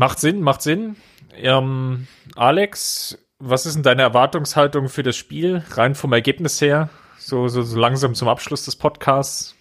Macht 0.00 0.18
Sinn, 0.18 0.40
macht 0.40 0.62
Sinn. 0.62 0.96
Ähm, 1.36 2.06
Alex, 2.34 3.18
was 3.38 3.66
ist 3.66 3.74
denn 3.74 3.82
deine 3.82 4.00
Erwartungshaltung 4.00 4.88
für 4.88 5.02
das 5.02 5.14
Spiel, 5.14 5.62
rein 5.72 5.94
vom 5.94 6.14
Ergebnis 6.14 6.58
her, 6.62 6.88
so, 7.18 7.48
so, 7.48 7.60
so 7.60 7.78
langsam 7.78 8.14
zum 8.14 8.26
Abschluss 8.26 8.64
des 8.64 8.76
Podcasts? 8.76 9.54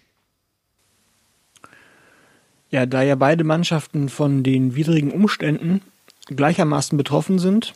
Ja, 2.69 2.85
da 2.85 3.01
ja 3.01 3.15
beide 3.15 3.43
Mannschaften 3.43 4.07
von 4.07 4.41
den 4.41 4.77
widrigen 4.77 5.11
Umständen 5.11 5.81
gleichermaßen 6.27 6.97
betroffen 6.97 7.37
sind 7.37 7.73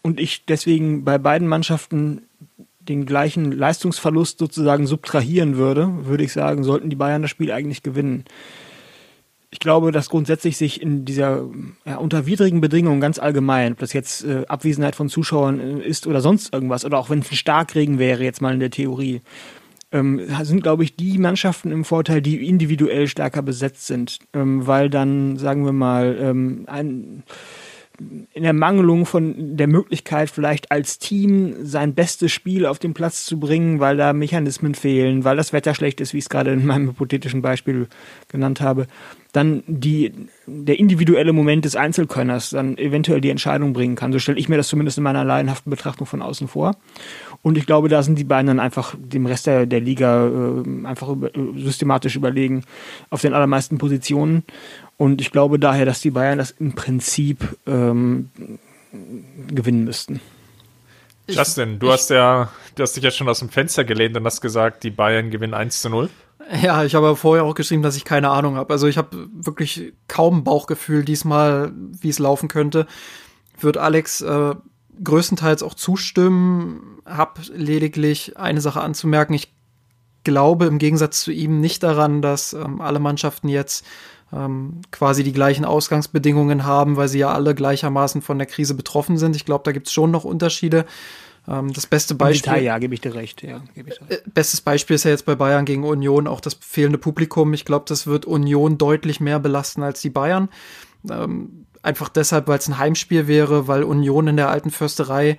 und 0.00 0.18
ich 0.18 0.46
deswegen 0.46 1.04
bei 1.04 1.18
beiden 1.18 1.46
Mannschaften 1.46 2.22
den 2.78 3.04
gleichen 3.04 3.52
Leistungsverlust 3.52 4.38
sozusagen 4.38 4.86
subtrahieren 4.86 5.58
würde, 5.58 6.06
würde 6.06 6.24
ich 6.24 6.32
sagen, 6.32 6.64
sollten 6.64 6.88
die 6.88 6.96
Bayern 6.96 7.20
das 7.20 7.30
Spiel 7.30 7.52
eigentlich 7.52 7.82
gewinnen 7.82 8.24
ich 9.50 9.58
glaube, 9.58 9.90
dass 9.90 10.08
grundsätzlich 10.08 10.56
sich 10.56 10.80
in 10.80 11.04
dieser 11.04 11.44
ja, 11.84 11.96
unter 11.96 12.26
widrigen 12.26 12.60
Bedingungen 12.60 13.00
ganz 13.00 13.18
allgemein, 13.18 13.72
ob 13.72 13.78
das 13.80 13.92
jetzt 13.92 14.24
äh, 14.24 14.44
Abwesenheit 14.46 14.94
von 14.94 15.08
Zuschauern 15.08 15.60
äh, 15.60 15.86
ist 15.86 16.06
oder 16.06 16.20
sonst 16.20 16.54
irgendwas, 16.54 16.84
oder 16.84 16.98
auch 16.98 17.10
wenn 17.10 17.18
es 17.20 17.30
ein 17.30 17.36
Starkregen 17.36 17.98
wäre, 17.98 18.22
jetzt 18.22 18.40
mal 18.40 18.54
in 18.54 18.60
der 18.60 18.70
Theorie, 18.70 19.22
ähm, 19.92 20.20
sind, 20.42 20.62
glaube 20.62 20.84
ich, 20.84 20.94
die 20.94 21.18
Mannschaften 21.18 21.72
im 21.72 21.84
Vorteil, 21.84 22.22
die 22.22 22.48
individuell 22.48 23.08
stärker 23.08 23.42
besetzt 23.42 23.88
sind, 23.88 24.20
ähm, 24.34 24.68
weil 24.68 24.88
dann, 24.88 25.36
sagen 25.36 25.64
wir 25.64 25.72
mal, 25.72 26.16
ähm, 26.20 26.64
ein 26.68 27.24
in 28.32 28.42
der 28.42 28.52
Mangelung 28.52 29.06
von 29.06 29.56
der 29.56 29.66
Möglichkeit, 29.66 30.30
vielleicht 30.30 30.70
als 30.70 30.98
Team 30.98 31.54
sein 31.62 31.94
bestes 31.94 32.32
Spiel 32.32 32.66
auf 32.66 32.78
den 32.78 32.94
Platz 32.94 33.24
zu 33.26 33.38
bringen, 33.38 33.80
weil 33.80 33.96
da 33.96 34.12
Mechanismen 34.12 34.74
fehlen, 34.74 35.24
weil 35.24 35.36
das 35.36 35.52
Wetter 35.52 35.74
schlecht 35.74 36.00
ist, 36.00 36.12
wie 36.14 36.18
ich 36.18 36.24
es 36.24 36.28
gerade 36.30 36.52
in 36.52 36.64
meinem 36.66 36.88
hypothetischen 36.88 37.42
Beispiel 37.42 37.88
genannt 38.28 38.60
habe, 38.60 38.86
dann 39.32 39.62
die, 39.66 40.12
der 40.46 40.78
individuelle 40.78 41.32
Moment 41.32 41.64
des 41.64 41.76
Einzelkönners 41.76 42.50
dann 42.50 42.76
eventuell 42.78 43.20
die 43.20 43.30
Entscheidung 43.30 43.72
bringen 43.72 43.94
kann. 43.94 44.12
So 44.12 44.18
stelle 44.18 44.38
ich 44.38 44.48
mir 44.48 44.56
das 44.56 44.68
zumindest 44.68 44.98
in 44.98 45.04
meiner 45.04 45.24
laienhaften 45.24 45.70
Betrachtung 45.70 46.06
von 46.06 46.22
außen 46.22 46.48
vor. 46.48 46.76
Und 47.42 47.56
ich 47.56 47.66
glaube, 47.66 47.88
da 47.88 48.02
sind 48.02 48.18
die 48.18 48.24
beiden 48.24 48.48
dann 48.48 48.60
einfach 48.60 48.94
dem 48.98 49.26
Rest 49.26 49.46
der, 49.46 49.66
der 49.66 49.80
Liga 49.80 50.26
äh, 50.26 50.86
einfach 50.86 51.08
über, 51.08 51.30
systematisch 51.56 52.16
überlegen 52.16 52.64
auf 53.10 53.20
den 53.20 53.34
allermeisten 53.34 53.78
Positionen. 53.78 54.42
Und 55.00 55.22
ich 55.22 55.32
glaube 55.32 55.58
daher, 55.58 55.86
dass 55.86 56.02
die 56.02 56.10
Bayern 56.10 56.36
das 56.36 56.50
im 56.50 56.74
Prinzip 56.74 57.56
ähm, 57.66 58.28
gewinnen 59.48 59.84
müssten. 59.84 60.20
Justin, 61.26 61.78
du 61.78 61.90
hast 61.90 62.10
ja, 62.10 62.50
du 62.74 62.82
hast 62.82 62.96
dich 62.96 63.04
ja 63.04 63.10
schon 63.10 63.26
aus 63.26 63.38
dem 63.38 63.48
Fenster 63.48 63.84
gelehnt 63.84 64.14
und 64.18 64.26
hast 64.26 64.42
gesagt, 64.42 64.84
die 64.84 64.90
Bayern 64.90 65.30
gewinnen 65.30 65.54
1 65.54 65.80
zu 65.80 65.88
0. 65.88 66.10
Ja, 66.60 66.84
ich 66.84 66.94
habe 66.94 67.16
vorher 67.16 67.44
auch 67.44 67.54
geschrieben, 67.54 67.82
dass 67.82 67.96
ich 67.96 68.04
keine 68.04 68.28
Ahnung 68.28 68.56
habe. 68.56 68.74
Also 68.74 68.88
ich 68.88 68.98
habe 68.98 69.26
wirklich 69.32 69.94
kaum 70.06 70.44
Bauchgefühl 70.44 71.02
diesmal, 71.02 71.72
wie 71.74 72.10
es 72.10 72.18
laufen 72.18 72.50
könnte. 72.50 72.86
Wird 73.58 73.78
Alex 73.78 74.20
äh, 74.20 74.54
größtenteils 75.02 75.62
auch 75.62 75.72
zustimmen. 75.72 76.98
Hab 77.06 77.40
lediglich 77.54 78.36
eine 78.36 78.60
Sache 78.60 78.82
anzumerken. 78.82 79.32
Ich 79.32 79.50
glaube 80.24 80.66
im 80.66 80.78
Gegensatz 80.78 81.22
zu 81.22 81.32
ihm 81.32 81.58
nicht 81.58 81.82
daran, 81.82 82.20
dass 82.20 82.52
ähm, 82.52 82.82
alle 82.82 82.98
Mannschaften 82.98 83.48
jetzt 83.48 83.86
ähm, 84.32 84.80
quasi 84.90 85.24
die 85.24 85.32
gleichen 85.32 85.64
Ausgangsbedingungen 85.64 86.64
haben, 86.64 86.96
weil 86.96 87.08
sie 87.08 87.18
ja 87.18 87.32
alle 87.32 87.54
gleichermaßen 87.54 88.22
von 88.22 88.38
der 88.38 88.46
Krise 88.46 88.74
betroffen 88.74 89.18
sind. 89.18 89.36
Ich 89.36 89.44
glaube, 89.44 89.64
da 89.64 89.72
gibt 89.72 89.88
es 89.88 89.92
schon 89.92 90.10
noch 90.10 90.24
Unterschiede. 90.24 90.86
Ähm, 91.48 91.72
das 91.72 91.86
beste 91.86 92.14
Beispiel. 92.14 92.52
Detail, 92.52 92.64
ja, 92.64 92.78
gebe 92.78 92.94
ich 92.94 93.00
dir 93.00 93.14
recht. 93.14 93.42
Ja, 93.42 93.60
geb 93.74 93.88
ich 93.88 93.98
dir 93.98 94.08
recht. 94.08 94.26
Äh, 94.26 94.30
bestes 94.30 94.60
Beispiel 94.60 94.96
ist 94.96 95.04
ja 95.04 95.10
jetzt 95.10 95.26
bei 95.26 95.34
Bayern 95.34 95.64
gegen 95.64 95.84
Union 95.84 96.26
auch 96.26 96.40
das 96.40 96.54
fehlende 96.54 96.98
Publikum. 96.98 97.52
Ich 97.54 97.64
glaube, 97.64 97.86
das 97.88 98.06
wird 98.06 98.24
Union 98.24 98.78
deutlich 98.78 99.20
mehr 99.20 99.40
belasten 99.40 99.82
als 99.82 100.00
die 100.00 100.10
Bayern. 100.10 100.48
Ähm, 101.10 101.66
einfach 101.82 102.08
deshalb, 102.08 102.46
weil 102.46 102.58
es 102.58 102.68
ein 102.68 102.78
Heimspiel 102.78 103.26
wäre, 103.26 103.66
weil 103.66 103.82
Union 103.82 104.28
in 104.28 104.36
der 104.36 104.50
alten 104.50 104.70
Försterei 104.70 105.38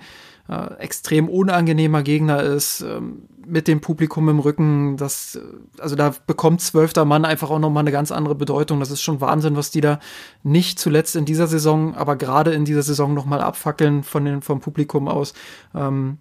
äh, 0.50 0.74
extrem 0.76 1.30
unangenehmer 1.30 2.04
Gegner 2.04 2.42
ist, 2.42 2.82
ähm, 2.82 3.24
mit 3.46 3.68
dem 3.68 3.82
Publikum 3.82 4.30
im 4.30 4.40
Rücken. 4.40 4.98
Das, 4.98 5.36
äh, 5.36 5.42
also 5.80 5.96
da 5.96 6.14
bekommt 6.28 6.62
zwölfter 6.62 7.06
Mann 7.06 7.26
einfach 7.26 7.50
auch 7.50 7.60
nochmal 7.60 7.82
eine 7.82 7.92
ganz 7.92 8.12
andere 8.12 8.36
Bedeutung. 8.36 8.80
Das 8.80 8.92
ist 8.92 9.02
schon 9.02 9.22
Wahnsinn, 9.22 9.56
was 9.56 9.72
die 9.72 9.82
da 9.82 10.00
nicht 10.44 10.80
zuletzt 10.80 11.16
in 11.16 11.26
dieser 11.26 11.48
Saison, 11.48 11.96
aber 11.96 12.16
gerade 12.16 12.54
in 12.54 12.66
dieser 12.66 12.84
Saison 12.84 13.14
nochmal 13.14 13.42
abfackeln 13.42 14.04
von 14.04 14.26
den, 14.26 14.42
vom 14.42 14.60
Publikum 14.60 15.08
aus. 15.08 15.34
Ähm, 15.76 16.18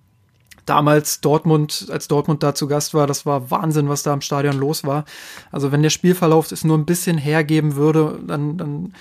damals 0.66 1.20
Dortmund, 1.20 1.88
als 1.90 2.08
Dortmund 2.08 2.42
da 2.42 2.54
zu 2.54 2.68
Gast 2.68 2.94
war, 2.94 3.06
das 3.06 3.26
war 3.26 3.50
Wahnsinn, 3.50 3.88
was 3.88 4.02
da 4.02 4.14
im 4.14 4.20
Stadion 4.20 4.56
los 4.56 4.84
war. 4.84 5.04
Also 5.50 5.72
wenn 5.72 5.82
der 5.82 5.90
Spielverlauf 5.90 6.50
es 6.52 6.64
nur 6.64 6.78
ein 6.78 6.86
bisschen 6.86 7.18
hergeben 7.18 7.76
würde, 7.76 8.18
dann, 8.26 8.56
dann 8.56 8.92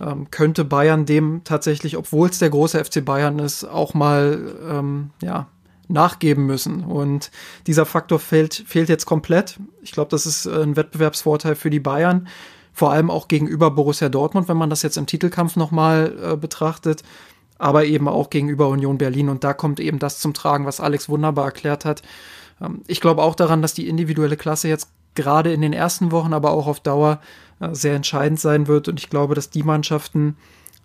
ähm, 0.00 0.30
könnte 0.30 0.64
Bayern 0.64 1.06
dem 1.06 1.42
tatsächlich, 1.44 1.96
obwohl 1.96 2.28
es 2.28 2.38
der 2.38 2.50
große 2.50 2.82
FC 2.82 3.04
Bayern 3.04 3.38
ist, 3.38 3.64
auch 3.64 3.94
mal 3.94 4.54
ähm, 4.68 5.10
ja, 5.22 5.46
nachgeben 5.88 6.46
müssen. 6.46 6.84
Und 6.84 7.30
dieser 7.66 7.86
Faktor 7.86 8.18
fehlt, 8.18 8.64
fehlt 8.66 8.88
jetzt 8.88 9.06
komplett. 9.06 9.58
Ich 9.82 9.92
glaube, 9.92 10.10
das 10.10 10.26
ist 10.26 10.46
ein 10.46 10.76
Wettbewerbsvorteil 10.76 11.54
für 11.54 11.70
die 11.70 11.80
Bayern, 11.80 12.28
vor 12.72 12.90
allem 12.90 13.10
auch 13.10 13.28
gegenüber 13.28 13.70
Borussia 13.70 14.08
Dortmund, 14.08 14.48
wenn 14.48 14.56
man 14.56 14.70
das 14.70 14.82
jetzt 14.82 14.96
im 14.96 15.06
Titelkampf 15.06 15.56
nochmal 15.56 16.12
äh, 16.22 16.36
betrachtet, 16.36 17.02
aber 17.58 17.84
eben 17.84 18.08
auch 18.08 18.30
gegenüber 18.30 18.68
Union 18.68 18.98
Berlin. 18.98 19.28
Und 19.28 19.44
da 19.44 19.54
kommt 19.54 19.78
eben 19.78 20.00
das 20.00 20.18
zum 20.18 20.34
Tragen, 20.34 20.66
was 20.66 20.80
Alex 20.80 21.08
wunderbar 21.08 21.46
erklärt 21.46 21.84
hat. 21.84 22.02
Ähm, 22.60 22.82
ich 22.88 23.00
glaube 23.00 23.22
auch 23.22 23.36
daran, 23.36 23.62
dass 23.62 23.74
die 23.74 23.88
individuelle 23.88 24.36
Klasse 24.36 24.68
jetzt 24.68 24.88
gerade 25.14 25.52
in 25.52 25.60
den 25.60 25.72
ersten 25.72 26.10
Wochen, 26.10 26.32
aber 26.32 26.50
auch 26.50 26.66
auf 26.66 26.80
Dauer 26.80 27.20
äh, 27.20 27.43
sehr 27.72 27.94
entscheidend 27.94 28.40
sein 28.40 28.66
wird. 28.66 28.88
Und 28.88 29.00
ich 29.00 29.10
glaube, 29.10 29.34
dass 29.34 29.50
die 29.50 29.62
Mannschaften, 29.62 30.36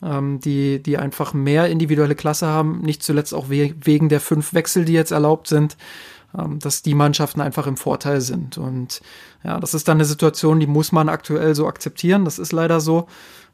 ähm, 0.04 0.40
die, 0.40 0.82
die 0.82 0.98
einfach 0.98 1.34
mehr 1.34 1.68
individuelle 1.70 2.16
Klasse 2.16 2.48
haben, 2.48 2.82
nicht 2.82 3.04
zuletzt 3.04 3.34
auch 3.34 3.50
we 3.50 3.74
wegen 3.82 4.10
der 4.10 4.22
fünf 4.22 4.54
Wechsel, 4.54 4.86
die 4.86 4.94
jetzt 4.94 5.12
erlaubt 5.12 5.48
sind, 5.48 5.78
ähm, 6.38 6.60
dass 6.60 6.82
die 6.82 6.94
Mannschaften 6.94 7.42
einfach 7.42 7.68
im 7.68 7.78
Vorteil 7.78 8.22
sind. 8.22 8.58
Und 8.58 9.02
ja, 9.44 9.60
das 9.60 9.74
ist 9.74 9.88
dann 9.88 9.98
eine 9.98 10.06
Situation, 10.06 10.60
die 10.60 10.68
muss 10.68 10.92
man 10.92 11.10
aktuell 11.10 11.56
so 11.56 11.68
akzeptieren. 11.68 12.26
Das 12.26 12.40
ist 12.40 12.52
leider 12.52 12.80
so. 12.80 13.08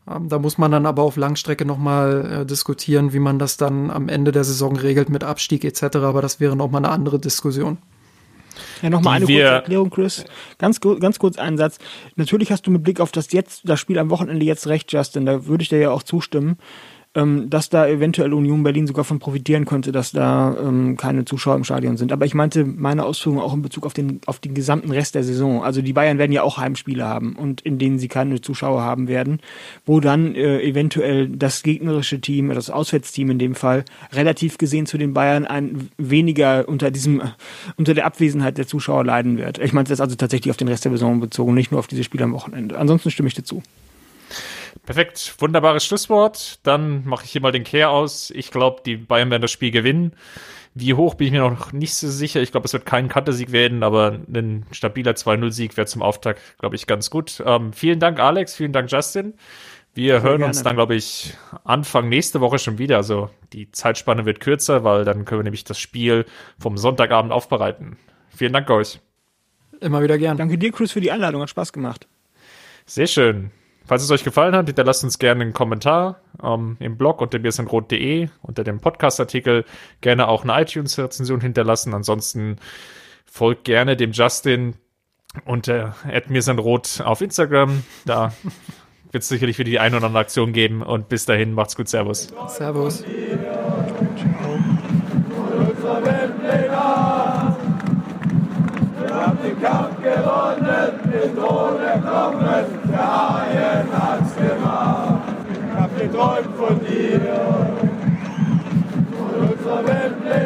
Ähm, 0.09 0.29
da 0.29 0.39
muss 0.39 0.57
man 0.57 0.71
dann 0.71 0.85
aber 0.85 1.03
auf 1.03 1.15
Langstrecke 1.15 1.65
nochmal 1.65 2.41
äh, 2.41 2.45
diskutieren, 2.45 3.13
wie 3.13 3.19
man 3.19 3.39
das 3.39 3.57
dann 3.57 3.89
am 3.89 4.09
Ende 4.09 4.31
der 4.31 4.43
Saison 4.43 4.75
regelt 4.75 5.09
mit 5.09 5.23
Abstieg 5.23 5.63
etc. 5.63 5.97
Aber 5.97 6.21
das 6.21 6.39
wäre 6.39 6.55
nochmal 6.55 6.83
eine 6.83 6.93
andere 6.93 7.19
Diskussion. 7.19 7.77
Ja, 8.81 8.89
nochmal 8.89 9.17
eine 9.17 9.25
kurze 9.25 9.41
Erklärung, 9.41 9.89
Chris. 9.89 10.25
Ganz, 10.57 10.79
ganz 10.79 11.19
kurz 11.19 11.37
einen 11.37 11.57
Satz. 11.57 11.77
Natürlich 12.15 12.51
hast 12.51 12.67
du 12.67 12.71
mit 12.71 12.83
Blick 12.83 12.99
auf 12.99 13.11
das 13.11 13.31
jetzt, 13.31 13.67
das 13.67 13.79
Spiel 13.79 13.99
am 13.99 14.09
Wochenende 14.09 14.45
jetzt 14.45 14.67
recht, 14.67 14.91
Justin. 14.91 15.25
Da 15.25 15.45
würde 15.45 15.63
ich 15.63 15.69
dir 15.69 15.79
ja 15.79 15.91
auch 15.91 16.03
zustimmen 16.03 16.57
ähm, 17.15 17.49
dass 17.49 17.69
da 17.69 17.87
eventuell 17.87 18.33
Union 18.33 18.63
Berlin 18.63 18.87
sogar 18.87 19.05
von 19.05 19.19
profitieren 19.19 19.65
könnte, 19.65 19.91
dass 19.91 20.11
da 20.11 20.55
ähm, 20.59 20.97
keine 20.97 21.25
Zuschauer 21.25 21.55
im 21.55 21.63
Stadion 21.63 21.95
sind. 21.97 22.11
Aber 22.11 22.25
ich 22.25 22.33
meinte 22.33 22.65
meine 22.65 23.05
Ausführungen 23.05 23.41
auch 23.41 23.53
in 23.53 23.61
Bezug 23.61 23.85
auf 23.85 23.93
den, 23.93 24.19
auf 24.25 24.39
den 24.39 24.53
gesamten 24.53 24.91
Rest 24.91 25.15
der 25.15 25.23
Saison. 25.23 25.63
Also 25.63 25.81
die 25.81 25.93
Bayern 25.93 26.17
werden 26.17 26.33
ja 26.33 26.43
auch 26.43 26.57
Heimspiele 26.57 27.05
haben 27.05 27.35
und 27.35 27.61
in 27.61 27.79
denen 27.79 27.99
sie 27.99 28.09
keine 28.09 28.41
Zuschauer 28.41 28.81
haben 28.81 29.07
werden, 29.07 29.39
wo 29.85 30.01
dann 30.01 30.35
äh, 30.35 30.61
eventuell 30.61 31.29
das 31.29 31.63
gegnerische 31.63 32.19
Team, 32.19 32.49
das 32.49 32.69
Auswärtsteam 32.69 33.31
in 33.31 33.39
dem 33.39 33.55
Fall, 33.55 33.85
relativ 34.11 34.57
gesehen 34.57 34.85
zu 34.85 34.97
den 34.97 35.13
Bayern 35.13 35.45
ein 35.45 35.89
weniger 35.97 36.67
unter 36.67 36.91
diesem, 36.91 37.21
unter 37.77 37.93
der 37.93 38.05
Abwesenheit 38.05 38.57
der 38.57 38.67
Zuschauer 38.67 39.05
leiden 39.05 39.37
wird. 39.37 39.57
Ich 39.59 39.71
meinte 39.71 39.89
das 39.89 40.01
also 40.01 40.15
tatsächlich 40.15 40.51
auf 40.51 40.57
den 40.57 40.67
Rest 40.67 40.83
der 40.83 40.91
Saison 40.91 41.21
bezogen, 41.21 41.53
nicht 41.53 41.71
nur 41.71 41.79
auf 41.79 41.87
diese 41.87 42.03
Spiele 42.03 42.25
am 42.25 42.33
Wochenende. 42.33 42.77
Ansonsten 42.77 43.09
stimme 43.09 43.27
ich 43.27 43.35
dir 43.35 43.43
zu. 43.43 43.63
Perfekt, 44.85 45.35
wunderbares 45.39 45.83
Schlusswort. 45.85 46.59
Dann 46.63 47.05
mache 47.05 47.25
ich 47.25 47.31
hier 47.31 47.41
mal 47.41 47.51
den 47.51 47.63
Kehr 47.63 47.89
aus. 47.89 48.29
Ich 48.31 48.51
glaube, 48.51 48.81
die 48.85 48.97
Bayern 48.97 49.31
werden 49.31 49.41
das 49.41 49.51
Spiel 49.51 49.71
gewinnen. 49.71 50.13
Wie 50.75 50.93
hoch 50.93 51.15
bin 51.15 51.27
ich 51.27 51.33
mir 51.33 51.39
noch 51.39 51.71
nicht 51.71 51.95
so 51.95 52.07
sicher. 52.09 52.41
Ich 52.41 52.51
glaube, 52.51 52.65
es 52.65 52.73
wird 52.73 52.85
kein 52.85 53.07
Kantersieg 53.07 53.51
werden, 53.51 53.81
aber 53.81 54.19
ein 54.27 54.65
stabiler 54.71 55.13
2-0-Sieg 55.13 55.75
wäre 55.77 55.87
zum 55.87 56.01
Auftakt, 56.01 56.41
glaube 56.59 56.75
ich, 56.75 56.85
ganz 56.85 57.09
gut. 57.09 57.41
Ähm, 57.45 57.73
vielen 57.73 57.99
Dank, 57.99 58.19
Alex. 58.19 58.55
Vielen 58.55 58.73
Dank, 58.73 58.91
Justin. 58.91 59.35
Wir 59.95 60.15
Sehr 60.15 60.23
hören 60.23 60.37
gerne. 60.39 60.47
uns 60.47 60.61
dann, 60.61 60.75
glaube 60.75 60.95
ich, 60.95 61.33
Anfang 61.63 62.09
nächste 62.09 62.41
Woche 62.41 62.59
schon 62.59 62.77
wieder. 62.77 62.97
Also 62.97 63.29
die 63.53 63.71
Zeitspanne 63.71 64.25
wird 64.25 64.41
kürzer, 64.41 64.83
weil 64.83 65.05
dann 65.05 65.23
können 65.23 65.39
wir 65.39 65.45
nämlich 65.45 65.63
das 65.63 65.79
Spiel 65.79 66.25
vom 66.59 66.77
Sonntagabend 66.77 67.31
aufbereiten. 67.31 67.97
Vielen 68.35 68.51
Dank 68.51 68.69
euch. 68.69 68.99
Immer 69.79 70.03
wieder 70.03 70.17
gern. 70.17 70.37
Danke 70.37 70.57
dir, 70.57 70.71
Chris, 70.73 70.91
für 70.91 71.01
die 71.01 71.11
Einladung. 71.11 71.41
Hat 71.41 71.49
Spaß 71.49 71.71
gemacht. 71.71 72.07
Sehr 72.85 73.07
schön. 73.07 73.51
Falls 73.87 74.03
es 74.03 74.11
euch 74.11 74.23
gefallen 74.23 74.55
hat, 74.55 74.65
hinterlasst 74.65 75.03
uns 75.03 75.19
gerne 75.19 75.43
einen 75.43 75.53
Kommentar 75.53 76.21
ähm, 76.43 76.77
im 76.79 76.97
Blog 76.97 77.21
unter 77.21 77.37
biersenrot.de 77.37 78.29
unter 78.41 78.63
dem 78.63 78.79
Podcast-Artikel. 78.79 79.63
Gerne 80.01 80.27
auch 80.27 80.43
eine 80.43 80.59
iTunes-Rezension 80.61 81.41
hinterlassen. 81.41 81.93
Ansonsten 81.93 82.57
folgt 83.25 83.65
gerne 83.65 83.95
dem 83.95 84.11
Justin 84.11 84.75
unter 85.45 85.95
@mirsanrot 86.27 87.01
auf 87.03 87.21
Instagram. 87.21 87.83
Da 88.05 88.33
wird 89.11 89.21
es 89.21 89.29
sicherlich 89.29 89.59
wieder 89.59 89.69
die 89.69 89.79
eine 89.79 89.97
oder 89.97 90.07
andere 90.07 90.21
Aktion 90.21 90.51
geben. 90.51 90.81
Und 90.81 91.09
bis 91.09 91.25
dahin, 91.25 91.53
macht's 91.53 91.75
gut. 91.75 91.87
Servus. 91.87 92.33
Servus. 92.47 93.03
Geträumt 106.15 106.55
von 106.55 106.79
dir, 106.79 107.19
von 109.11 109.49
unserer 109.49 109.83
Wembley 109.85 110.45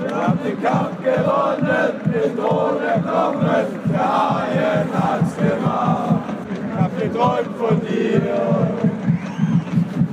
Wir 0.00 0.14
haben 0.14 0.38
den 0.44 0.62
Kampf 0.62 1.02
gewonnen, 1.02 1.94
den 2.12 2.36
Thron 2.36 2.80
erklommen, 2.80 3.66
der 3.92 4.06
Haien 4.06 4.88
hat's 4.92 5.34
gemacht. 5.34 6.22
Ich 6.52 6.80
hab 6.80 6.96
geträumt 6.96 7.56
von 7.58 7.80
dir, 7.80 8.22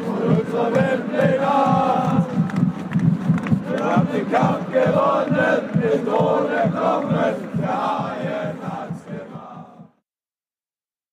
von 0.04 0.22
unserer 0.40 0.70
Wembley 0.74 1.34
wir 3.70 3.84
haben 3.86 4.08
den 4.12 4.32
Kampf 4.32 4.66
gewonnen, 4.72 5.62
den 5.76 6.06
Thron 6.08 6.50
erklommen. 6.52 7.52